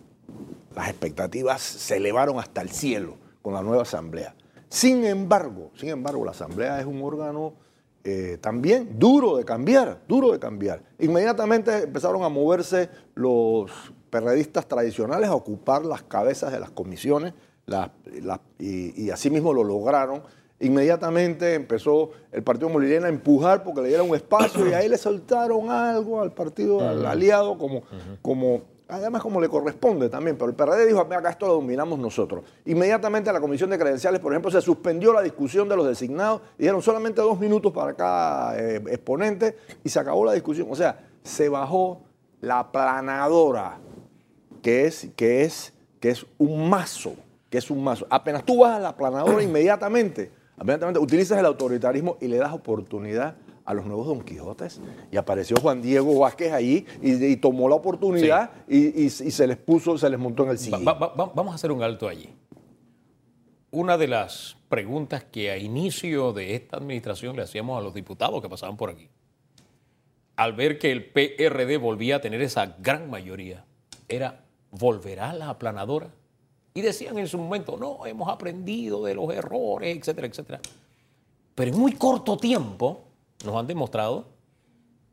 Las 0.76 0.90
expectativas 0.90 1.60
se 1.60 1.98
elevaron 1.98 2.38
hasta 2.38 2.62
el 2.62 2.70
cielo 2.70 3.16
con 3.42 3.56
la 3.56 3.64
nueva 3.64 3.82
Asamblea. 3.82 4.36
Sin 4.70 5.04
embargo, 5.06 5.72
sin 5.76 5.90
embargo, 5.90 6.24
la 6.24 6.32
Asamblea 6.32 6.80
es 6.80 6.86
un 6.86 7.02
órgano 7.02 7.71
eh, 8.04 8.38
también 8.42 8.98
duro 8.98 9.38
de 9.38 9.46
cambiar, 9.46 10.02
duro 10.08 10.32
de 10.32 10.40
cambiar. 10.40 10.82
Inmediatamente 11.00 11.84
empezaron 11.84 12.24
a 12.24 12.30
moverse 12.30 12.90
los 13.14 13.72
periodistas 14.10 14.68
tradicionales 14.68 15.30
a 15.30 15.36
ocupar 15.36 15.86
las 15.86 16.02
cabezas 16.02 16.52
de 16.52 16.60
las 16.60 16.72
comisiones 16.72 17.34
y, 18.60 19.10
así 19.10 19.30
mismo 19.30 19.54
lo 19.54 19.64
lograron. 19.64 20.24
Inmediatamente 20.60 21.56
empezó 21.56 22.12
el 22.32 22.44
Partido 22.44 22.70
Molirena 22.70 23.08
a 23.08 23.10
empujar 23.10 23.64
porque 23.64 23.82
le 23.82 23.88
dieron 23.90 24.10
un 24.10 24.16
espacio 24.16 24.68
y 24.68 24.74
ahí 24.74 24.90
le 24.90 24.98
soltaron 24.98 25.70
algo 25.70 26.22
al 26.22 26.34
partido 26.34 26.88
al 26.88 27.06
aliado 27.06 27.58
como, 27.58 27.84
como 28.22 28.64
además 28.92 29.22
como 29.22 29.40
le 29.40 29.48
corresponde 29.48 30.10
también, 30.10 30.38
pero 30.38 30.50
el 30.50 30.56
PRD 30.56 30.86
dijo, 30.86 31.00
acá 31.00 31.30
esto 31.30 31.48
lo 31.48 31.54
dominamos 31.54 31.98
nosotros. 31.98 32.44
Inmediatamente 32.66 33.32
la 33.32 33.40
Comisión 33.40 33.70
de 33.70 33.80
Credenciales, 33.80 34.20
por 34.20 34.34
ejemplo, 34.34 34.52
se 34.52 34.62
suspendió 34.62 35.14
la 35.14 35.22
discusión 35.22 35.70
de 35.70 35.78
los 35.78 35.88
designados, 35.88 36.42
dieron 36.58 36.82
solamente 36.82 37.22
dos 37.22 37.40
minutos 37.40 37.72
para 37.72 37.94
cada 37.94 38.60
eh, 38.60 38.84
exponente 38.88 39.56
y 39.84 39.90
se 39.90 39.98
acabó 39.98 40.26
la 40.26 40.34
discusión. 40.34 40.68
O 40.70 40.76
sea, 40.76 41.08
se 41.24 41.48
bajó 41.48 42.02
la 42.42 42.72
planadora, 42.72 43.78
que 44.62 44.88
es, 44.88 45.08
que 45.16 45.44
es, 45.44 45.74
que 46.02 46.10
es 46.10 46.26
un 46.38 46.70
mazo, 46.70 47.14
que 47.50 47.60
es 47.60 47.72
un 47.72 47.82
mazo. 47.82 48.06
Apenas 48.10 48.44
tú 48.44 48.60
vas 48.60 48.76
a 48.76 48.80
la 48.80 48.98
planadora 48.98 49.42
inmediatamente, 49.42 50.32
inmediatamente 50.60 51.00
utilizas 51.00 51.40
el 51.40 51.46
autoritarismo 51.46 52.18
y 52.20 52.28
le 52.28 52.38
das 52.38 52.52
oportunidad 52.52 53.36
a 53.66 53.74
los 53.74 53.86
nuevos 53.86 54.08
Don 54.08 54.22
Quijotes. 54.22 54.82
Y 55.12 55.18
apareció 55.18 55.58
Juan 55.62 55.82
Diego 55.82 56.20
Vázquez 56.20 56.52
ahí 56.52 56.86
y, 57.02 57.36
tomó 57.38 57.70
la 57.70 57.76
oportunidad 57.76 58.52
y, 58.68 59.10
se 59.10 59.48
les 59.48 59.58
puso, 59.58 59.98
se 59.98 60.10
les 60.10 60.20
montó 60.20 60.44
en 60.44 60.50
el 60.52 60.58
sillón. 60.58 60.86
vamos 60.86 61.52
a 61.52 61.56
hacer 61.56 61.72
un 61.72 61.84
alto 61.84 62.08
allí. 62.08 62.30
Una 63.72 63.98
de 63.98 64.08
las 64.08 64.58
preguntas 64.68 65.24
que 65.24 65.50
a 65.50 65.58
inicio 65.58 66.34
de 66.34 66.56
esta 66.56 66.78
administración 66.78 67.38
le 67.38 67.44
hacíamos 67.44 67.80
a 67.80 67.82
los 67.82 67.94
diputados 67.94 68.42
que 68.42 68.50
pasaban 68.50 68.76
por 68.76 68.90
aquí, 68.90 69.08
al 70.36 70.54
ver 70.54 70.78
que 70.78 70.92
el 70.92 71.06
PRD 71.06 71.78
volvía 71.78 72.18
a 72.18 72.22
tener 72.22 72.42
esa 72.42 72.76
gran 72.80 73.10
mayoría, 73.10 73.64
era, 74.10 74.44
¿volverá 74.72 75.32
la 75.34 75.50
aplanadora? 75.50 76.12
Y 76.74 76.82
decían 76.82 77.18
en 77.18 77.28
su 77.28 77.38
momento, 77.38 77.78
no, 77.78 78.06
hemos 78.06 78.28
aprendido 78.30 79.04
de 79.04 79.16
los 79.16 79.34
errores, 79.34 79.98
etcétera, 79.98 80.28
etcétera. 80.28 80.60
Pero 81.56 81.72
en 81.72 81.80
muy 81.80 81.94
corto 81.94 82.38
tiempo, 82.38 83.04
nos 83.46 83.56
han 83.56 83.68
demostrado 83.68 84.28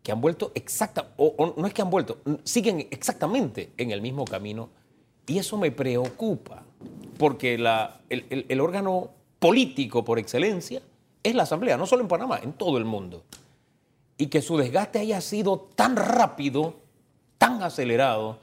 que 0.03 0.13
han 0.13 0.21
vuelto 0.21 0.53
exacta, 0.55 1.13
o, 1.17 1.55
no 1.57 1.67
es 1.67 1.75
que 1.75 1.83
han 1.83 1.91
vuelto, 1.91 2.19
siguen 2.45 2.89
exactamente 2.91 3.73
en 3.77 3.91
el 3.91 4.01
mismo 4.01 4.25
camino 4.25 4.71
y 5.27 5.39
eso 5.39 5.59
me 5.59 5.71
preocupa, 5.71 6.63
porque 7.19 7.59
la, 7.59 8.01
el, 8.09 8.61
órgano 8.61 9.11
político 9.39 10.05
por 10.05 10.19
excelencia 10.19 10.81
es 11.23 11.35
la 11.35 11.43
Asamblea, 11.43 11.77
no 11.77 11.87
solo 11.87 12.03
en 12.03 12.09
Panamá, 12.09 12.41
en 12.43 12.55
todo 12.55 12.79
el 12.79 12.87
mundo. 12.87 13.23
Y 14.17 14.29
que 14.29 14.41
su 14.41 14.57
desgaste 14.57 14.99
haya 14.99 15.21
sido 15.21 15.69
tan 15.75 15.97
rápido, 15.97 16.77
tan 17.37 17.63
acelerado, 17.63 18.39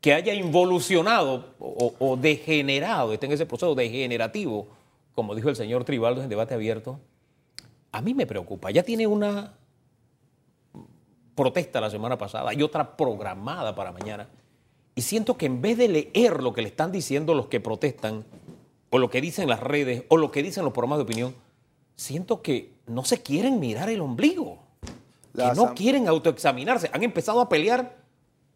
que 0.00 0.14
haya 0.14 0.32
involucionado 0.32 1.54
o, 1.58 2.16
degenerado, 2.16 3.12
esté 3.12 3.26
en 3.26 3.32
ese 3.32 3.44
proceso 3.44 3.74
degenerativo, 3.74 4.68
como 5.14 5.34
dijo 5.34 5.50
el 5.50 5.56
señor 5.56 5.84
Tribaldo 5.84 6.22
en 6.22 6.30
debate 6.30 6.54
abierto, 6.54 6.98
a 7.92 8.00
mí 8.00 8.14
me 8.14 8.26
preocupa. 8.26 8.70
Ya 8.70 8.82
tiene 8.82 9.06
una 9.06 9.54
protesta 11.34 11.80
la 11.80 11.90
semana 11.90 12.18
pasada 12.18 12.52
y 12.54 12.62
otra 12.62 12.96
programada 12.96 13.74
para 13.74 13.92
mañana. 13.92 14.28
Y 14.94 15.02
siento 15.02 15.36
que 15.36 15.46
en 15.46 15.62
vez 15.62 15.78
de 15.78 15.88
leer 15.88 16.42
lo 16.42 16.52
que 16.52 16.62
le 16.62 16.68
están 16.68 16.90
diciendo 16.92 17.34
los 17.34 17.46
que 17.46 17.60
protestan, 17.60 18.24
o 18.90 18.98
lo 18.98 19.08
que 19.08 19.20
dicen 19.20 19.48
las 19.48 19.60
redes, 19.60 20.04
o 20.08 20.16
lo 20.16 20.30
que 20.30 20.42
dicen 20.42 20.64
los 20.64 20.72
programas 20.72 20.98
de 20.98 21.04
opinión, 21.04 21.34
siento 21.96 22.42
que 22.42 22.74
no 22.86 23.04
se 23.04 23.22
quieren 23.22 23.60
mirar 23.60 23.88
el 23.88 24.00
ombligo. 24.00 24.58
que 25.34 25.52
no 25.54 25.74
quieren 25.74 26.08
autoexaminarse. 26.08 26.90
Han 26.92 27.02
empezado 27.02 27.40
a 27.40 27.48
pelear 27.48 27.96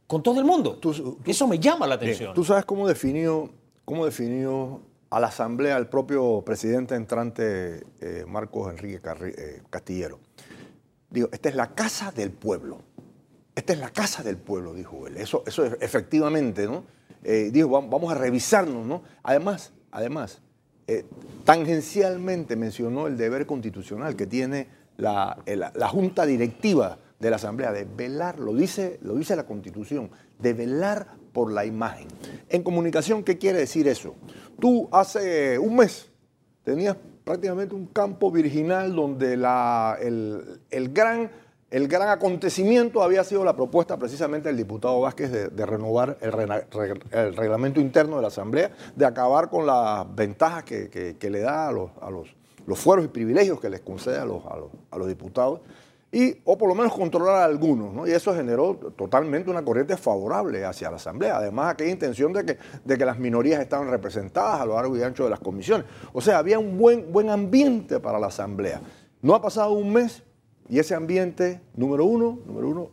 con 0.07 0.23
todo 0.23 0.39
el 0.39 0.45
mundo. 0.45 0.79
Eso 1.25 1.47
me 1.47 1.59
llama 1.59 1.87
la 1.87 1.95
atención. 1.95 2.35
¿Tú 2.35 2.45
sabes 2.45 2.65
cómo 2.65 2.87
definió, 2.87 3.51
cómo 3.85 4.05
definió 4.05 4.83
a 5.11 5.21
la 5.21 5.29
Asamblea 5.29 5.77
el 5.77 5.87
propio 5.87 6.43
presidente 6.45 6.95
entrante 6.95 7.85
eh, 8.01 8.25
Marcos 8.27 8.71
Enrique 8.71 9.01
eh, 9.25 9.63
Castillero. 9.71 10.21
Digo, 11.11 11.29
esta 11.33 11.49
es 11.49 11.55
la 11.55 11.75
casa 11.75 12.11
del 12.11 12.31
pueblo. 12.31 12.81
Esta 13.55 13.73
es 13.73 13.79
la 13.79 13.91
casa 13.91 14.23
del 14.23 14.37
pueblo, 14.37 14.75
dijo 14.75 15.07
él. 15.07 15.17
Eso, 15.17 15.43
eso 15.47 15.65
efectivamente, 15.65 16.67
¿no? 16.67 16.85
Eh, 17.23 17.51
dijo, 17.53 17.69
vamos 17.69 18.13
a 18.13 18.15
revisarnos, 18.15 18.87
¿no? 18.87 19.03
Además, 19.23 19.73
además, 19.91 20.43
tangencialmente 21.45 22.55
mencionó 22.55 23.09
el 23.09 23.17
deber 23.17 23.47
constitucional 23.47 24.15
que 24.15 24.27
tiene 24.27 24.69
la, 24.97 25.43
la, 25.47 25.89
Junta 25.89 26.27
Directiva 26.27 26.99
de 27.19 27.31
la 27.31 27.37
Asamblea 27.37 27.73
de 27.73 27.85
velar, 27.85 28.39
lo 28.39 28.55
dice, 28.55 28.99
lo 29.03 29.15
dice 29.15 29.35
la 29.35 29.47
Constitución, 29.47 30.11
de 30.39 30.53
velar 30.53 31.17
por 31.37 31.53
la 31.53 31.67
imagen. 31.67 32.09
En 32.49 32.63
comunicación, 32.63 33.23
¿qué 33.23 33.37
quiere 33.37 33.59
decir 33.59 33.87
eso? 33.89 34.15
Tú 34.59 34.89
hace 34.91 35.59
un 35.59 35.77
mes 35.77 36.09
tenías 36.65 36.97
prácticamente 37.25 37.75
un 37.75 37.89
campo 37.89 38.31
virginal 38.31 38.95
donde 38.95 39.35
el, 39.35 40.89
gran, 40.95 41.31
el 41.71 41.89
gran 41.89 42.09
acontecimiento 42.09 43.03
había 43.03 43.23
sido 43.23 43.45
la 43.45 43.55
propuesta 43.55 43.99
precisamente 43.99 44.49
del 44.49 44.57
diputado 44.57 44.99
Vázquez 45.03 45.31
de, 45.31 45.67
renovar 45.67 46.17
el, 46.23 47.37
reglamento 47.37 47.83
interno 47.83 48.17
de 48.17 48.23
la 48.23 48.29
Asamblea, 48.29 48.71
de 48.95 49.05
acabar 49.05 49.51
con 49.51 49.67
las 49.67 50.07
ventajas 50.15 50.65
que, 50.65 51.19
le 51.21 51.41
da 51.41 51.69
a 51.69 51.73
los, 51.73 51.91
a 52.01 52.09
los, 52.09 52.35
los, 52.67 52.79
fueros 52.79 53.05
y 53.05 53.09
privilegios 53.09 53.61
que 53.61 53.69
les 53.69 53.83
concede 53.83 54.17
a 54.17 54.25
los, 54.25 54.43
a 54.91 54.97
los 54.97 55.07
diputados 55.07 55.61
y, 56.13 56.41
o 56.45 56.57
por 56.57 56.69
lo 56.69 56.75
menos 56.75 56.95
controlar 56.95 57.37
a 57.37 57.45
algunos, 57.45 57.93
¿no? 57.93 58.07
Y 58.07 58.13
eso 58.13 58.35
generó 58.35 58.77
totalmente 58.97 59.51
una 59.51 59.65
corriente 59.65 59.97
favorable 59.97 60.65
hacia 60.65 60.91
la 60.91 60.97
Asamblea. 60.97 61.37
Además, 61.37 61.73
aquella 61.73 61.91
intención 61.91 62.33
de 62.33 62.45
que, 62.45 62.59
de 62.85 62.99
que 62.99 63.05
las 63.05 63.19
minorías 63.19 63.61
estaban 63.61 63.91
representadas 63.91 64.61
a 64.61 64.67
lo 64.67 64.75
largo 64.75 64.97
y 64.97 65.03
ancho 65.03 65.25
de 65.25 65.31
las 65.31 65.41
comisiones. 65.41 65.87
O 66.13 66.21
sea, 66.21 66.39
había 66.39 66.59
un 66.59 66.79
buen, 66.79 67.13
buen 67.13 67.29
ambiente 67.29 67.99
para 68.01 68.19
la 68.19 68.29
Asamblea. 68.29 68.81
No 69.21 69.35
ha 69.35 69.43
pasado 69.43 69.73
un 69.73 69.93
mes 69.93 70.23
y 70.69 70.79
ese 70.79 70.95
ambiente, 70.95 71.61
número 71.75 72.05
uno, 72.05 72.39
número 72.47 72.69
uno, 72.69 72.91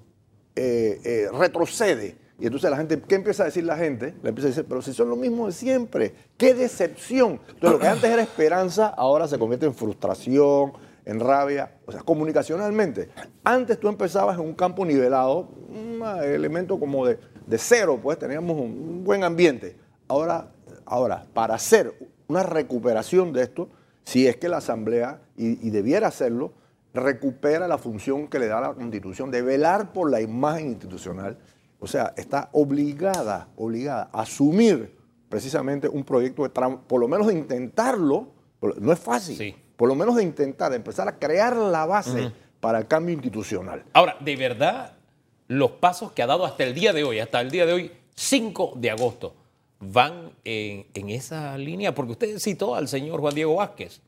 eh, 0.56 0.99
eh, 1.04 1.28
retrocede. 1.32 2.17
Y 2.39 2.45
entonces 2.45 2.69
la 2.69 2.78
gente, 2.78 3.02
¿qué 3.02 3.15
empieza 3.15 3.43
a 3.43 3.45
decir 3.45 3.63
la 3.63 3.78
gente? 3.78 4.15
Le 4.21 4.30
empieza 4.30 4.47
a 4.47 4.52
decir, 4.52 4.65
pero 4.67 4.82
si 4.82 4.93
son 4.93 5.10
lo 5.10 5.15
mismo 5.15 5.45
de 5.45 5.54
siempre, 5.54 6.13
qué 6.36 6.54
decepción. 6.54 7.39
Entonces 7.47 7.71
lo 7.71 7.80
que 7.80 7.88
antes 7.88 8.10
era 8.10 8.21
esperanza, 8.21 8.88
ahora 8.88 9.28
se 9.28 9.38
convierte 9.39 9.65
en 9.65 9.73
frustración, 9.73 10.73
en 11.06 11.20
rabia, 11.20 11.78
o 11.86 11.92
sea, 11.92 12.02
comunicacionalmente. 12.02 13.10
Antes 13.44 13.80
tú 13.80 13.88
empezabas 13.88 14.38
en 14.38 14.46
un 14.46 14.54
campo 14.54 14.86
nivelado, 14.86 15.50
un 15.70 16.02
elemento 16.24 16.80
como 16.80 17.06
de, 17.06 17.18
cero, 17.58 18.00
pues 18.02 18.18
teníamos 18.18 18.58
un, 18.58 19.04
buen 19.04 19.24
ambiente. 19.24 19.78
Ahora, 20.08 20.52
ahora, 20.86 21.26
para 21.34 21.56
hacer 21.56 21.94
una 22.28 22.44
recuperación 22.44 23.34
de 23.34 23.44
esto, 23.44 23.70
si 24.04 24.28
es 24.28 24.38
que 24.38 24.50
la 24.50 24.58
Asamblea, 24.58 25.22
y, 25.36 25.70
debiera 25.70 26.08
hacerlo, 26.08 26.54
recupera 26.94 27.68
la 27.68 27.78
función 27.78 28.28
que 28.28 28.39
le 28.39 28.48
da 28.48 28.62
la 28.62 28.74
Constitución 28.74 29.32
de 29.32 29.42
velar 29.42 29.94
por 29.94 30.12
la 30.12 30.22
imagen 30.22 30.68
institucional, 30.68 31.38
o 31.80 31.88
sea, 31.88 32.13
está 32.16 32.50
obligada, 32.54 33.50
obligada 33.56 34.10
a 34.13 34.22
asumir 34.22 34.96
precisamente 35.28 35.89
un 35.89 36.04
proyecto 36.04 36.44
de 36.44 36.50
por 36.50 37.00
lo 37.00 37.08
menos 37.08 37.28
de 37.28 37.34
intentarlo, 37.34 38.28
no 38.80 38.94
es 38.94 39.00
fácil, 39.00 39.36
sí 39.36 39.62
por 39.84 39.89
lo 39.89 39.96
menos 39.96 40.15
de 40.15 40.24
intentar, 40.24 40.69
de 40.69 40.78
empezar 40.78 41.10
a 41.10 41.19
crear 41.19 41.58
la 41.58 41.86
base 41.86 42.32
para 42.62 42.80
el 42.80 42.88
cambio 42.88 43.15
institucional. 43.15 43.84
Ahora, 43.91 44.15
de 44.22 44.38
verdad, 44.38 44.93
los 45.50 45.72
pasos 45.72 46.13
que 46.13 46.24
ha 46.24 46.26
dado 46.26 46.46
hasta 46.46 46.63
el 46.63 46.74
día 46.74 46.93
de 46.93 47.04
hoy, 47.04 47.19
hasta 47.19 47.41
el 47.41 47.52
día 47.52 47.65
de 47.65 47.74
hoy, 47.74 47.91
5 48.15 48.76
de 48.78 48.91
agosto, 48.91 49.36
van 49.82 50.32
en, 50.46 51.10
esa 51.10 51.58
línea, 51.58 51.93
porque 51.93 52.13
usted 52.13 52.39
citó 52.39 52.76
al 52.76 52.88
señor 52.88 53.19
Juan 53.19 53.36
Diego 53.36 53.56
Vázquez 53.56 54.00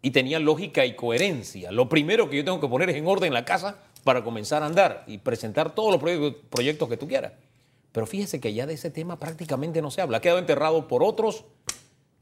y 0.00 0.10
tenía 0.10 0.38
lógica 0.38 0.86
y 0.86 0.96
coherencia. 0.96 1.70
Lo 1.70 1.90
primero 1.90 2.30
que 2.30 2.38
yo 2.38 2.44
tengo 2.46 2.62
que 2.62 2.68
poner 2.68 2.88
es 2.88 2.96
en 2.96 3.06
orden 3.06 3.34
la 3.34 3.44
casa 3.44 3.76
para 4.04 4.24
comenzar 4.24 4.62
a 4.62 4.66
andar 4.68 5.04
y 5.06 5.18
presentar 5.18 5.74
todos 5.74 5.92
los 5.92 6.32
proyectos 6.48 6.88
que 6.88 6.96
tú 6.96 7.06
quieras. 7.06 7.32
Pero 7.92 8.06
fíjese 8.06 8.40
que 8.40 8.54
ya 8.54 8.64
de 8.64 8.72
ese 8.72 8.90
tema 8.90 9.18
prácticamente 9.18 9.82
no 9.82 9.90
se 9.90 10.00
habla. 10.00 10.16
Ha 10.16 10.20
quedado 10.22 10.38
enterrado 10.38 10.88
por 10.88 11.04
otros 11.04 11.44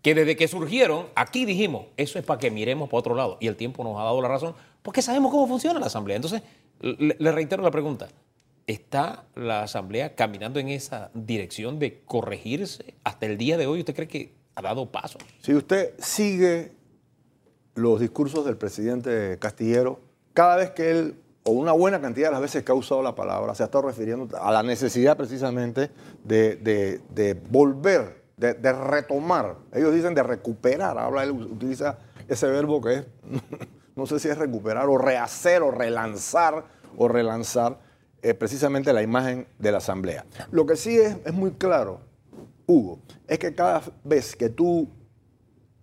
que 0.02 0.16
desde 0.16 0.36
que 0.36 0.48
surgieron, 0.48 1.06
aquí 1.14 1.44
dijimos, 1.44 1.86
eso 1.96 2.18
es 2.18 2.24
para 2.24 2.40
que 2.40 2.50
miremos 2.50 2.88
para 2.88 2.98
otro 2.98 3.14
lado. 3.14 3.38
Y 3.40 3.46
el 3.46 3.56
tiempo 3.56 3.84
nos 3.84 3.98
ha 3.98 4.02
dado 4.02 4.20
la 4.20 4.28
razón, 4.28 4.54
porque 4.82 5.00
sabemos 5.00 5.30
cómo 5.30 5.46
funciona 5.46 5.78
la 5.78 5.86
Asamblea. 5.86 6.16
Entonces, 6.16 6.42
le, 6.80 7.32
reitero 7.32 7.62
la 7.62 7.70
pregunta. 7.70 8.08
¿Está 8.66 9.24
la 9.36 9.62
Asamblea 9.62 10.14
caminando 10.14 10.58
en 10.58 10.68
esa 10.68 11.10
dirección 11.14 11.78
de 11.78 12.00
corregirse 12.04 12.94
hasta 13.04 13.26
el 13.26 13.38
día 13.38 13.56
de 13.56 13.66
hoy? 13.66 13.80
¿Usted 13.80 13.94
cree 13.94 14.08
que 14.08 14.32
ha 14.56 14.62
dado 14.62 14.90
paso? 14.90 15.18
Si 15.40 15.54
usted 15.54 15.94
sigue 15.98 16.72
los 17.74 18.00
discursos 18.00 18.44
del 18.44 18.56
presidente 18.56 19.38
Castillero, 19.38 20.00
cada 20.34 20.56
vez 20.56 20.70
que 20.70 20.90
él, 20.90 21.16
o 21.44 21.52
una 21.52 21.72
buena 21.72 22.00
cantidad 22.00 22.28
de 22.28 22.32
las 22.32 22.40
veces 22.40 22.64
que 22.64 22.72
ha 22.72 22.74
usado 22.74 23.02
la 23.02 23.14
palabra, 23.14 23.54
se 23.54 23.62
ha 23.62 23.66
estado 23.66 23.86
refiriendo 23.86 24.28
a 24.40 24.50
la 24.50 24.62
necesidad 24.64 25.16
precisamente 25.16 25.90
de, 26.24 26.56
de 26.56 27.34
volver 27.34 28.21
de, 28.50 28.72
retomar. 28.72 29.56
Ellos 29.72 29.94
dicen 29.94 30.14
de 30.14 30.22
recuperar. 30.22 30.98
Habla, 30.98 31.22
él 31.22 31.30
utiliza 31.30 31.98
ese 32.28 32.48
verbo 32.48 32.80
que 32.80 32.94
es, 32.94 33.06
no 33.96 34.06
sé 34.06 34.18
si 34.18 34.28
es 34.28 34.36
recuperar 34.36 34.88
o 34.88 34.98
rehacer 34.98 35.62
o 35.62 35.70
relanzar 35.70 36.64
o 36.96 37.08
relanzar 37.08 37.78
eh, 38.22 38.34
precisamente 38.34 38.92
la 38.92 39.02
imagen 39.02 39.46
de 39.58 39.72
la 39.72 39.78
Asamblea. 39.78 40.24
Lo 40.50 40.66
que 40.66 40.76
sí 40.76 40.98
es, 40.98 41.16
es 41.24 41.32
muy 41.32 41.52
claro, 41.52 42.00
Hugo, 42.66 43.00
es 43.28 43.38
que 43.38 43.54
cada 43.54 43.82
vez 44.04 44.36
que 44.36 44.48
tú 44.48 44.88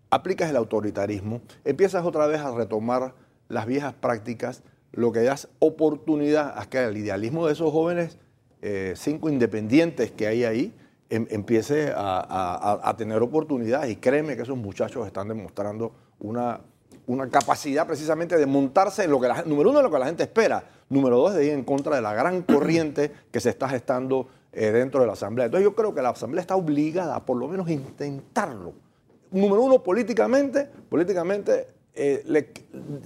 aplicas 0.10 0.50
el 0.50 0.56
autoritarismo, 0.56 1.42
empiezas 1.64 2.06
otra 2.06 2.28
vez 2.28 2.42
a 2.42 2.52
retomar 2.52 3.16
las 3.48 3.66
viejas 3.66 3.94
prácticas, 3.94 4.64
lo 4.92 5.12
que 5.12 5.22
das 5.22 5.50
oportunidad 5.60 6.58
a 6.58 6.66
que 6.68 6.84
el 6.84 6.98
idealismo 6.98 7.46
de 7.48 7.54
esos 7.54 7.72
jóvenes, 7.72 8.18
eh, 8.62 8.94
cinco 8.96 9.30
independientes 9.30 10.12
que 10.12 10.28
hay 10.28 10.44
ahí, 10.44 10.74
Em, 11.12 11.26
empiece 11.32 11.92
a, 11.96 12.94
tener 12.96 13.20
oportunidades. 13.24 13.90
Y 13.90 13.96
créeme 13.96 14.36
que 14.36 14.44
esos 14.44 14.58
muchachos 14.58 15.08
están 15.08 15.28
demostrando 15.28 15.92
una, 16.20 16.62
una 17.08 17.28
capacidad 17.30 17.88
precisamente 17.88 18.38
de 18.38 18.46
montarse 18.46 19.06
en 19.06 19.10
lo 19.10 19.20
que 19.20 19.28
la 19.28 19.42
número 19.42 19.72
uno, 19.72 19.80
en 19.80 19.86
lo 19.86 19.92
que 19.92 19.98
la 19.98 20.06
gente 20.06 20.22
espera. 20.22 20.64
Número 20.88 21.18
dos, 21.18 21.34
de 21.34 21.48
ir 21.48 21.54
en 21.54 21.64
contra 21.64 21.96
de 21.96 22.04
la 22.04 22.14
gran 22.14 22.42
corriente 22.44 23.12
que 23.32 23.40
se 23.40 23.50
está 23.50 23.68
gestando 23.68 24.28
eh, 24.54 24.70
dentro 24.70 25.02
de 25.02 25.08
la 25.08 25.14
Asamblea. 25.14 25.48
Entonces 25.48 25.64
yo 25.64 25.74
creo 25.74 25.96
que 25.96 26.02
la 26.04 26.10
Asamblea 26.10 26.42
está 26.42 26.56
obligada 26.56 27.16
a 27.16 27.26
por 27.26 27.38
lo 27.38 27.48
menos 27.48 27.68
intentarlo. 27.70 28.74
Número 29.32 29.62
uno, 29.62 29.82
políticamente, 29.82 30.70
políticamente 30.90 31.70
eh, 31.96 32.54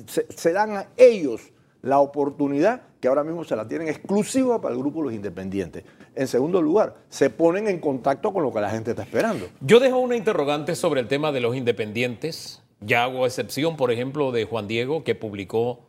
se 0.05 0.51
dan 0.51 0.75
a 0.75 0.87
ellos 0.97 1.53
la 1.81 1.99
oportunidad 1.99 2.81
que 2.99 3.07
ahora 3.07 3.23
mismo 3.23 3.45
se 3.45 3.55
la 3.55 3.65
tienen 3.67 3.87
exclusiva 3.87 4.59
para 4.59 4.73
el 4.73 4.79
grupo 4.79 4.99
de 4.99 5.05
los 5.05 5.13
independientes. 5.13 5.83
En 6.15 6.27
segundo 6.27 6.61
lugar, 6.61 6.95
se 7.09 7.29
ponen 7.29 7.67
en 7.67 7.79
contacto 7.79 8.33
con 8.33 8.43
lo 8.43 8.53
que 8.53 8.61
la 8.61 8.69
gente 8.69 8.91
está 8.91 9.03
esperando. 9.03 9.47
Yo 9.61 9.79
dejo 9.79 9.97
una 9.97 10.15
interrogante 10.15 10.75
sobre 10.75 11.01
el 11.01 11.07
tema 11.07 11.31
de 11.31 11.39
los 11.39 11.55
independientes. 11.55 12.61
Ya 12.81 13.03
hago 13.03 13.25
excepción, 13.25 13.77
por 13.77 13.91
ejemplo, 13.91 14.31
de 14.31 14.45
Juan 14.45 14.67
Diego, 14.67 15.03
que 15.03 15.15
publicó 15.15 15.79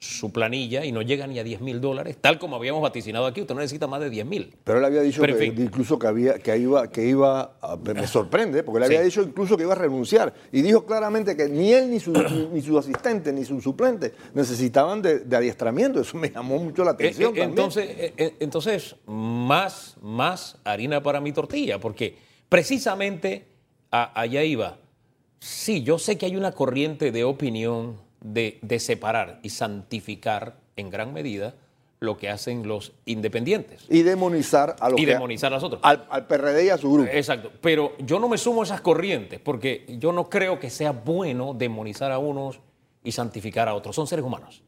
su 0.00 0.32
planilla 0.32 0.86
y 0.86 0.92
no 0.92 1.02
llega 1.02 1.26
ni 1.26 1.38
a 1.38 1.44
10 1.44 1.60
mil 1.60 1.78
dólares, 1.78 2.16
tal 2.18 2.38
como 2.38 2.56
habíamos 2.56 2.80
vaticinado 2.80 3.26
aquí, 3.26 3.42
usted 3.42 3.54
no 3.54 3.60
necesita 3.60 3.86
más 3.86 4.00
de 4.00 4.08
10 4.08 4.24
mil. 4.26 4.56
Pero 4.64 4.78
él 4.78 4.84
había 4.86 5.02
dicho 5.02 5.20
que, 5.20 5.44
incluso 5.44 5.98
que, 5.98 6.06
había, 6.06 6.38
que 6.38 6.56
iba, 6.56 6.90
que 6.90 7.06
iba 7.06 7.52
me 7.82 8.06
sorprende, 8.06 8.62
porque 8.62 8.78
él 8.78 8.84
había 8.84 9.02
dicho 9.02 9.20
incluso 9.20 9.58
que 9.58 9.64
iba 9.64 9.72
a 9.72 9.76
renunciar 9.76 10.32
y 10.52 10.62
dijo 10.62 10.86
claramente 10.86 11.36
que 11.36 11.50
ni 11.50 11.74
él 11.74 11.90
ni 11.90 12.00
su, 12.00 12.14
ni, 12.50 12.62
su 12.62 12.78
asistente 12.78 13.30
ni 13.30 13.44
su 13.44 13.60
suplente 13.60 14.14
necesitaban 14.32 15.02
de, 15.02 15.22
adiestramiento, 15.36 16.00
eso 16.00 16.16
me 16.16 16.30
llamó 16.30 16.58
mucho 16.58 16.82
la 16.82 16.92
atención. 16.92 17.36
Eh, 17.36 17.40
eh, 17.40 17.44
entonces, 17.44 17.86
eh, 17.88 18.36
entonces 18.40 18.96
más, 19.04 19.96
más 20.00 20.56
harina 20.64 21.02
para 21.02 21.20
mi 21.20 21.32
tortilla, 21.32 21.78
porque 21.78 22.16
precisamente 22.48 23.48
allá 23.90 24.42
iba. 24.44 24.78
Sí, 25.40 25.82
yo 25.82 25.98
sé 25.98 26.16
que 26.16 26.24
hay 26.24 26.36
una 26.36 26.52
corriente 26.52 27.12
de 27.12 27.24
opinión 27.24 28.09
de, 28.20 28.60
separar 28.78 29.40
y 29.42 29.50
santificar 29.50 30.56
en 30.76 30.90
gran 30.90 31.12
medida 31.12 31.54
lo 31.98 32.16
que 32.16 32.30
hacen 32.30 32.66
los 32.66 32.92
independientes. 33.04 33.84
Y 33.90 34.02
demonizar 34.02 34.76
a 34.80 34.88
los 34.88 34.98
Y 34.98 35.04
demonizar 35.04 35.52
a 35.52 35.56
los 35.56 35.64
otros. 35.64 35.80
Al, 35.84 36.06
al, 36.08 36.26
PRD 36.26 36.64
y 36.64 36.68
a 36.70 36.78
su 36.78 36.90
grupo. 36.90 37.10
Exacto. 37.12 37.52
Pero 37.60 37.92
yo 37.98 38.18
no 38.18 38.28
me 38.28 38.38
sumo 38.38 38.62
a 38.62 38.64
esas 38.64 38.80
corrientes 38.80 39.38
porque 39.38 39.84
yo 39.98 40.12
no 40.12 40.30
creo 40.30 40.58
que 40.58 40.70
sea 40.70 40.92
bueno 40.92 41.52
demonizar 41.52 42.10
a 42.10 42.18
unos 42.18 42.60
y 43.04 43.12
santificar 43.12 43.68
a 43.68 43.74
otros. 43.74 43.94
Son 43.94 44.06
seres 44.06 44.24
humanos. 44.24 44.62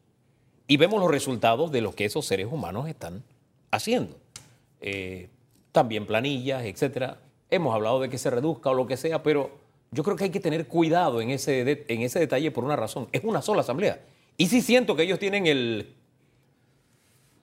Y 0.67 0.77
vemos 0.77 0.99
los 0.99 1.09
resultados 1.09 1.71
de 1.71 1.81
lo 1.81 1.93
que 1.93 2.05
esos 2.05 2.25
seres 2.25 2.47
humanos 2.51 2.87
están 2.87 3.23
haciendo. 3.71 4.15
Eh, 4.79 5.29
también 5.71 6.05
planillas, 6.05 6.63
etcétera. 6.63 7.17
Hemos 7.49 7.73
hablado 7.73 7.99
de 7.99 8.09
que 8.09 8.17
se 8.17 8.29
reduzca 8.29 8.69
o 8.69 8.73
lo 8.73 8.87
que 8.87 8.97
sea, 8.97 9.23
pero 9.23 9.62
yo 9.93 10.03
creo 10.03 10.15
que 10.15 10.25
hay 10.25 10.29
que 10.29 10.39
tener 10.39 10.67
cuidado 10.67 11.21
en 11.21 11.29
ese, 11.29 11.85
en 11.87 12.01
ese 12.01 12.19
detalle 12.19 12.51
por 12.51 12.63
una 12.63 12.75
razón. 12.75 13.07
Es 13.11 13.23
una 13.23 13.41
sola 13.41 13.61
asamblea. 13.61 14.01
Y 14.37 14.47
sí 14.47 14.61
siento 14.61 14.95
que 14.95 15.03
ellos 15.03 15.19
tienen 15.19 15.45
el, 15.45 15.95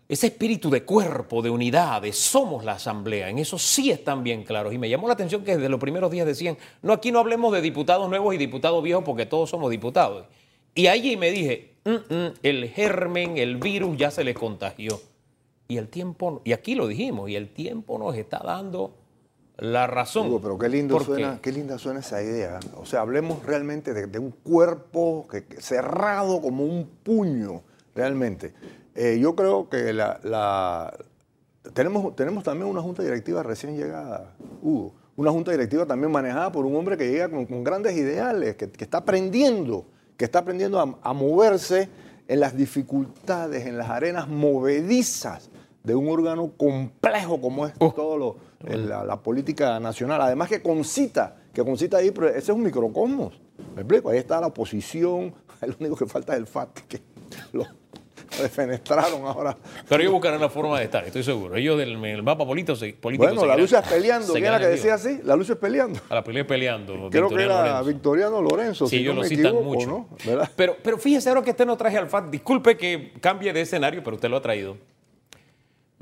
ese 0.09 0.27
espíritu 0.27 0.71
de 0.71 0.83
cuerpo, 0.83 1.41
de 1.41 1.51
unidad, 1.51 2.03
de 2.03 2.13
somos 2.13 2.65
la 2.65 2.73
asamblea. 2.73 3.29
En 3.29 3.39
eso 3.39 3.59
sí 3.59 3.93
están 3.93 4.25
bien 4.25 4.43
claros. 4.43 4.75
Y 4.75 4.79
me 4.79 4.89
llamó 4.89 5.07
la 5.07 5.15
atención 5.15 5.45
que 5.45 5.55
desde 5.55 5.69
los 5.69 5.79
primeros 5.79 6.11
días 6.11 6.27
decían, 6.27 6.59
no, 6.83 6.93
aquí 6.93 7.13
no 7.13 7.21
hablemos 7.21 7.53
de 7.53 7.61
diputados 7.61 8.09
nuevos 8.09 8.35
y 8.35 8.39
diputados 8.39 8.83
viejos 8.83 9.05
porque 9.05 9.27
todos 9.27 9.49
somos 9.49 9.71
diputados. 9.71 10.27
Y 10.75 10.89
allí 10.89 11.17
me 11.17 11.31
dije, 11.31 11.75
mm, 11.85 12.15
mm, 12.15 12.33
el 12.43 12.69
germen, 12.71 13.39
el 13.39 13.57
virus 13.57 13.97
ya 13.97 14.11
se 14.11 14.25
le 14.25 14.35
contagió. 14.35 15.01
Y 15.69 15.77
el 15.77 15.89
tiempo, 15.89 16.43
y 16.45 16.53
aquí 16.53 16.75
lo 16.75 16.89
dijimos, 16.89 17.31
y 17.31 17.37
el 17.37 17.49
tiempo 17.51 17.97
nos 17.97 18.17
está 18.17 18.41
dando 18.45 18.97
la 19.61 19.87
razón. 19.87 20.40
pero 20.40 20.59
qué, 20.59 20.68
lindo 20.68 20.99
suena, 21.01 21.38
qué 21.40 21.53
linda 21.53 21.79
suena 21.79 22.01
esa 22.01 22.23
idea. 22.23 22.59
O 22.77 22.87
sea, 22.87 23.03
hablemos 23.03 23.44
realmente 23.44 23.92
de, 23.92 24.18
un 24.18 24.31
cuerpo 24.31 25.29
que, 25.31 25.44
cerrado 25.61 26.40
como 26.40 26.64
un 26.64 26.88
puño, 27.03 27.62
realmente. 27.94 28.55
Eh, 28.94 29.18
yo 29.20 29.37
creo 29.37 29.68
que 29.68 29.92
la, 29.92 30.92
tenemos, 31.75 32.16
tenemos 32.16 32.42
también 32.42 32.70
una 32.70 32.81
junta 32.81 33.03
directiva 33.03 33.42
recién 33.42 33.77
llegada, 33.77 34.35
Hugo. 34.62 34.94
Una 35.16 35.31
junta 35.31 35.51
directiva 35.51 35.85
también 35.85 36.11
manejada 36.11 36.51
por 36.51 36.64
un 36.64 36.75
hombre 36.75 36.96
que 36.96 37.11
llega 37.11 37.29
con, 37.29 37.62
grandes 37.62 37.94
ideales, 37.94 38.57
que, 38.57 38.70
está 38.79 38.99
aprendiendo, 38.99 39.85
que 40.16 40.25
está 40.25 40.38
aprendiendo 40.38 40.81
a, 40.81 41.12
moverse 41.12 41.90
en 42.27 42.40
las 42.40 42.57
dificultades, 42.57 43.66
en 43.66 43.77
las 43.77 43.90
arenas 43.90 44.29
movedizas 44.29 45.51
de 45.85 45.94
un 45.94 46.09
órgano 46.09 46.53
complejo 46.57 47.38
como 47.40 47.66
es 47.66 47.75
todo 47.79 48.16
lo 48.16 48.50
la, 48.64 49.16
política 49.20 49.81
nacional. 49.81 50.20
Además 50.20 50.49
que 50.49 50.62
concita, 50.62 51.37
que 51.53 51.62
concita 51.64 51.99
ahí, 51.99 52.11
pero 52.11 52.29
ese 52.29 52.38
es 52.38 52.49
un 52.51 52.62
microcosmos. 52.62 53.35
¿Me 53.75 53.83
explico? 53.83 54.11
Ahí 54.11 54.18
está 54.18 54.40
la 54.40 54.49
oposición, 54.49 55.35
lo 55.61 55.75
único 55.79 55.96
que 55.96 56.07
falta 56.07 56.33
es 56.35 56.38
el 56.40 56.46
FAT, 56.46 56.81
que 56.88 57.01
defenestraron 58.40 59.25
ahora. 59.27 59.57
Pero 59.88 60.01
ellos 60.03 60.12
buscarán 60.12 60.40
la 60.40 60.49
forma 60.49 60.79
de 60.79 60.85
estar, 60.85 61.05
estoy 61.05 61.23
seguro. 61.23 61.57
Ellos 61.57 61.77
del 61.79 62.03
el 62.05 62.23
mapa 62.23 62.46
político, 62.46 62.77
se- 62.77 62.92
político 62.94 63.27
Bueno, 63.27 63.44
la 63.46 63.57
lucha 63.57 63.81
es 63.81 63.88
peleando. 63.88 64.33
¿Quién 64.33 64.44
era 64.46 64.59
que 64.59 64.68
decía 64.68 64.94
así? 64.94 65.20
La 65.25 65.37
lucha 65.37 65.55
es 65.55 65.59
peleando. 65.59 66.01
A 66.09 66.14
la 66.14 66.25
pelea 66.25 66.46
peleando. 66.46 67.09
Creo 67.11 67.29
que 67.29 67.42
era 67.42 67.61
Lorenzo. 67.61 67.85
Victoriano 67.85 68.40
Lorenzo, 68.42 68.87
Sí, 68.87 68.96
si 68.96 69.03
ellos 69.03 69.14
no 69.14 69.23
lo 69.23 69.29
me 69.29 69.29
citan 69.29 69.46
equivoco, 69.57 69.64
mucho. 69.64 69.88
¿no? 69.88 70.09
Pero, 70.57 70.77
pero 70.83 70.99
fíjese 70.99 71.29
ahora 71.29 71.42
que 71.42 71.51
usted 71.51 71.66
no 71.66 71.77
traje 71.77 71.99
al 71.99 72.09
FAT, 72.09 72.31
disculpe 72.31 72.77
que 72.77 73.12
cambie 73.20 73.53
de 73.53 73.62
escenario, 73.62 74.03
pero 74.03 74.16
usted 74.16 74.29
lo 74.31 74.37
ha 74.37 74.42
traído. 74.42 74.77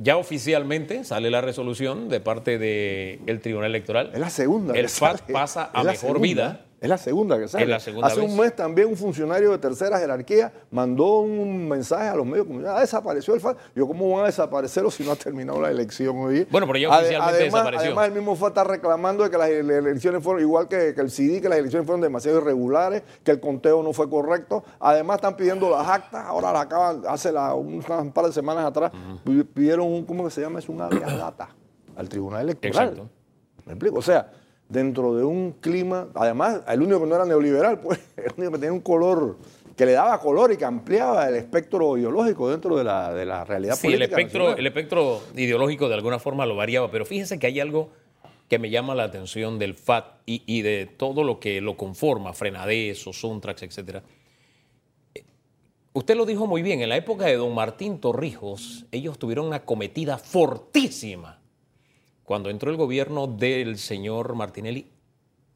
Ya 0.01 0.17
oficialmente 0.17 1.03
sale 1.03 1.29
la 1.29 1.41
resolución 1.41 2.09
de 2.09 2.21
parte 2.21 2.57
del 2.59 3.41
Tribunal 3.41 3.71
Electoral. 3.71 4.13
Es 4.15 4.21
la 4.21 4.31
segunda. 4.31 4.75
El 4.75 4.89
FAT 4.89 5.19
sale. 5.19 5.33
pasa 5.33 5.71
a 5.75 5.83
mejor 5.83 5.99
segunda. 5.99 6.21
vida. 6.21 6.68
Es 6.81 6.89
la 6.89 6.97
segunda 6.97 7.37
que 7.39 7.49
sale. 7.49 7.65
Es 7.65 7.71
la 7.71 7.81
segunda 7.81 8.07
Hace 8.07 8.21
vez. 8.21 8.31
un 8.31 8.37
mes 8.39 8.55
también 8.55 8.87
un 8.87 8.97
funcionario 8.97 9.51
de 9.51 9.59
tercera 9.59 9.99
jerarquía 9.99 10.53
mandó 10.71 11.21
un 11.23 11.69
mensaje 11.69 12.07
a 12.07 12.15
los 12.15 12.25
medios 12.25 12.47
como, 12.47 12.61
ah, 12.69 12.81
desapareció 12.81 13.35
el 13.35 13.41
FAT. 13.41 13.57
Yo, 13.75 13.87
¿cómo 13.89 14.09
van 14.13 14.23
a 14.23 14.27
desaparecerlo 14.27 14.89
si 14.91 15.03
no 15.03 15.11
ha 15.11 15.17
terminado 15.17 15.61
la 15.61 15.73
elección 15.73 16.17
hoy? 16.19 16.47
Bueno, 16.51 16.69
pero 16.69 16.79
ya 16.79 16.89
oficialmente 16.89 17.35
además, 17.37 17.53
desapareció. 17.53 17.87
Además, 17.87 18.07
el 18.07 18.13
mismo 18.15 18.37
FAT 18.37 18.49
está 18.51 18.65
reclamando 18.65 19.25
de 19.25 19.31
que 19.31 19.39
las 19.39 19.49
ele- 19.49 19.79
elecciones 19.79 20.23
fueron, 20.23 20.41
igual 20.41 20.69
que, 20.69 20.95
que 20.95 21.01
el 21.01 21.11
CD, 21.11 21.41
que 21.41 21.49
las 21.49 21.59
elecciones 21.59 21.85
fueron 21.85 22.01
demasiado 22.01 22.39
irregulares, 22.39 23.03
que 23.25 23.33
el 23.33 23.41
conteo 23.41 23.83
no 23.83 23.93
fue 23.93 24.09
correcto. 24.09 24.63
Además, 24.79 25.17
están 25.17 25.37
pidiendo 25.37 25.69
las 25.71 25.89
actas. 25.89 26.25
Ahora 26.27 26.53
la 26.53 26.61
acaban, 26.61 27.03
hace 27.09 27.33
la, 27.33 27.55
un, 27.55 27.85
un 27.89 28.13
par 28.13 28.27
de 28.27 28.33
semanas 28.33 28.65
atrás, 28.65 28.93
pi- 29.25 29.43
pidieron 29.43 29.87
un, 29.93 30.05
¿cómo 30.05 30.23
que 30.25 30.31
se 30.31 30.41
llama? 30.43 30.61
Es 30.61 30.69
un 30.69 30.81
habeas 30.81 31.17
data 31.19 31.49
al 31.97 32.09
Tribunal 32.09 32.43
Electoral. 32.43 32.89
Exacto. 32.91 33.11
¿Me 33.67 33.73
explico? 33.73 33.99
O 33.99 34.03
sea, 34.03 34.31
dentro 34.69 35.15
de 35.15 35.25
un 35.25 35.53
clima, 35.53 36.09
además, 36.15 36.61
el 36.69 36.83
único 36.83 37.01
que 37.01 37.07
no 37.07 37.15
era 37.15 37.25
neoliberal, 37.25 37.81
pues, 37.83 38.01
el 38.17 38.33
único 38.37 38.53
que 38.53 38.59
tenía 38.59 38.73
un 38.73 38.81
color, 38.81 39.37
que 39.77 39.87
le 39.87 39.93
daba 39.93 40.21
color 40.21 40.53
y 40.53 40.57
que 40.57 40.65
ampliaba 40.65 41.29
el 41.29 41.37
espectro 41.37 41.97
ideológico 41.97 42.51
dentro 42.51 42.77
de 42.77 42.85
la, 42.85 43.13
de 43.15 43.25
la 43.25 43.45
realidad 43.45 43.77
Sí, 43.77 43.87
el 43.87 43.95
política. 43.95 44.17
espectro, 44.21 44.39
nacional. 44.41 44.59
el 44.61 44.67
espectro 44.67 45.21
ideológico 45.37 45.89
de 45.89 45.95
alguna 45.95 46.19
forma 46.19 46.45
lo 46.47 46.57
variaba, 46.57 46.91
pero 46.91 47.07
fíjese 47.07 47.39
que 47.39 47.47
hay 47.47 47.61
algo 47.61 47.91
que 48.49 48.59
me 48.59 48.71
llama 48.71 48.95
la 48.95 49.05
atención 49.05 49.59
del 49.59 49.75
FAT 49.75 50.07
y, 50.27 50.43
y 50.47 50.63
de 50.63 50.87
todo 50.87 51.23
lo 51.23 51.39
que 51.39 51.61
lo 51.61 51.77
conforma, 51.77 52.33
Frenades, 52.33 52.99
Suntrax, 52.99 53.63
etcétera. 53.63 54.03
Usted 55.93 56.17
lo 56.17 56.27
dijo 56.27 56.47
muy 56.47 56.63
bien, 56.63 56.81
en 56.81 56.89
la 56.89 56.97
época 56.97 57.27
de 57.27 57.37
don 57.37 57.55
Martín 57.55 58.01
Torrijos, 58.01 58.87
ellos 58.93 59.19
tuvieron 59.19 59.47
una 59.47 59.65
cometida 59.65 60.17
fortísima. 60.19 61.38
Cuando 62.29 62.51
entró 62.51 62.71
el 62.71 62.77
gobierno 62.77 63.27
del 63.27 63.79
señor 63.79 64.35
Martinelli, 64.35 64.85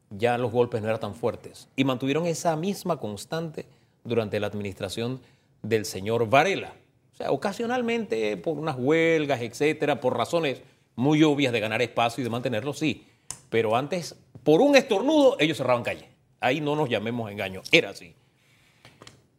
ya 0.09 0.39
los 0.39 0.51
golpes 0.51 0.81
no 0.81 0.87
eran 0.87 0.99
tan 0.99 1.13
fuertes. 1.13 1.67
Y 1.75 1.83
mantuvieron 1.83 2.25
esa 2.25 2.55
misma 2.55 2.97
constante 2.97 3.67
durante 4.03 4.39
la 4.39 4.47
administración 4.47 5.21
del 5.61 5.85
señor 5.85 6.27
Varela. 6.27 6.73
O 7.13 7.15
sea, 7.15 7.29
ocasionalmente 7.31 8.37
por 8.37 8.57
unas 8.57 8.75
huelgas, 8.79 9.41
etcétera, 9.41 10.01
por 10.01 10.17
razones 10.17 10.63
muy 10.95 11.21
obvias 11.21 11.53
de 11.53 11.59
ganar 11.59 11.79
espacio 11.83 12.23
y 12.23 12.23
de 12.23 12.31
mantenerlo, 12.31 12.73
sí. 12.73 13.05
Pero 13.51 13.75
antes, 13.75 14.15
por 14.43 14.59
un 14.59 14.75
estornudo, 14.75 15.35
ellos 15.39 15.57
cerraban 15.57 15.83
calle. 15.83 16.09
Ahí 16.39 16.59
no 16.59 16.75
nos 16.75 16.89
llamemos 16.89 17.29
engaño. 17.31 17.61
Era 17.71 17.91
así. 17.91 18.15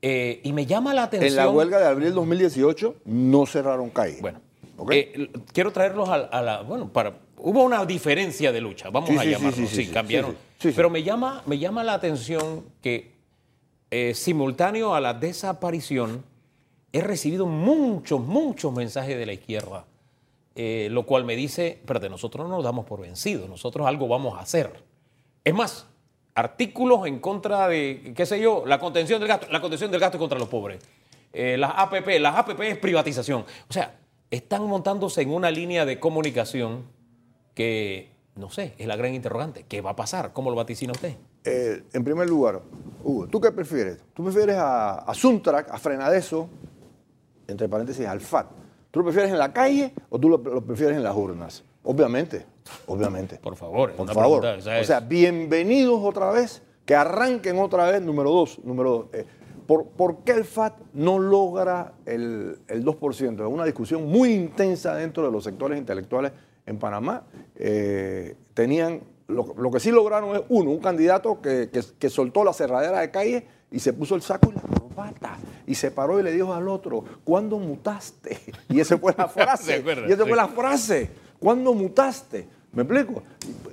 Eh, 0.03 0.41
y 0.45 0.53
me 0.53 0.67
llama 0.67 0.95
la 0.95 1.03
atención. 1.03 1.31
En 1.31 1.37
la 1.37 1.51
huelga 1.51 1.81
de 1.81 1.89
abril 1.89 2.15
2018 2.15 2.95
no 3.07 3.45
cerraron 3.45 3.91
calle. 3.91 4.19
Bueno, 4.21 4.41
¿Ok? 4.77 4.93
eh, 4.93 5.31
quiero 5.53 5.73
traerlos 5.73 6.09
a, 6.09 6.15
a 6.15 6.41
la. 6.41 6.63
Bueno, 6.63 6.93
para. 6.93 7.24
Hubo 7.37 7.63
una 7.65 7.85
diferencia 7.85 8.53
de 8.53 8.61
lucha, 8.61 8.91
vamos 8.91 9.11
Sí, 9.11 9.17
a 9.19 9.23
sí, 9.23 9.31
llamarlo. 9.31 9.67
sí, 9.67 9.87
cambiaron. 9.89 10.37
Pero 10.75 10.89
me 10.91 11.03
llama, 11.03 11.43
me 11.47 11.59
llama 11.59 11.85
la 11.85 11.95
atención 11.95 12.65
que 12.81 13.13
eh, 13.91 14.15
simultáneo 14.15 14.95
a 14.95 15.01
la 15.01 15.13
desaparición 15.15 16.25
he 16.93 17.01
recibido 17.01 17.47
muchos, 17.47 18.21
muchos 18.21 18.73
mensajes 18.73 19.19
de 19.19 19.27
la 19.27 19.33
izquierda, 19.33 19.85
eh, 20.55 20.89
lo 20.91 21.05
cual 21.05 21.25
me 21.25 21.37
dice, 21.37 21.69
espérate, 21.81 22.09
nosotros 22.09 22.49
no 22.49 22.55
nos 22.57 22.65
damos 22.65 22.87
por 22.87 23.01
vencidos, 23.01 23.49
nosotros 23.49 23.87
algo 23.87 24.09
vamos 24.09 24.39
a 24.39 24.43
hacer. 24.43 24.73
Es 25.43 25.53
más, 25.53 25.87
artículos 26.35 27.07
en 27.07 27.19
contra 27.19 27.69
de, 27.69 28.13
qué 28.17 28.25
sé 28.27 28.41
yo, 28.41 28.65
la 28.67 28.79
contención 28.79 29.19
del 29.21 29.29
gasto, 29.29 29.49
la 29.51 29.61
contención 29.61 29.91
del 29.91 30.01
gasto 30.01 30.19
contra 30.19 30.39
los 30.39 30.49
pobres. 30.49 30.81
Eh, 31.33 31.57
las 31.59 31.73
APP, 31.77 32.21
las 32.21 32.37
APP 32.37 32.61
es 32.61 32.79
privatización. 32.79 33.45
O 33.69 33.73
sea, 33.73 33.97
están 34.31 34.63
montándose 34.67 35.21
en 35.23 35.31
una 35.31 35.51
línea 35.51 35.85
de 35.85 35.99
comunicación 35.99 36.85
que, 37.55 38.11
no 38.37 38.51
sé, 38.51 38.75
es 38.79 38.87
la 38.87 38.97
gran 38.97 39.15
interrogante. 39.15 39.65
¿Qué 39.69 39.81
va 39.81 39.91
a 39.91 39.97
pasar? 39.97 40.33
¿Cómo 40.33 40.51
lo 40.51 40.57
vaticina 40.57 40.93
usted? 40.93 41.15
Eh, 41.45 41.83
en 41.93 42.05
primer 42.05 42.29
lugar, 42.29 42.63
Hugo, 43.03 43.27
¿tú 43.29 43.41
qué 43.41 43.53
prefieres? 43.53 43.99
¿Tú 44.15 44.25
prefieres 44.25 44.57
a, 44.57 44.95
a 44.99 45.15
Suntrack, 45.15 45.71
a 45.71 45.79
Frenadeso, 45.79 46.49
entre 47.47 47.69
paréntesis, 47.69 48.07
al 48.07 48.21
FAT? 48.21 48.47
¿Tú 48.91 49.01
lo 49.01 49.05
prefieres 49.07 49.31
en 49.33 49.39
la 49.39 49.53
calle 49.53 49.93
o 50.09 50.19
tú 50.19 50.29
lo, 50.29 50.39
lo 50.39 50.61
prefieres 50.63 50.97
en 50.97 51.03
las 51.03 51.15
urnas? 51.17 51.65
Obviamente, 51.83 52.47
obviamente. 52.87 53.37
Por 53.37 53.57
favor, 53.57 53.93
Por 53.93 54.11
favor. 54.13 54.41
pregunta, 54.41 54.81
O 54.81 54.85
sea, 54.85 55.01
bienvenidos 55.01 56.01
otra 56.03 56.31
vez, 56.31 56.63
que 56.87 56.95
arranquen 56.95 57.59
otra 57.59 57.91
vez, 57.91 58.01
número 58.01 58.31
dos. 58.31 58.59
Número 58.65 58.91
dos. 58.91 59.07
Eh, 59.13 59.27
¿por, 59.67 59.87
por 59.89 60.19
qué 60.25 60.33
el 60.33 60.45
FAT 60.45 60.79
no 60.95 61.19
logra 61.19 61.93
el, 62.07 62.59
el 62.69 62.85
2%? 62.85 63.35
Es 63.35 63.41
una 63.53 63.65
discusión 63.65 64.07
muy 64.07 64.33
intensa 64.33 64.95
dentro 64.95 65.25
de 65.27 65.31
los 65.33 65.45
sectores 65.45 65.79
intelectuales 65.79 66.33
en 66.67 66.79
Panamá. 66.79 67.25
Eh, 67.57 68.37
tenían, 68.55 69.01
lo, 69.29 69.55
lo 69.57 69.71
que 69.71 69.81
sí 69.81 69.91
lograron 69.91 70.37
es, 70.37 70.43
uno, 70.49 70.71
un 70.71 70.81
candidato 70.81 71.41
que, 71.41 71.71
que- 71.71 71.83
que 71.99 72.11
soltó 72.11 72.45
la 72.45 72.53
cerradera 72.53 73.01
de 73.01 73.11
calle 73.11 73.47
y 73.71 73.81
se 73.81 73.93
puso 73.93 74.15
el 74.15 74.23
saco 74.23 74.51
y 74.51 74.55
la 74.55 74.61
corbata 74.63 75.37
y 75.67 75.75
se 75.75 75.91
paró 75.91 76.21
y 76.21 76.23
le 76.23 76.33
dijo 76.33 76.53
al 76.55 76.69
otro, 76.69 77.05
¿cuándo 77.25 77.59
mutaste? 77.59 78.39
Y 78.69 78.81
esa 78.81 78.99
fue 78.99 79.15
la 79.17 79.29
¿Se 79.29 79.35
frase. 79.43 79.85
y 80.09 80.13
esa 80.13 80.23
Sí. 80.25 80.29
fue 80.29 80.37
la 80.37 80.49
frase. 80.49 81.11
¿Cuándo 81.39 81.75
mutaste? 81.75 82.49
¿Me 82.73 82.83
explico? 82.83 83.23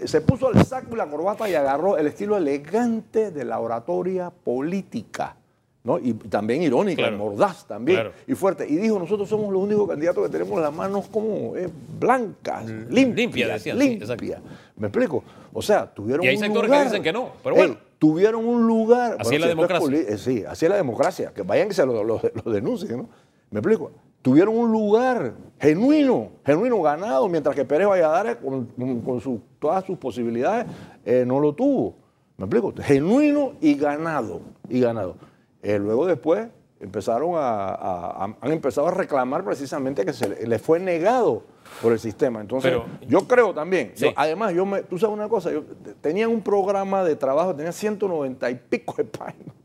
Se 0.06 0.22
puso 0.22 0.52
el 0.52 0.64
saco 0.66 0.94
y 0.94 0.98
la 0.98 1.08
corbata 1.10 1.50
y 1.50 1.56
agarró 1.56 1.98
el 1.98 2.08
estilo 2.08 2.38
elegante 2.38 3.32
de 3.32 3.46
la 3.46 3.60
oratoria 3.60 4.30
política. 4.30 5.36
¿No? 5.84 5.98
Y 6.00 6.14
también 6.14 6.62
irónica, 6.62 7.02
Claro. 7.04 7.18
mordaz 7.18 7.66
también, 7.68 7.98
Claro. 8.00 8.12
y 8.28 8.34
fuerte. 8.36 8.68
Y 8.70 8.76
dijo, 8.78 9.00
nosotros 9.00 9.28
somos 9.28 9.52
los 9.52 9.62
únicos 9.64 9.88
candidatos 9.90 10.24
que 10.26 10.32
tenemos 10.32 10.62
las 10.62 10.74
manos 10.74 11.08
como 11.08 11.56
eh, 11.56 11.70
blancas, 12.00 12.66
limpias, 12.70 13.16
limpia, 13.16 13.48
decían, 13.48 13.78
sí, 13.80 13.88
limpias. 13.90 14.10
exacto. 14.12 14.50
¿Me 14.78 14.88
explico? 14.88 15.24
O 15.54 15.62
sea, 15.62 15.86
tuvieron 15.92 16.24
Y 16.26 16.30
hay 16.30 16.36
un 16.36 16.42
sectores 16.42 16.70
que 16.70 16.76
lugar. 16.76 16.88
dicen 16.88 17.04
que 17.04 17.14
no, 17.14 17.30
pero 17.44 17.56
bueno. 17.56 17.78
Tuvieron 18.00 18.44
un 18.48 18.66
lugar. 18.66 19.18
Así 19.20 19.36
es 19.36 19.42
la 19.42 19.48
democracia. 19.48 19.96
eh, 19.96 20.18
sí, 20.18 20.44
así 20.48 20.66
es 20.66 20.70
la 20.72 20.78
democracia. 20.78 21.32
Que 21.36 21.44
vayan 21.44 21.68
que 21.68 21.76
se 21.76 21.86
lo, 21.86 22.04
lo- 22.04 22.20
lo 22.46 22.52
denuncien, 22.52 22.98
¿no? 22.98 23.10
¿Me 23.52 23.60
explico? 23.60 23.92
Tuvieron 24.24 24.56
un 24.58 24.72
lugar 24.72 25.34
genuino, 25.60 26.30
genuino 26.44 26.82
ganado, 26.82 27.28
mientras 27.30 27.56
que 27.56 27.64
Pérez 27.64 27.88
Valladares, 27.88 28.38
con, 28.38 28.66
con- 28.66 29.02
con 29.02 29.22
su- 29.22 29.40
todas 29.60 29.84
sus 29.86 29.98
posibilidades, 30.00 30.66
eh, 31.06 31.24
no 31.28 31.40
lo 31.40 31.54
tuvo. 31.54 31.94
¿Me 32.38 32.46
explico? 32.46 32.74
Genuino 32.82 33.54
y 33.62 33.76
ganado. 33.76 34.42
Y 34.68 34.80
ganado. 34.80 35.16
Eh, 35.62 35.78
luego 35.80 36.06
después 36.08 36.48
empezaron 36.80 37.36
a, 37.36 37.40
a- 37.70 38.24
a- 38.26 38.38
han 38.42 38.52
empezado 38.52 38.88
a 38.88 38.92
reclamar 38.92 39.44
precisamente 39.44 40.04
que 40.04 40.14
se 40.14 40.28
le- 40.30 40.48
les 40.48 40.62
fue 40.62 40.80
negado 40.80 41.44
por 41.82 41.94
el 41.94 42.00
sistema. 42.00 42.42
Entonces, 42.42 42.72
Pero- 42.72 42.86
yo 43.08 43.28
creo 43.28 43.54
también, 43.54 43.92
Sí. 43.96 44.06
yo- 44.06 44.12
además, 44.16 44.54
yo 44.54 44.66
me, 44.66 44.82
tú 44.84 44.98
sabes 44.98 45.14
una 45.14 45.30
cosa, 45.30 45.52
yo 45.52 45.64
te- 45.64 45.94
tenía 45.94 46.28
un 46.28 46.42
programa 46.42 47.04
de 47.04 47.16
trabajo, 47.16 47.56
tenía 47.56 47.72
190 47.72 48.50
y 48.50 48.56
pico 48.56 48.96
de 48.98 49.04
páginas. 49.06 49.56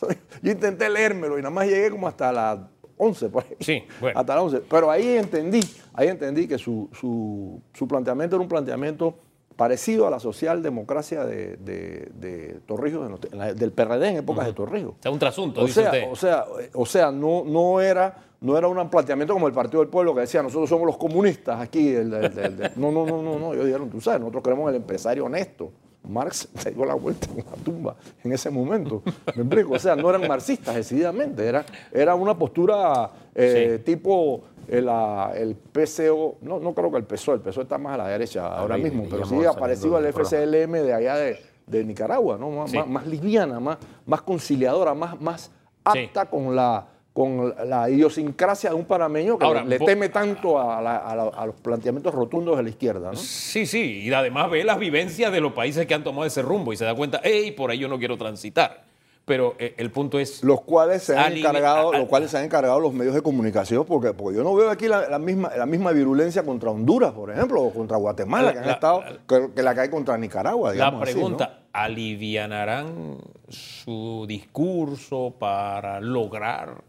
Yo 0.42 0.50
intenté 0.52 0.90
leérmelo 0.90 1.38
y 1.38 1.42
nada 1.42 1.54
más 1.54 1.66
llegué 1.66 1.90
como 1.90 2.06
hasta 2.08 2.30
las 2.32 2.58
11, 2.98 3.28
por 3.30 3.44
ahí. 3.44 3.56
Sí, 3.60 3.82
bueno. 4.00 4.18
Hasta 4.20 4.34
las 4.34 4.44
11. 4.44 4.60
Pero 4.68 4.90
ahí 4.90 5.16
entendí, 5.16 5.60
ahí 5.94 6.08
entendí 6.08 6.46
que 6.46 6.58
su, 6.58 6.90
su- 6.92 7.60
su 7.72 7.88
planteamiento 7.88 8.36
era 8.36 8.42
un 8.42 8.48
planteamiento 8.48 9.14
parecido 9.56 10.06
a 10.06 10.10
la 10.10 10.18
socialdemocracia 10.20 11.24
de, 11.24 11.56
de, 11.58 12.08
de 12.14 12.60
Torrijos, 12.66 13.08
en 13.32 13.38
la- 13.38 13.54
del 13.54 13.72
PRD 13.72 14.08
en 14.08 14.16
épocas 14.18 14.46
de 14.46 14.52
Torrijos. 14.52 14.92
O 14.98 15.02
sea, 15.02 15.10
un 15.10 15.18
trasunto, 15.18 15.60
O 15.60 15.66
dice 15.66 15.82
sea, 15.82 15.90
usted. 15.90 16.10
o 16.10 16.16
sea, 16.16 16.44
eh, 16.60 16.70
o 16.74 16.86
sea, 16.86 17.10
no, 17.12 17.44
no 17.44 17.80
era, 17.80 18.16
no 18.40 18.56
era 18.58 18.66
un 18.68 18.90
planteamiento 18.90 19.32
como 19.34 19.46
el 19.46 19.52
Partido 19.54 19.80
del 19.80 19.88
Pueblo 19.88 20.14
que 20.14 20.22
decía 20.22 20.42
nosotros 20.42 20.68
somos 20.68 20.86
los 20.86 20.96
comunistas 20.96 21.60
aquí. 21.60 21.88
el- 21.94 22.12
el- 22.12 22.24
el- 22.38 22.60
el- 22.62 22.72
no, 22.76 22.90
no, 22.92 23.06
no, 23.06 23.22
no, 23.22 23.38
no. 23.38 23.52
Ellos 23.52 23.66
dijeron, 23.66 23.88
tú 23.90 24.00
sabes, 24.00 24.20
nosotros 24.20 24.42
queremos 24.42 24.68
el 24.70 24.76
empresario 24.76 25.24
honesto. 25.26 25.70
Marx 26.06 26.48
se 26.58 26.70
dio 26.72 26.84
la 26.84 26.94
vuelta 26.94 27.28
en 27.30 27.38
la 27.38 27.56
tumba 27.64 27.96
en 28.22 28.32
ese 28.32 28.50
momento. 28.50 29.02
¿Me 29.34 29.42
explico? 29.42 29.72
O 29.74 29.78
sea, 29.78 29.96
no 29.96 30.10
eran 30.10 30.28
marxistas 30.28 30.74
decididamente, 30.74 31.46
era, 31.46 31.64
era 31.92 32.14
una 32.14 32.36
postura 32.36 33.10
eh, 33.34 33.80
tipo 33.84 34.42
el, 34.68 34.88
ah, 34.88 35.32
el 35.36 35.54
PCO, 35.56 36.36
no, 36.42 36.58
no 36.60 36.74
creo 36.74 36.90
que 36.90 36.98
el 36.98 37.04
PSOE, 37.04 37.36
el 37.36 37.40
PSOE 37.40 37.62
está 37.64 37.78
más 37.78 37.94
a 37.94 37.98
la 37.98 38.08
derecha 38.08 38.46
ahora 38.46 38.74
Ahí 38.76 38.82
mismo, 38.82 39.04
pero 39.10 39.24
sí 39.24 39.30
saliendo 39.30 39.54
parecido 39.58 39.96
al. 39.96 40.06
FCLM 40.06 40.72
de 40.72 40.92
allá 40.94 41.16
de, 41.16 41.38
de 41.66 41.84
Nicaragua, 41.84 42.36
¿no? 42.38 42.50
Más, 42.50 42.70
Sí. 42.70 42.76
más- 42.78 42.86
más 42.88 43.06
liviana, 43.06 43.60
más, 43.60 43.78
más 44.06 44.22
conciliadora, 44.22 44.94
más, 44.94 45.20
más 45.20 45.50
Sí. 45.92 46.04
apta 46.04 46.26
con 46.26 46.54
la 46.56 46.86
con 47.12 47.54
la 47.68 47.88
idiosincrasia 47.88 48.70
de 48.70 48.74
un 48.74 48.86
panameño 48.86 49.38
que 49.38 49.44
Ahora, 49.44 49.62
le, 49.64 49.78
teme 49.78 50.08
tanto 50.08 50.58
a, 50.58 50.82
la- 50.82 50.96
a 50.96 51.14
la- 51.14 51.28
a 51.28 51.46
los 51.46 51.54
planteamientos 51.54 52.12
rotundos 52.12 52.56
de 52.56 52.64
la 52.64 52.68
izquierda. 52.70 53.12
¿no? 53.12 53.16
Sí, 53.16 53.66
sí, 53.66 54.00
y 54.02 54.12
además 54.12 54.50
ve 54.50 54.64
las 54.64 54.80
vivencias 54.80 55.30
de 55.30 55.40
los 55.40 55.52
países 55.52 55.86
que 55.86 55.94
han 55.94 56.02
tomado 56.02 56.24
ese 56.26 56.42
rumbo 56.42 56.72
y 56.72 56.76
se 56.76 56.84
da 56.84 56.92
cuenta, 56.92 57.20
hey, 57.22 57.52
por 57.52 57.70
ahí 57.70 57.78
yo 57.78 57.86
no 57.86 58.00
quiero 58.00 58.18
transitar. 58.18 58.83
Pero 59.26 59.54
eh, 59.58 59.74
el 59.78 59.90
punto 59.90 60.18
es... 60.18 60.42
Los 60.44 60.60
cuales 60.60 61.02
se 61.04 61.16
han 61.16 61.32
encargado, 61.34 61.92
a- 61.92 61.96
a- 61.96 61.98
los 62.00 62.08
cuales 62.08 62.30
se 62.30 62.36
han 62.36 62.44
encargado 62.44 62.78
los 62.78 62.92
medios 62.92 63.14
de 63.14 63.22
comunicación, 63.22 63.86
porque, 63.86 64.12
porque 64.12 64.36
yo 64.36 64.44
no 64.44 64.54
veo 64.54 64.68
aquí 64.68 64.86
la, 64.86 65.08
la 65.08 65.18
misma, 65.18 65.50
la 65.56 65.64
misma 65.64 65.92
virulencia 65.92 66.42
contra 66.42 66.70
Honduras, 66.70 67.12
por 67.12 67.30
ejemplo, 67.30 67.62
o 67.62 67.72
contra 67.72 67.96
Guatemala, 67.96 68.48
La- 68.48 68.52
que 68.52 68.58
han 68.58 68.66
la- 68.66 68.72
estado, 68.72 69.02
que, 69.26 69.48
que 69.54 69.62
la 69.62 69.74
que 69.74 69.80
hay 69.80 69.88
contra 69.88 70.18
Nicaragua, 70.18 70.68
La 70.68 70.72
digamos 70.74 71.02
así, 71.02 71.12
¿no? 71.12 71.20
pregunta, 71.20 71.60
¿alivianarán 71.72 73.16
su 73.48 74.26
discurso 74.28 75.34
para 75.38 76.00
lograr 76.00 76.82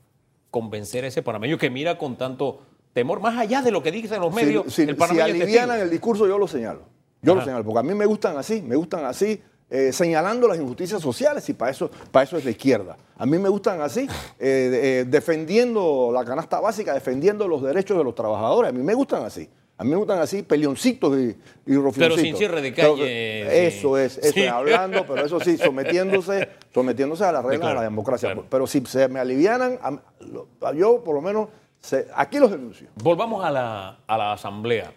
convencer 0.51 1.03
a 1.05 1.07
ese 1.07 1.21
panameño 1.21 1.57
que 1.57 1.69
mira 1.69 1.97
con 1.97 2.17
tanto 2.17 2.59
temor, 2.93 3.19
más 3.19 3.37
allá 3.37 3.61
de 3.61 3.71
lo 3.71 3.81
que 3.83 3.91
dicen 3.91 4.19
los 4.21 4.33
medios? 4.33 4.73
si, 4.73 4.81
el 4.83 4.89
si 4.89 4.93
panameño 4.95 5.25
es 5.25 5.31
alivianan 5.41 5.79
el 5.79 5.89
discurso, 5.89 6.27
yo 6.27 6.37
lo 6.37 6.47
señalo. 6.47 6.81
Yo 7.21 7.33
lo 7.33 7.41
señalo, 7.43 7.63
porque 7.63 7.79
a 7.79 7.83
mí 7.83 7.93
me 7.95 8.05
gustan 8.05 8.37
así, 8.37 8.61
me 8.61 8.75
gustan 8.75 9.05
así, 9.05 9.41
eh, 9.69 9.91
señalando 9.91 10.47
las 10.47 10.57
injusticias 10.59 11.01
sociales 11.01 11.47
y 11.49 11.53
para 11.53 11.71
eso, 11.71 11.89
para 12.11 12.23
eso 12.23 12.37
es 12.37 12.45
la 12.45 12.51
izquierda. 12.51 12.97
A 13.17 13.25
mí 13.25 13.37
me 13.39 13.49
gustan 13.49 13.81
así, 13.81 14.01
eh, 14.01 14.09
eh, 14.39 15.05
defendiendo 15.07 16.11
la 16.13 16.23
canasta 16.25 16.59
básica, 16.59 16.93
defendiendo 16.93 17.47
los 17.47 17.61
derechos 17.63 17.97
de 17.97 18.03
los 18.03 18.13
trabajadores. 18.15 18.69
A 18.69 18.73
mí 18.73 18.83
me 18.83 18.93
gustan 18.93 19.23
así. 19.23 19.49
A 19.77 19.83
mí 19.83 19.89
me 19.89 19.97
gustan 19.97 20.19
así, 20.19 20.41
pelioncitos 20.43 21.17
y, 21.19 21.35
y 21.65 21.75
rofioncitos. 21.75 22.21
sin 22.21 22.37
cierre 22.37 22.61
de 22.61 22.71
Pero, 22.71 22.93
calle, 22.95 23.67
Eso 23.67 23.97
es, 23.97 24.17
eso 24.19 24.31
Sí. 24.33 24.43
es, 24.43 24.49
hablando, 24.49 25.05
pero 25.05 25.25
eso 25.25 25.37
sí, 25.41 25.57
sometiéndose, 25.57 26.47
sometiéndose 26.73 27.25
a 27.25 27.33
las 27.33 27.43
reglas 27.43 27.59
claro, 27.59 27.73
de 27.79 27.83
la 27.85 27.89
democracia. 27.89 28.29
claro. 28.29 28.45
Pero 28.49 28.67
si 28.67 28.85
se 28.85 29.09
me 29.09 29.19
alivianan, 29.19 29.77
a- 29.81 30.71
yo 30.73 31.03
por 31.03 31.13
lo 31.15 31.21
menos, 31.21 31.49
se- 31.81 32.07
aquí 32.15 32.39
los 32.39 32.51
denuncio. 32.51 32.87
Volvamos 33.03 33.43
a 33.43 33.51
la, 33.51 33.99
a 34.07 34.17
la 34.17 34.31
asamblea. 34.31 34.93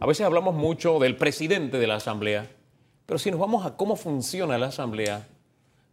A 0.00 0.06
veces 0.06 0.26
hablamos 0.26 0.56
mucho 0.56 0.98
del 0.98 1.16
presidente 1.16 1.78
de 1.78 1.86
la 1.86 1.94
asamblea, 1.96 2.50
pero 3.10 3.18
si 3.18 3.28
nos 3.32 3.40
vamos 3.40 3.66
a 3.66 3.74
cómo 3.76 3.96
funciona 3.96 4.56
la 4.56 4.66
asamblea, 4.66 5.26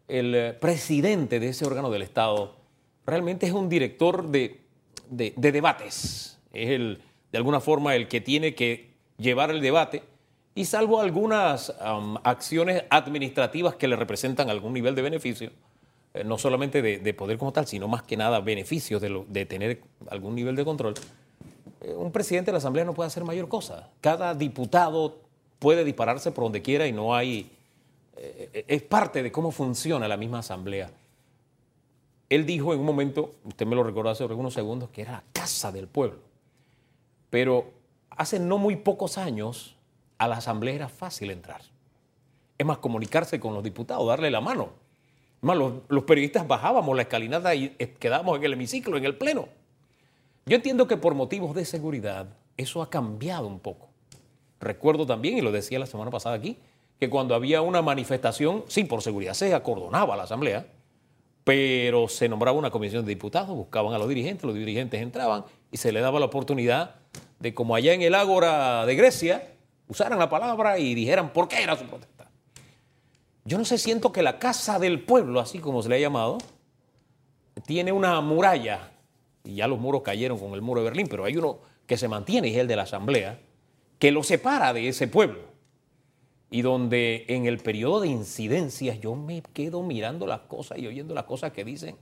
el 0.07 0.35
eh, 0.35 0.53
presidente 0.53 1.39
de 1.39 1.47
ese 1.49 1.65
órgano 1.65 1.89
del 1.89 2.03
Estado 2.03 2.53
realmente 3.07 3.47
es 3.47 3.53
un 3.53 3.69
director 3.69 4.27
de, 4.27 4.61
de- 5.09 5.33
de 5.35 5.51
debates. 5.51 6.37
Es 6.53 6.69
el, 6.69 7.01
de 7.31 7.37
alguna 7.39 7.59
forma 7.59 7.95
el 7.95 8.07
que 8.07 8.21
tiene 8.21 8.53
que 8.53 8.91
llevar 9.17 9.49
el 9.49 9.61
debate 9.61 10.03
y 10.53 10.65
salvo 10.65 10.99
algunas 11.01 11.73
acciones 12.23 12.83
administrativas 12.91 13.73
que 13.73 13.87
le 13.87 13.95
representan 13.95 14.51
algún 14.51 14.73
nivel 14.73 14.93
de 14.93 15.01
beneficio, 15.01 15.49
eh, 16.13 16.23
no 16.23 16.37
solamente 16.37 16.83
de, 16.83 16.99
de 16.99 17.13
poder 17.15 17.39
como 17.39 17.51
tal, 17.51 17.65
sino 17.65 17.87
más 17.87 18.03
que 18.03 18.15
nada 18.15 18.41
beneficios 18.41 19.01
de 19.01 19.45
tener 19.47 19.81
algún 20.11 20.35
nivel 20.35 20.55
de 20.55 20.63
control, 20.63 20.93
eh, 21.81 21.95
un 21.97 22.11
presidente 22.11 22.49
de 22.49 22.53
la 22.53 22.57
Asamblea 22.59 22.85
no 22.85 22.93
puede 22.93 23.07
hacer 23.07 23.23
mayor 23.23 23.47
cosa. 23.47 23.89
Cada 24.01 24.35
diputado 24.35 25.25
puede 25.59 25.83
dispararse 25.83 26.31
por 26.31 26.45
donde 26.45 26.61
quiera 26.61 26.87
y 26.87 26.91
no 26.91 27.15
hay... 27.15 27.51
eh, 28.15 28.65
es 28.67 28.81
parte 28.83 29.23
de 29.23 29.31
cómo 29.31 29.51
funciona 29.51 30.07
la 30.07 30.17
misma 30.17 30.39
Asamblea. 30.39 30.91
Él 32.29 32.45
dijo 32.45 32.73
en 32.73 32.79
un 32.81 32.85
momento, 32.85 33.31
usted 33.45 33.65
me 33.65 33.75
lo 33.75 33.83
recordó 33.83 34.09
hace 34.09 34.23
algunos 34.23 34.53
segundos, 34.53 34.89
que 34.89 35.01
era 35.01 35.13
la 35.13 35.23
casa 35.31 35.71
del 35.71 35.87
pueblo. 35.87 36.19
Pero 37.29 37.71
hace 38.09 38.39
no 38.39 38.57
muy 38.57 38.75
pocos 38.75 39.17
años 39.17 39.75
a 40.17 40.27
la 40.27 40.37
Asamblea 40.37 40.75
era 40.75 40.89
fácil 40.89 41.31
entrar. 41.31 41.61
Es 42.57 42.65
más, 42.65 42.79
comunicarse 42.79 43.39
con 43.39 43.53
los 43.53 43.63
diputados, 43.63 44.07
darle 44.07 44.31
la 44.31 44.41
mano. 44.41 44.71
Es 45.37 45.43
más, 45.43 45.55
los, 45.55 45.73
los 45.87 46.03
periodistas 46.03 46.47
bajábamos 46.47 46.95
la 46.95 47.03
escalinata 47.03 47.53
y 47.55 47.75
eh, 47.79 47.93
quedábamos 47.99 48.37
en 48.37 48.43
el 48.43 48.53
hemiciclo, 48.53 48.97
en 48.97 49.05
el 49.05 49.15
pleno. 49.15 49.47
Yo 50.45 50.55
entiendo 50.55 50.87
que 50.87 50.97
por 50.97 51.13
motivos 51.13 51.55
de 51.55 51.65
seguridad 51.65 52.27
eso 52.57 52.81
ha 52.81 52.89
cambiado 52.89 53.47
un 53.47 53.59
poco. 53.59 53.86
Recuerdo 54.59 55.05
también, 55.05 55.37
y 55.37 55.41
lo 55.41 55.51
decía 55.51 55.79
la 55.79 55.85
semana 55.85 56.11
pasada 56.11 56.35
aquí, 56.35 56.57
que 56.99 57.09
cuando 57.09 57.35
había 57.35 57.61
una 57.61 57.81
manifestación, 57.81 58.63
sí, 58.67 58.83
por 58.83 59.01
seguridad 59.01 59.33
se 59.33 59.53
acordonaba 59.53 60.15
la 60.15 60.23
asamblea, 60.23 60.65
pero 61.43 62.07
se 62.07 62.27
nombraba 62.27 62.57
una 62.57 62.71
comisión 62.71 63.05
de 63.05 63.09
diputados, 63.09 63.55
buscaban 63.55 63.93
a 63.93 63.97
los 63.97 64.09
dirigentes, 64.09 64.43
los 64.43 64.55
dirigentes 64.55 65.01
entraban 65.01 65.45
y 65.71 65.77
se 65.77 65.91
le 65.91 66.01
daba 66.01 66.19
la 66.19 66.25
oportunidad 66.25 66.95
de, 67.39 67.53
como 67.53 67.75
allá 67.75 67.93
en 67.93 68.01
el 68.01 68.15
Ágora 68.15 68.85
de 68.85 68.95
Grecia, 68.95 69.53
usaran 69.87 70.19
la 70.19 70.29
palabra 70.29 70.79
y 70.79 70.93
dijeran 70.95 71.31
por 71.31 71.47
qué 71.47 71.63
era 71.63 71.77
su 71.77 71.85
protesta. 71.85 72.29
Yo 73.45 73.57
no 73.57 73.63
sé, 73.63 73.77
siento 73.77 74.11
que 74.11 74.23
la 74.23 74.39
Casa 74.39 74.77
del 74.79 74.99
Pueblo, 74.99 75.39
así 75.39 75.59
como 75.59 75.81
se 75.81 75.89
le 75.89 75.95
ha 75.95 75.99
llamado, 75.99 76.37
tiene 77.65 77.91
una 77.91 78.19
muralla, 78.19 78.91
y 79.43 79.55
ya 79.55 79.67
los 79.67 79.79
muros 79.79 80.01
cayeron 80.01 80.37
con 80.37 80.53
el 80.53 80.61
muro 80.61 80.81
de 80.81 80.89
Berlín, 80.89 81.07
pero 81.09 81.23
hay 81.23 81.37
uno 81.37 81.59
que 81.85 81.95
se 81.95 82.09
mantiene 82.09 82.49
y 82.49 82.51
es 82.51 82.57
el 82.57 82.67
de 82.67 82.75
la 82.75 82.83
Asamblea, 82.83 83.39
que 83.99 84.11
lo 84.11 84.23
separa 84.23 84.73
de 84.73 84.87
ese 84.87 85.07
pueblo. 85.07 85.39
Y 86.49 86.61
donde 86.61 87.25
en 87.27 87.45
el 87.45 87.57
periodo 87.57 87.99
de 88.01 88.07
incidencias 88.07 88.99
yo 89.01 89.15
me 89.15 89.41
quedo 89.41 89.83
mirando 89.83 90.27
las 90.27 90.41
cosas 90.41 90.77
y 90.77 90.87
oyendo 90.87 91.13
las 91.13 91.25
cosas 91.25 91.51
que 91.51 91.65
dicen 91.65 91.97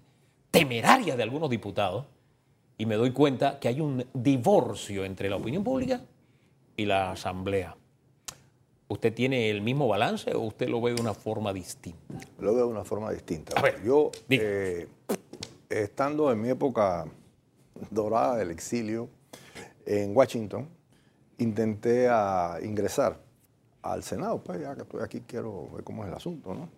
temerarias 0.51 1.17
de 1.17 1.23
algunos 1.23 1.49
diputados 1.49 2.05
y 2.77 2.85
me 2.85 2.95
doy 2.95 3.11
cuenta 3.11 3.59
que 3.59 3.67
hay 3.67 3.81
un 3.81 4.05
divorcio 4.13 5.03
entre 5.05 5.29
la 5.29 5.37
opinión 5.37 5.63
pública 5.63 6.01
y 6.77 6.85
la 6.85 7.11
Asamblea. 7.11 7.75
¿Usted 8.87 9.13
tiene 9.13 9.49
el 9.49 9.61
mismo 9.61 9.87
balance 9.87 10.33
o 10.35 10.41
usted 10.41 10.69
lo 10.69 10.79
ve 10.79 10.93
de 10.93 11.01
una 11.01 11.13
forma 11.13 11.51
distinta? 11.51 11.99
Lo 12.39 12.53
veo 12.53 12.67
de 12.67 12.71
una 12.71 12.83
forma 12.83 13.11
distinta. 13.11 13.57
A 13.57 13.61
ver, 13.61 13.83
yo, 13.83 14.11
eh, 14.29 14.87
estando 15.69 16.31
en 16.31 16.39
mi 16.39 16.49
época 16.49 17.05
dorada 17.89 18.37
del 18.37 18.51
exilio 18.51 19.09
en 19.85 20.15
Washington, 20.15 20.69
intenté 21.37 22.07
a 22.09 22.57
ingresar 22.61 23.17
al 23.81 24.03
Senado. 24.03 24.41
Pues 24.43 24.61
ya 24.61 24.75
que 24.75 24.81
estoy 24.81 25.01
aquí 25.03 25.21
quiero 25.25 25.69
ver 25.73 25.83
cómo 25.83 26.03
es 26.03 26.09
el 26.09 26.15
asunto, 26.15 26.53
¿no? 26.53 26.69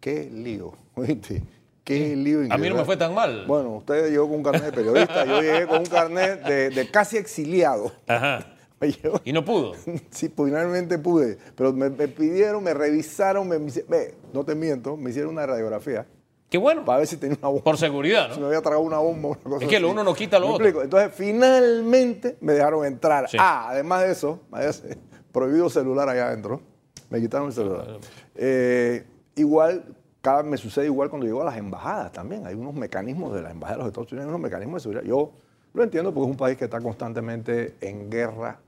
Qué 0.00 0.28
lío, 0.30 0.72
¿oíste? 0.94 1.42
Qué 1.84 2.14
lío 2.14 2.40
A 2.50 2.58
mí 2.58 2.68
no 2.68 2.76
me 2.76 2.84
fue 2.84 2.96
tan 2.96 3.12
mal. 3.12 3.44
Bueno, 3.46 3.76
usted 3.76 4.10
llegó 4.10 4.28
con 4.28 4.36
un 4.36 4.42
carnet 4.44 4.64
de 4.66 4.72
periodista, 4.72 5.24
yo 5.24 5.40
llegué 5.40 5.66
con 5.66 5.80
un 5.80 5.86
carnet 5.86 6.44
de, 6.44 6.70
de 6.70 6.90
casi 6.90 7.16
exiliado. 7.16 7.92
Ajá. 8.06 8.46
Y 9.24 9.32
no 9.32 9.44
pudo. 9.44 9.74
Sí, 10.10 10.32
finalmente 10.34 10.98
pude, 10.98 11.38
pero 11.56 11.72
me, 11.72 11.90
me 11.90 12.08
pidieron, 12.08 12.62
me 12.62 12.74
revisaron, 12.74 13.48
me, 13.48 13.58
me 13.58 14.14
no 14.32 14.44
te 14.44 14.54
miento, 14.54 14.96
me 14.96 15.10
hicieron 15.10 15.32
una 15.32 15.46
radiografía 15.46 16.06
Qué 16.52 16.58
bueno. 16.58 16.84
para 16.84 16.98
ver 16.98 17.06
si 17.06 17.16
tenía 17.16 17.38
una 17.40 17.48
bomba. 17.48 17.64
Por 17.64 17.78
seguridad, 17.78 18.28
Si 18.28 18.34
¿no? 18.34 18.42
me 18.42 18.46
había 18.48 18.60
tragado 18.60 18.82
una 18.82 18.98
bomba 18.98 19.30
o 19.30 19.32
una 19.32 19.42
cosa 19.42 19.64
Es 19.64 19.70
que 19.70 19.80
lo 19.80 19.86
así. 19.88 19.92
uno 19.94 20.04
no 20.04 20.12
quita 20.14 20.38
lo 20.38 20.48
¿Me 20.48 20.52
otro. 20.52 20.66
explico? 20.66 20.84
Entonces, 20.84 21.12
finalmente 21.14 22.36
me 22.42 22.52
dejaron 22.52 22.84
entrar. 22.84 23.28
Sí. 23.30 23.38
Ah, 23.40 23.68
además 23.70 24.02
de 24.02 24.12
eso, 24.12 24.40
prohibido 25.32 25.70
celular 25.70 26.08
allá 26.10 26.26
adentro. 26.28 26.60
Me 27.08 27.20
quitaron 27.20 27.46
el 27.48 27.52
celular. 27.54 27.86
Eh, 28.34 29.04
igual, 29.36 29.84
cada, 30.20 30.42
me 30.42 30.56
sucede 30.58 30.84
igual 30.86 31.08
cuando 31.08 31.26
llego 31.26 31.40
a 31.42 31.44
las 31.46 31.56
embajadas 31.56 32.12
también. 32.12 32.46
Hay 32.46 32.54
unos 32.54 32.74
mecanismos 32.74 33.34
de 33.34 33.42
las 33.42 33.52
embajadas 33.52 33.78
de 33.78 33.82
los 33.84 33.88
Estados 33.88 34.12
Unidos, 34.12 34.26
hay 34.26 34.28
unos 34.28 34.40
mecanismos 34.42 34.74
de 34.74 34.80
seguridad. 34.90 35.04
Yo 35.04 35.32
lo 35.72 35.82
entiendo 35.82 36.12
porque 36.12 36.26
es 36.26 36.30
un 36.32 36.36
país 36.36 36.58
que 36.58 36.64
está 36.64 36.80
constantemente 36.80 37.76
en 37.80 38.10
guerra 38.10 38.60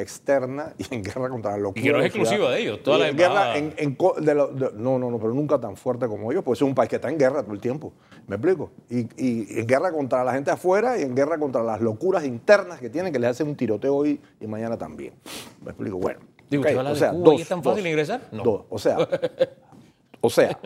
externa 0.00 0.72
y 0.78 0.94
en 0.94 1.02
guerra 1.02 1.28
contra 1.28 1.52
la 1.52 1.58
locura. 1.58 1.80
Y 1.80 1.84
que 1.84 1.90
no 1.92 1.96
es 1.98 2.02
la 2.02 2.06
exclusiva 2.06 2.50
de 2.50 2.60
ellos, 2.60 2.82
todas 2.82 2.98
Y 3.00 3.02
las 3.02 3.10
en 3.10 3.16
guerra 3.16 3.56
en- 3.58 3.74
en 3.76 3.94
co- 3.94 4.14
de 4.20 4.34
lo- 4.34 4.48
de- 4.48 4.70
no, 4.74 4.98
no, 4.98 5.10
no, 5.10 5.18
pero 5.18 5.32
nunca 5.34 5.58
tan 5.60 5.76
fuerte 5.76 6.06
como 6.06 6.30
ellos, 6.32 6.44
pues 6.44 6.58
es 6.58 6.62
un 6.62 6.74
país 6.74 6.88
que 6.88 6.96
está 6.96 7.10
en 7.10 7.18
guerra 7.18 7.42
todo 7.42 7.52
el 7.54 7.60
tiempo. 7.60 7.92
¿Me 8.26 8.36
explico? 8.36 8.70
Y, 8.90 9.00
y 9.16 9.60
en 9.60 9.66
guerra 9.66 9.90
contra 9.92 10.22
la 10.24 10.32
gente 10.32 10.50
afuera 10.50 10.98
y 10.98 11.02
en 11.02 11.14
guerra 11.14 11.38
contra 11.38 11.62
las 11.62 11.80
locuras 11.80 12.24
internas 12.24 12.80
que 12.80 12.90
tienen, 12.90 13.12
que 13.12 13.18
les 13.18 13.30
hacen 13.30 13.48
un 13.48 13.56
tiroteo 13.56 13.94
hoy 13.96 14.20
y 14.40 14.46
mañana 14.46 14.76
también. 14.78 15.14
¿Me 15.62 15.70
explico? 15.70 15.98
Bueno. 15.98 16.20
Digo, 16.50 16.62
ok, 16.62 16.66
¿usted 16.68 16.78
habla 16.78 16.90
o 16.90 16.94
de 16.94 16.98
sea, 16.98 17.12
y 17.14 17.40
es 17.42 17.48
tan 17.48 17.62
fácil 17.62 17.82
dos, 17.82 17.90
ingresar? 17.90 18.20
No. 18.32 18.42
dos. 18.42 18.64
O 18.70 18.78
sea, 18.78 18.96
o 20.20 20.30
sea, 20.30 20.58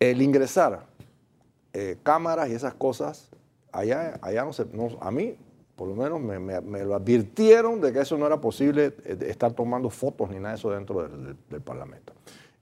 el 0.00 0.22
ingresar 0.22 0.86
eh, 1.72 1.96
cámaras 2.02 2.48
y 2.50 2.54
esas 2.54 2.74
cosas, 2.74 3.30
allá, 3.72 4.18
allá 4.22 4.44
no 4.44 4.52
se, 4.52 4.64
no- 4.66 4.96
a 5.00 5.10
mí, 5.10 5.36
por 5.78 5.86
lo 5.88 5.94
menos 5.94 6.20
me, 6.20 6.40
me- 6.40 6.60
me 6.60 6.84
lo 6.84 6.96
advirtieron 6.96 7.80
de 7.80 7.92
que 7.92 8.00
eso 8.00 8.18
no 8.18 8.26
era 8.26 8.40
posible 8.40 8.94
eh, 9.04 9.16
estar 9.28 9.52
tomando 9.52 9.88
fotos 9.88 10.28
ni 10.28 10.36
nada 10.36 10.50
de 10.50 10.54
eso 10.56 10.70
dentro 10.72 11.02
del, 11.08 11.24
del- 11.24 11.36
del 11.48 11.60
Parlamento. 11.62 12.12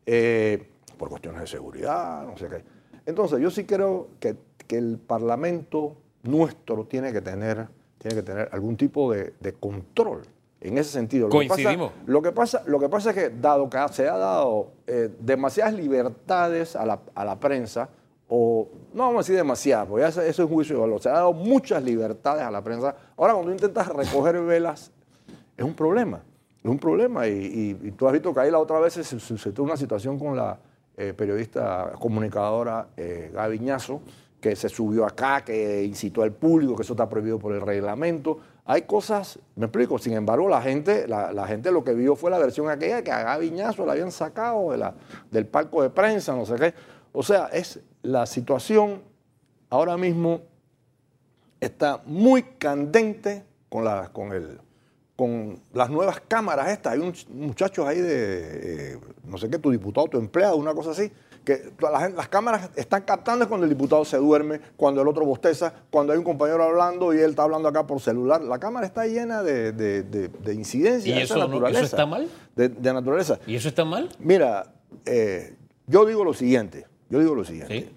Eh, 0.04 0.68
por 0.98 1.08
cuestiones 1.08 1.40
de 1.40 1.46
seguridad, 1.46 2.26
no 2.26 2.36
sé 2.36 2.48
qué. 2.48 2.62
Entonces, 3.06 3.40
yo 3.40 3.50
sí 3.50 3.64
creo 3.64 4.08
que, 4.20 4.36
que 4.66 4.76
el 4.76 4.98
Parlamento 4.98 5.96
nuestro 6.24 6.84
tiene 6.84 7.10
que 7.12 7.22
tener, 7.22 7.66
tiene 7.98 8.16
que 8.16 8.22
tener 8.22 8.48
algún 8.52 8.76
tipo 8.76 9.10
de, 9.12 9.32
de 9.40 9.52
control. 9.54 10.22
En 10.60 10.78
ese 10.78 10.90
sentido. 10.90 11.28
Lo 11.28 11.38
que 11.38 11.46
pasa- 11.46 11.54
Coincidimos. 11.62 11.92
lo 12.06 12.22
que 12.22 12.32
pasa, 12.32 12.62
lo 12.66 12.78
que 12.80 12.88
pasa 12.88 13.10
es 13.10 13.16
que 13.16 13.30
dado 13.30 13.68
que 13.70 13.78
se 13.92 14.08
ha 14.08 14.16
dado 14.16 14.72
eh, 14.86 15.10
demasiadas 15.20 15.74
libertades 15.74 16.76
a 16.76 16.84
la, 16.86 17.00
a 17.14 17.24
la 17.24 17.38
prensa, 17.38 17.88
o 18.28 18.68
no 18.92 19.04
vamos 19.04 19.16
a 19.16 19.18
decir 19.18 19.36
demasiadas, 19.36 19.86
porque 19.86 20.06
eso, 20.06 20.20
eso 20.22 20.42
es 20.42 20.48
juicio 20.48 20.74
de 20.76 20.80
valor, 20.82 21.00
se 21.00 21.08
ha 21.08 21.12
dado 21.12 21.32
muchas 21.32 21.82
libertades 21.82 22.42
a 22.42 22.50
la 22.50 22.62
prensa. 22.62 22.94
Ahora 23.16 23.34
cuando 23.34 23.52
intentas 23.52 23.86
recoger 23.88 24.40
velas, 24.42 24.90
es 25.56 25.64
un 25.64 25.74
problema, 25.74 26.20
es 26.62 26.70
un 26.70 26.78
problema. 26.78 27.26
Y, 27.28 27.32
y- 27.82 27.88
y 27.88 27.90
tú 27.92 28.06
has 28.06 28.12
visto 28.12 28.34
que 28.34 28.40
ahí 28.40 28.50
la 28.50 28.58
otra 28.58 28.80
vez 28.80 28.94
se 28.94 29.04
suscitó 29.04 29.62
una 29.62 29.76
situación 29.76 30.18
con 30.18 30.36
la 30.36 30.58
eh, 30.96 31.12
periodista 31.14 31.92
comunicadora 32.00 32.88
eh, 32.96 33.30
Gaby 33.32 33.58
Ñazo, 33.60 34.00
que 34.40 34.56
se 34.56 34.68
subió 34.68 35.04
acá, 35.06 35.42
que 35.44 35.84
incitó 35.84 36.22
al 36.22 36.32
público, 36.32 36.74
que 36.76 36.82
eso 36.82 36.92
está 36.94 37.08
prohibido 37.08 37.38
por 37.38 37.52
el 37.54 37.60
reglamento. 37.60 38.38
Hay 38.64 38.82
cosas, 38.82 39.38
me 39.54 39.66
explico, 39.66 39.98
sin 39.98 40.14
embargo, 40.14 40.48
la 40.48 40.60
gente, 40.60 41.06
la, 41.06 41.46
gente 41.46 41.70
lo 41.70 41.84
que 41.84 41.94
vio 41.94 42.16
fue 42.16 42.30
la 42.30 42.38
versión 42.38 42.68
aquella 42.68 43.02
que 43.02 43.12
a 43.12 43.22
Gaby 43.22 43.50
Ñazo 43.52 43.86
la 43.86 43.92
habían 43.92 44.10
sacado 44.10 44.72
de 44.72 44.78
la- 44.78 44.94
del 45.30 45.46
palco 45.46 45.82
de 45.82 45.90
prensa, 45.90 46.34
no 46.34 46.44
sé 46.44 46.56
qué. 46.56 46.74
O 47.18 47.22
sea, 47.22 47.46
es 47.46 47.80
la 48.02 48.26
situación 48.26 49.00
ahora 49.70 49.96
mismo 49.96 50.42
está 51.60 52.02
muy 52.04 52.42
candente 52.42 53.42
con, 53.70 53.84
la, 53.84 54.10
con, 54.12 54.32
el, 54.34 54.60
con 55.16 55.58
las 55.72 55.88
nuevas 55.88 56.20
cámaras 56.28 56.68
estas. 56.68 56.92
Hay 56.92 57.00
unos 57.00 57.26
muchachos 57.30 57.86
ahí 57.86 58.00
de, 58.02 58.92
eh, 58.92 58.98
no 59.24 59.38
sé 59.38 59.48
qué, 59.48 59.58
tu 59.58 59.70
diputado, 59.70 60.08
tu 60.08 60.18
empleado, 60.18 60.56
una 60.56 60.74
cosa 60.74 60.90
así, 60.90 61.10
que 61.42 61.72
las 61.80 62.28
cámaras 62.28 62.68
están 62.76 63.02
captando 63.04 63.48
cuando 63.48 63.64
el 63.64 63.70
diputado 63.70 64.04
se 64.04 64.18
duerme, 64.18 64.60
cuando 64.76 65.00
el 65.00 65.08
otro 65.08 65.24
bosteza, 65.24 65.72
cuando 65.90 66.12
hay 66.12 66.18
un 66.18 66.24
compañero 66.24 66.64
hablando 66.64 67.14
y 67.14 67.18
él 67.18 67.30
está 67.30 67.44
hablando 67.44 67.66
acá 67.68 67.86
por 67.86 67.98
celular. 68.00 68.42
La 68.42 68.58
cámara 68.58 68.84
está 68.84 69.06
llena 69.06 69.42
de, 69.42 69.72
de, 69.72 70.02
de- 70.02 70.28
de 70.28 70.54
incidencias 70.54 71.06
¿Y 71.06 71.18
de 71.18 71.22
esa 71.24 71.34
eso 71.34 71.38
no- 71.38 71.44
eso 71.44 71.54
naturaleza. 71.54 71.82
está 71.84 72.04
mal? 72.04 72.28
De, 72.54 72.68
de 72.68 72.92
naturaleza. 72.92 73.38
¿Y 73.46 73.54
eso 73.56 73.68
está 73.68 73.86
mal? 73.86 74.10
Mira, 74.18 74.74
eh, 75.06 75.56
yo 75.86 76.04
digo 76.04 76.24
lo 76.24 76.34
siguiente, 76.34 76.86
yo 77.08 77.18
digo 77.20 77.34
lo 77.34 77.44
siguiente. 77.44 77.80
Sí. 77.80 77.96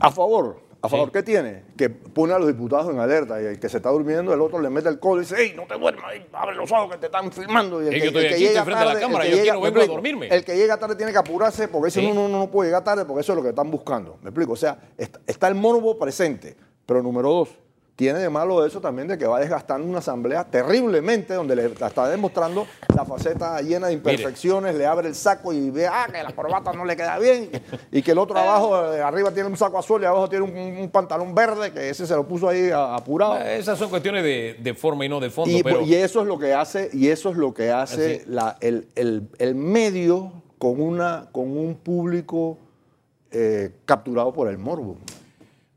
A 0.00 0.10
favor, 0.10 0.60
a 0.82 0.88
favor, 0.88 1.08
Sí. 1.08 1.12
¿qué 1.12 1.22
tiene? 1.22 1.64
Que 1.76 1.88
pone 1.90 2.32
a 2.32 2.38
los 2.38 2.48
diputados 2.48 2.92
en 2.92 2.98
alerta 2.98 3.40
y 3.40 3.46
el 3.46 3.58
que 3.60 3.68
se 3.68 3.76
está 3.78 3.90
durmiendo, 3.90 4.32
el 4.34 4.40
otro 4.40 4.60
le 4.60 4.68
mete 4.70 4.88
el 4.88 4.98
codo 4.98 5.18
y 5.18 5.20
dice, 5.20 5.40
¡Ey, 5.40 5.54
no 5.56 5.64
te 5.66 5.78
duermas! 5.78 6.12
ey, 6.14 6.26
abre 6.32 6.54
los 6.56 6.70
ojos 6.72 6.90
que 6.92 6.98
te 6.98 7.06
están 7.06 7.30
filmando. 7.32 7.82
Y 7.82 7.86
el 7.88 7.92
que, 7.94 8.00
llega 8.38 8.64
tarde, 8.64 9.02
el 9.02 10.44
que 10.44 10.56
llega- 10.56 10.76
tarde 10.78 10.96
tiene 10.96 11.12
que 11.12 11.18
apurarse 11.18 11.68
porque 11.68 11.90
Sí. 11.90 12.06
no, 12.06 12.14
no, 12.14 12.28
no, 12.28 12.38
no 12.38 12.50
puedo 12.50 12.66
llegar 12.68 12.84
tarde 12.84 13.04
porque 13.04 13.20
eso 13.20 13.32
es 13.32 13.36
lo 13.36 13.42
que 13.42 13.50
están 13.50 13.70
buscando. 13.70 14.18
¿Me 14.22 14.30
explico? 14.30 14.52
O 14.52 14.56
sea, 14.56 14.78
está, 14.96 15.20
está 15.26 15.48
el 15.48 15.54
morbo 15.54 15.98
presente. 15.98 16.56
Pero 16.84 17.02
número 17.02 17.28
dos, 17.30 17.48
tiene 17.96 18.18
de 18.18 18.28
malo 18.28 18.64
eso 18.66 18.78
también 18.78 19.08
de 19.08 19.16
que 19.16 19.26
va 19.26 19.40
desgastando 19.40 19.88
una 19.88 20.00
asamblea 20.00 20.44
terriblemente 20.44 21.32
donde 21.32 21.56
le 21.56 21.64
está 21.66 22.08
demostrando 22.08 22.66
la 22.94 23.06
faceta 23.06 23.58
llena 23.62 23.86
de 23.86 23.94
imperfecciones, 23.94 24.74
le 24.74 24.84
abre 24.84 25.08
el 25.08 25.14
saco 25.14 25.50
y 25.52 25.70
ve 25.70 25.86
ah, 25.86 26.06
que 26.12 26.22
la 26.22 26.32
corbata 26.34 26.74
no 26.74 26.84
le 26.84 26.94
queda 26.94 27.18
bien 27.18 27.50
y 27.90 28.02
que 28.02 28.12
el 28.12 28.18
otro 28.18 28.36
abajo, 28.38 28.92
eh, 28.92 29.00
arriba 29.00 29.30
tiene 29.32 29.48
un 29.48 29.56
saco 29.56 29.78
azul 29.78 30.02
y 30.02 30.04
abajo 30.04 30.28
tiene 30.28 30.44
un, 30.44 30.54
un 30.78 30.90
pantalón 30.90 31.34
verde 31.34 31.72
que 31.72 31.88
ese 31.88 32.06
se 32.06 32.14
lo 32.14 32.28
puso 32.28 32.48
ahí 32.50 32.70
apurado. 32.70 33.38
Eh, 33.38 33.56
Esas 33.58 33.78
son 33.78 33.88
cuestiones 33.88 34.22
de, 34.22 34.56
de 34.62 34.74
forma 34.74 35.06
y 35.06 35.08
no 35.08 35.18
de 35.18 35.30
fondo, 35.30 35.56
Y, 35.56 35.62
pero 35.62 35.80
y 35.80 35.94
eso 35.94 36.20
es 36.20 36.26
lo 36.26 36.38
que 36.38 36.52
hace, 36.52 36.90
y 36.92 37.08
eso 37.08 37.30
es 37.30 37.36
lo 37.38 37.54
que 37.54 37.70
hace 37.72 38.24
la- 38.26 38.58
el, 38.60 38.88
el- 38.94 39.26
el 39.38 39.54
medio 39.54 40.32
con, 40.58 40.82
una, 40.82 41.28
con 41.32 41.56
un 41.56 41.74
público 41.76 42.58
eh, 43.30 43.70
capturado 43.86 44.32
por 44.34 44.48
el 44.48 44.58
morbo. 44.58 44.98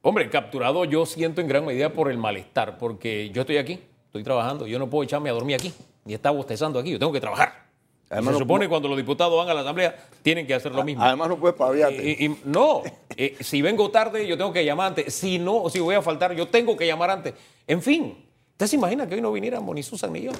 Hombre, 0.01 0.29
capturado 0.29 0.85
yo 0.85 1.05
siento 1.05 1.41
en 1.41 1.47
gran 1.47 1.65
medida 1.65 1.89
por 1.91 2.09
el 2.09 2.17
malestar, 2.17 2.77
porque 2.77 3.29
yo 3.31 3.41
estoy 3.41 3.57
aquí, 3.57 3.79
estoy 4.05 4.23
trabajando, 4.23 4.65
yo 4.65 4.79
no 4.79 4.89
puedo 4.89 5.03
echarme 5.03 5.29
a 5.29 5.33
dormir 5.33 5.55
aquí, 5.55 5.73
ni 6.05 6.13
estar 6.13 6.33
bostezando 6.33 6.79
aquí, 6.79 6.91
yo 6.91 6.99
tengo 6.99 7.11
que 7.11 7.19
trabajar. 7.19 7.67
Además, 8.09 8.29
se 8.33 8.39
no- 8.39 8.45
supone 8.45 8.65
que 8.65 8.69
cuando 8.69 8.87
los 8.87 8.97
diputados 8.97 9.37
van 9.37 9.49
a 9.49 9.53
la 9.53 9.61
asamblea 9.61 9.95
tienen 10.23 10.47
que 10.47 10.53
hacer 10.55 10.73
lo 10.73 10.83
mismo. 10.83 11.03
Además 11.03 11.29
no 11.29 11.37
puedes 11.37 11.55
paviarte. 11.55 12.01
Y- 12.03 12.25
y- 12.25 12.39
no, 12.45 12.81
eh, 13.15 13.35
si 13.41 13.61
vengo 13.61 13.91
tarde 13.91 14.25
yo 14.25 14.35
tengo 14.37 14.51
que 14.53 14.63
llamar 14.65 14.87
antes, 14.87 15.13
si 15.13 15.37
no, 15.37 15.69
si 15.69 15.79
voy 15.79 15.93
a 15.95 16.01
faltar 16.01 16.33
yo 16.33 16.47
tengo 16.47 16.75
que 16.77 16.87
llamar 16.87 17.11
antes. 17.11 17.33
En 17.67 17.81
fin, 17.83 18.25
¿usted 18.53 18.65
se 18.67 18.77
imagina 18.77 19.07
que 19.07 19.15
hoy 19.15 19.21
no 19.21 19.31
viniéramos 19.31 19.75
ni 19.75 19.83
Susan 19.83 20.11
ni 20.13 20.21
yo? 20.21 20.31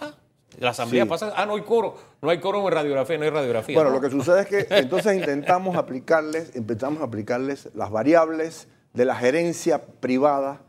Ah, 0.00 0.14
la 0.58 0.70
asamblea 0.70 1.02
Sí. 1.04 1.08
pasa, 1.10 1.34
ah, 1.36 1.44
no 1.44 1.56
hay 1.56 1.62
coro, 1.62 1.96
no 2.22 2.30
hay 2.30 2.38
coro 2.38 2.66
en 2.66 2.72
radiografía, 2.72 3.18
no 3.18 3.24
hay 3.24 3.30
radiografía. 3.30 3.74
Bueno, 3.74 3.90
¿no? 3.90 3.96
lo 3.96 4.00
que 4.00 4.08
sucede 4.10 4.42
es 4.42 4.46
que 4.46 4.66
entonces 4.78 5.14
intentamos 5.18 5.76
aplicarles, 5.76 6.56
intentamos 6.56 7.02
aplicarles 7.02 7.68
las 7.74 7.90
variables 7.90 8.68
de 8.92 9.04
la 9.04 9.14
gerencia 9.14 9.82
privada 10.00 10.60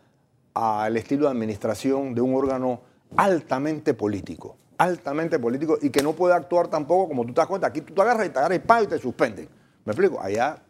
al 0.54 0.96
estilo 0.98 1.26
de 1.26 1.32
administración 1.32 2.14
de 2.14 2.22
un 2.22 2.36
órgano 2.36 2.82
altamente 3.18 3.94
político, 3.94 4.58
altamente 4.78 5.40
político 5.40 5.78
y 5.82 5.90
que 5.90 6.04
no 6.04 6.14
puede 6.14 6.34
actuar 6.34 6.68
tampoco 6.68 7.10
como 7.10 7.26
tú 7.26 7.34
te 7.34 7.42
das 7.42 7.48
cuenta. 7.48 7.68
Aquí 7.68 7.82
tú 7.82 7.94
te 7.94 8.02
agarras 8.02 8.28
y 8.28 8.30
te 8.30 8.40
agarras 8.40 8.58
y 8.58 8.62
pa, 8.62 8.82
y 8.82 8.88
te 8.88 8.98
suspenden. 9.00 9.50
¿Me 9.86 9.92
explico? 9.92 10.22
Allá, 10.22 10.62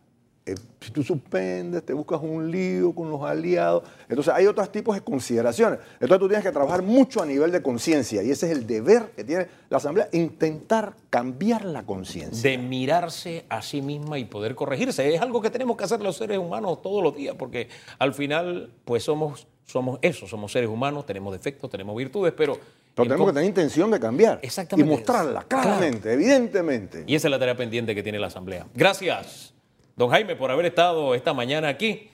eh, 0.45 0.55
si 0.81 0.91
tú 0.91 1.03
suspendes, 1.03 1.85
te 1.85 1.93
buscas 1.93 2.19
un 2.21 2.51
lío 2.51 2.93
con 2.93 3.09
los 3.09 3.21
aliados. 3.23 3.83
Entonces 4.09 4.33
hay 4.33 4.45
otros 4.45 4.69
tipos 4.71 4.93
de 4.95 5.01
consideraciones. 5.01 5.79
Entonces 5.93 6.19
tú 6.19 6.27
tienes 6.27 6.43
que 6.45 6.51
trabajar 6.51 6.81
mucho 6.81 7.21
a 7.21 7.25
nivel 7.25 7.51
de 7.51 7.61
conciencia 7.61 8.21
y 8.23 8.29
ese 8.31 8.47
es 8.51 8.57
el 8.57 8.67
deber 8.67 9.11
que 9.15 9.23
tiene 9.23 9.47
la 9.69 9.77
Asamblea, 9.77 10.09
intentar 10.11 10.93
cambiar 11.09 11.63
la 11.65 11.83
conciencia. 11.85 12.49
de 12.51 12.57
mirarse 12.57 13.45
a 13.49 13.61
sí 13.61 13.81
misma 13.81 14.19
y 14.19 14.25
poder 14.25 14.53
corregirse. 14.55 15.13
Es 15.15 15.21
algo 15.21 15.41
que 15.41 15.49
tenemos 15.49 15.77
que 15.77 15.85
hacer 15.85 16.01
los 16.01 16.17
seres 16.17 16.37
humanos 16.37 16.81
todos 16.81 17.01
los 17.01 17.15
días, 17.15 17.35
porque 17.39 17.69
al 17.99 18.13
final, 18.13 18.71
pues 18.83 19.03
somos, 19.03 19.47
somos 19.65 19.99
eso, 20.01 20.27
somos 20.27 20.51
seres 20.51 20.69
humanos, 20.69 21.05
tenemos 21.05 21.31
defectos, 21.33 21.69
tenemos 21.69 21.95
virtudes, 21.95 22.33
pero... 22.35 22.57
Pero 22.95 23.07
tenemos 23.07 23.27
que 23.27 23.33
tener 23.33 23.47
intención 23.47 23.89
de 23.89 23.99
cambiar. 23.99 24.39
Exactamente. 24.43 24.87
Y 24.91 24.95
mostrarla 24.95 25.43
Claro. 25.47 25.63
claramente, 25.63 26.13
evidentemente. 26.13 27.03
Y 27.07 27.15
esa 27.15 27.27
es 27.27 27.31
la 27.31 27.39
tarea 27.39 27.55
pendiente 27.57 27.95
que 27.95 28.03
tiene 28.03 28.19
la 28.19 28.27
Asamblea. 28.27 28.67
Gracias, 28.75 29.52
don 29.95 30.09
Jaime, 30.09 30.35
por 30.35 30.51
haber 30.51 30.65
estado 30.65 31.15
esta 31.15 31.33
mañana 31.33 31.67
aquí. 31.67 32.09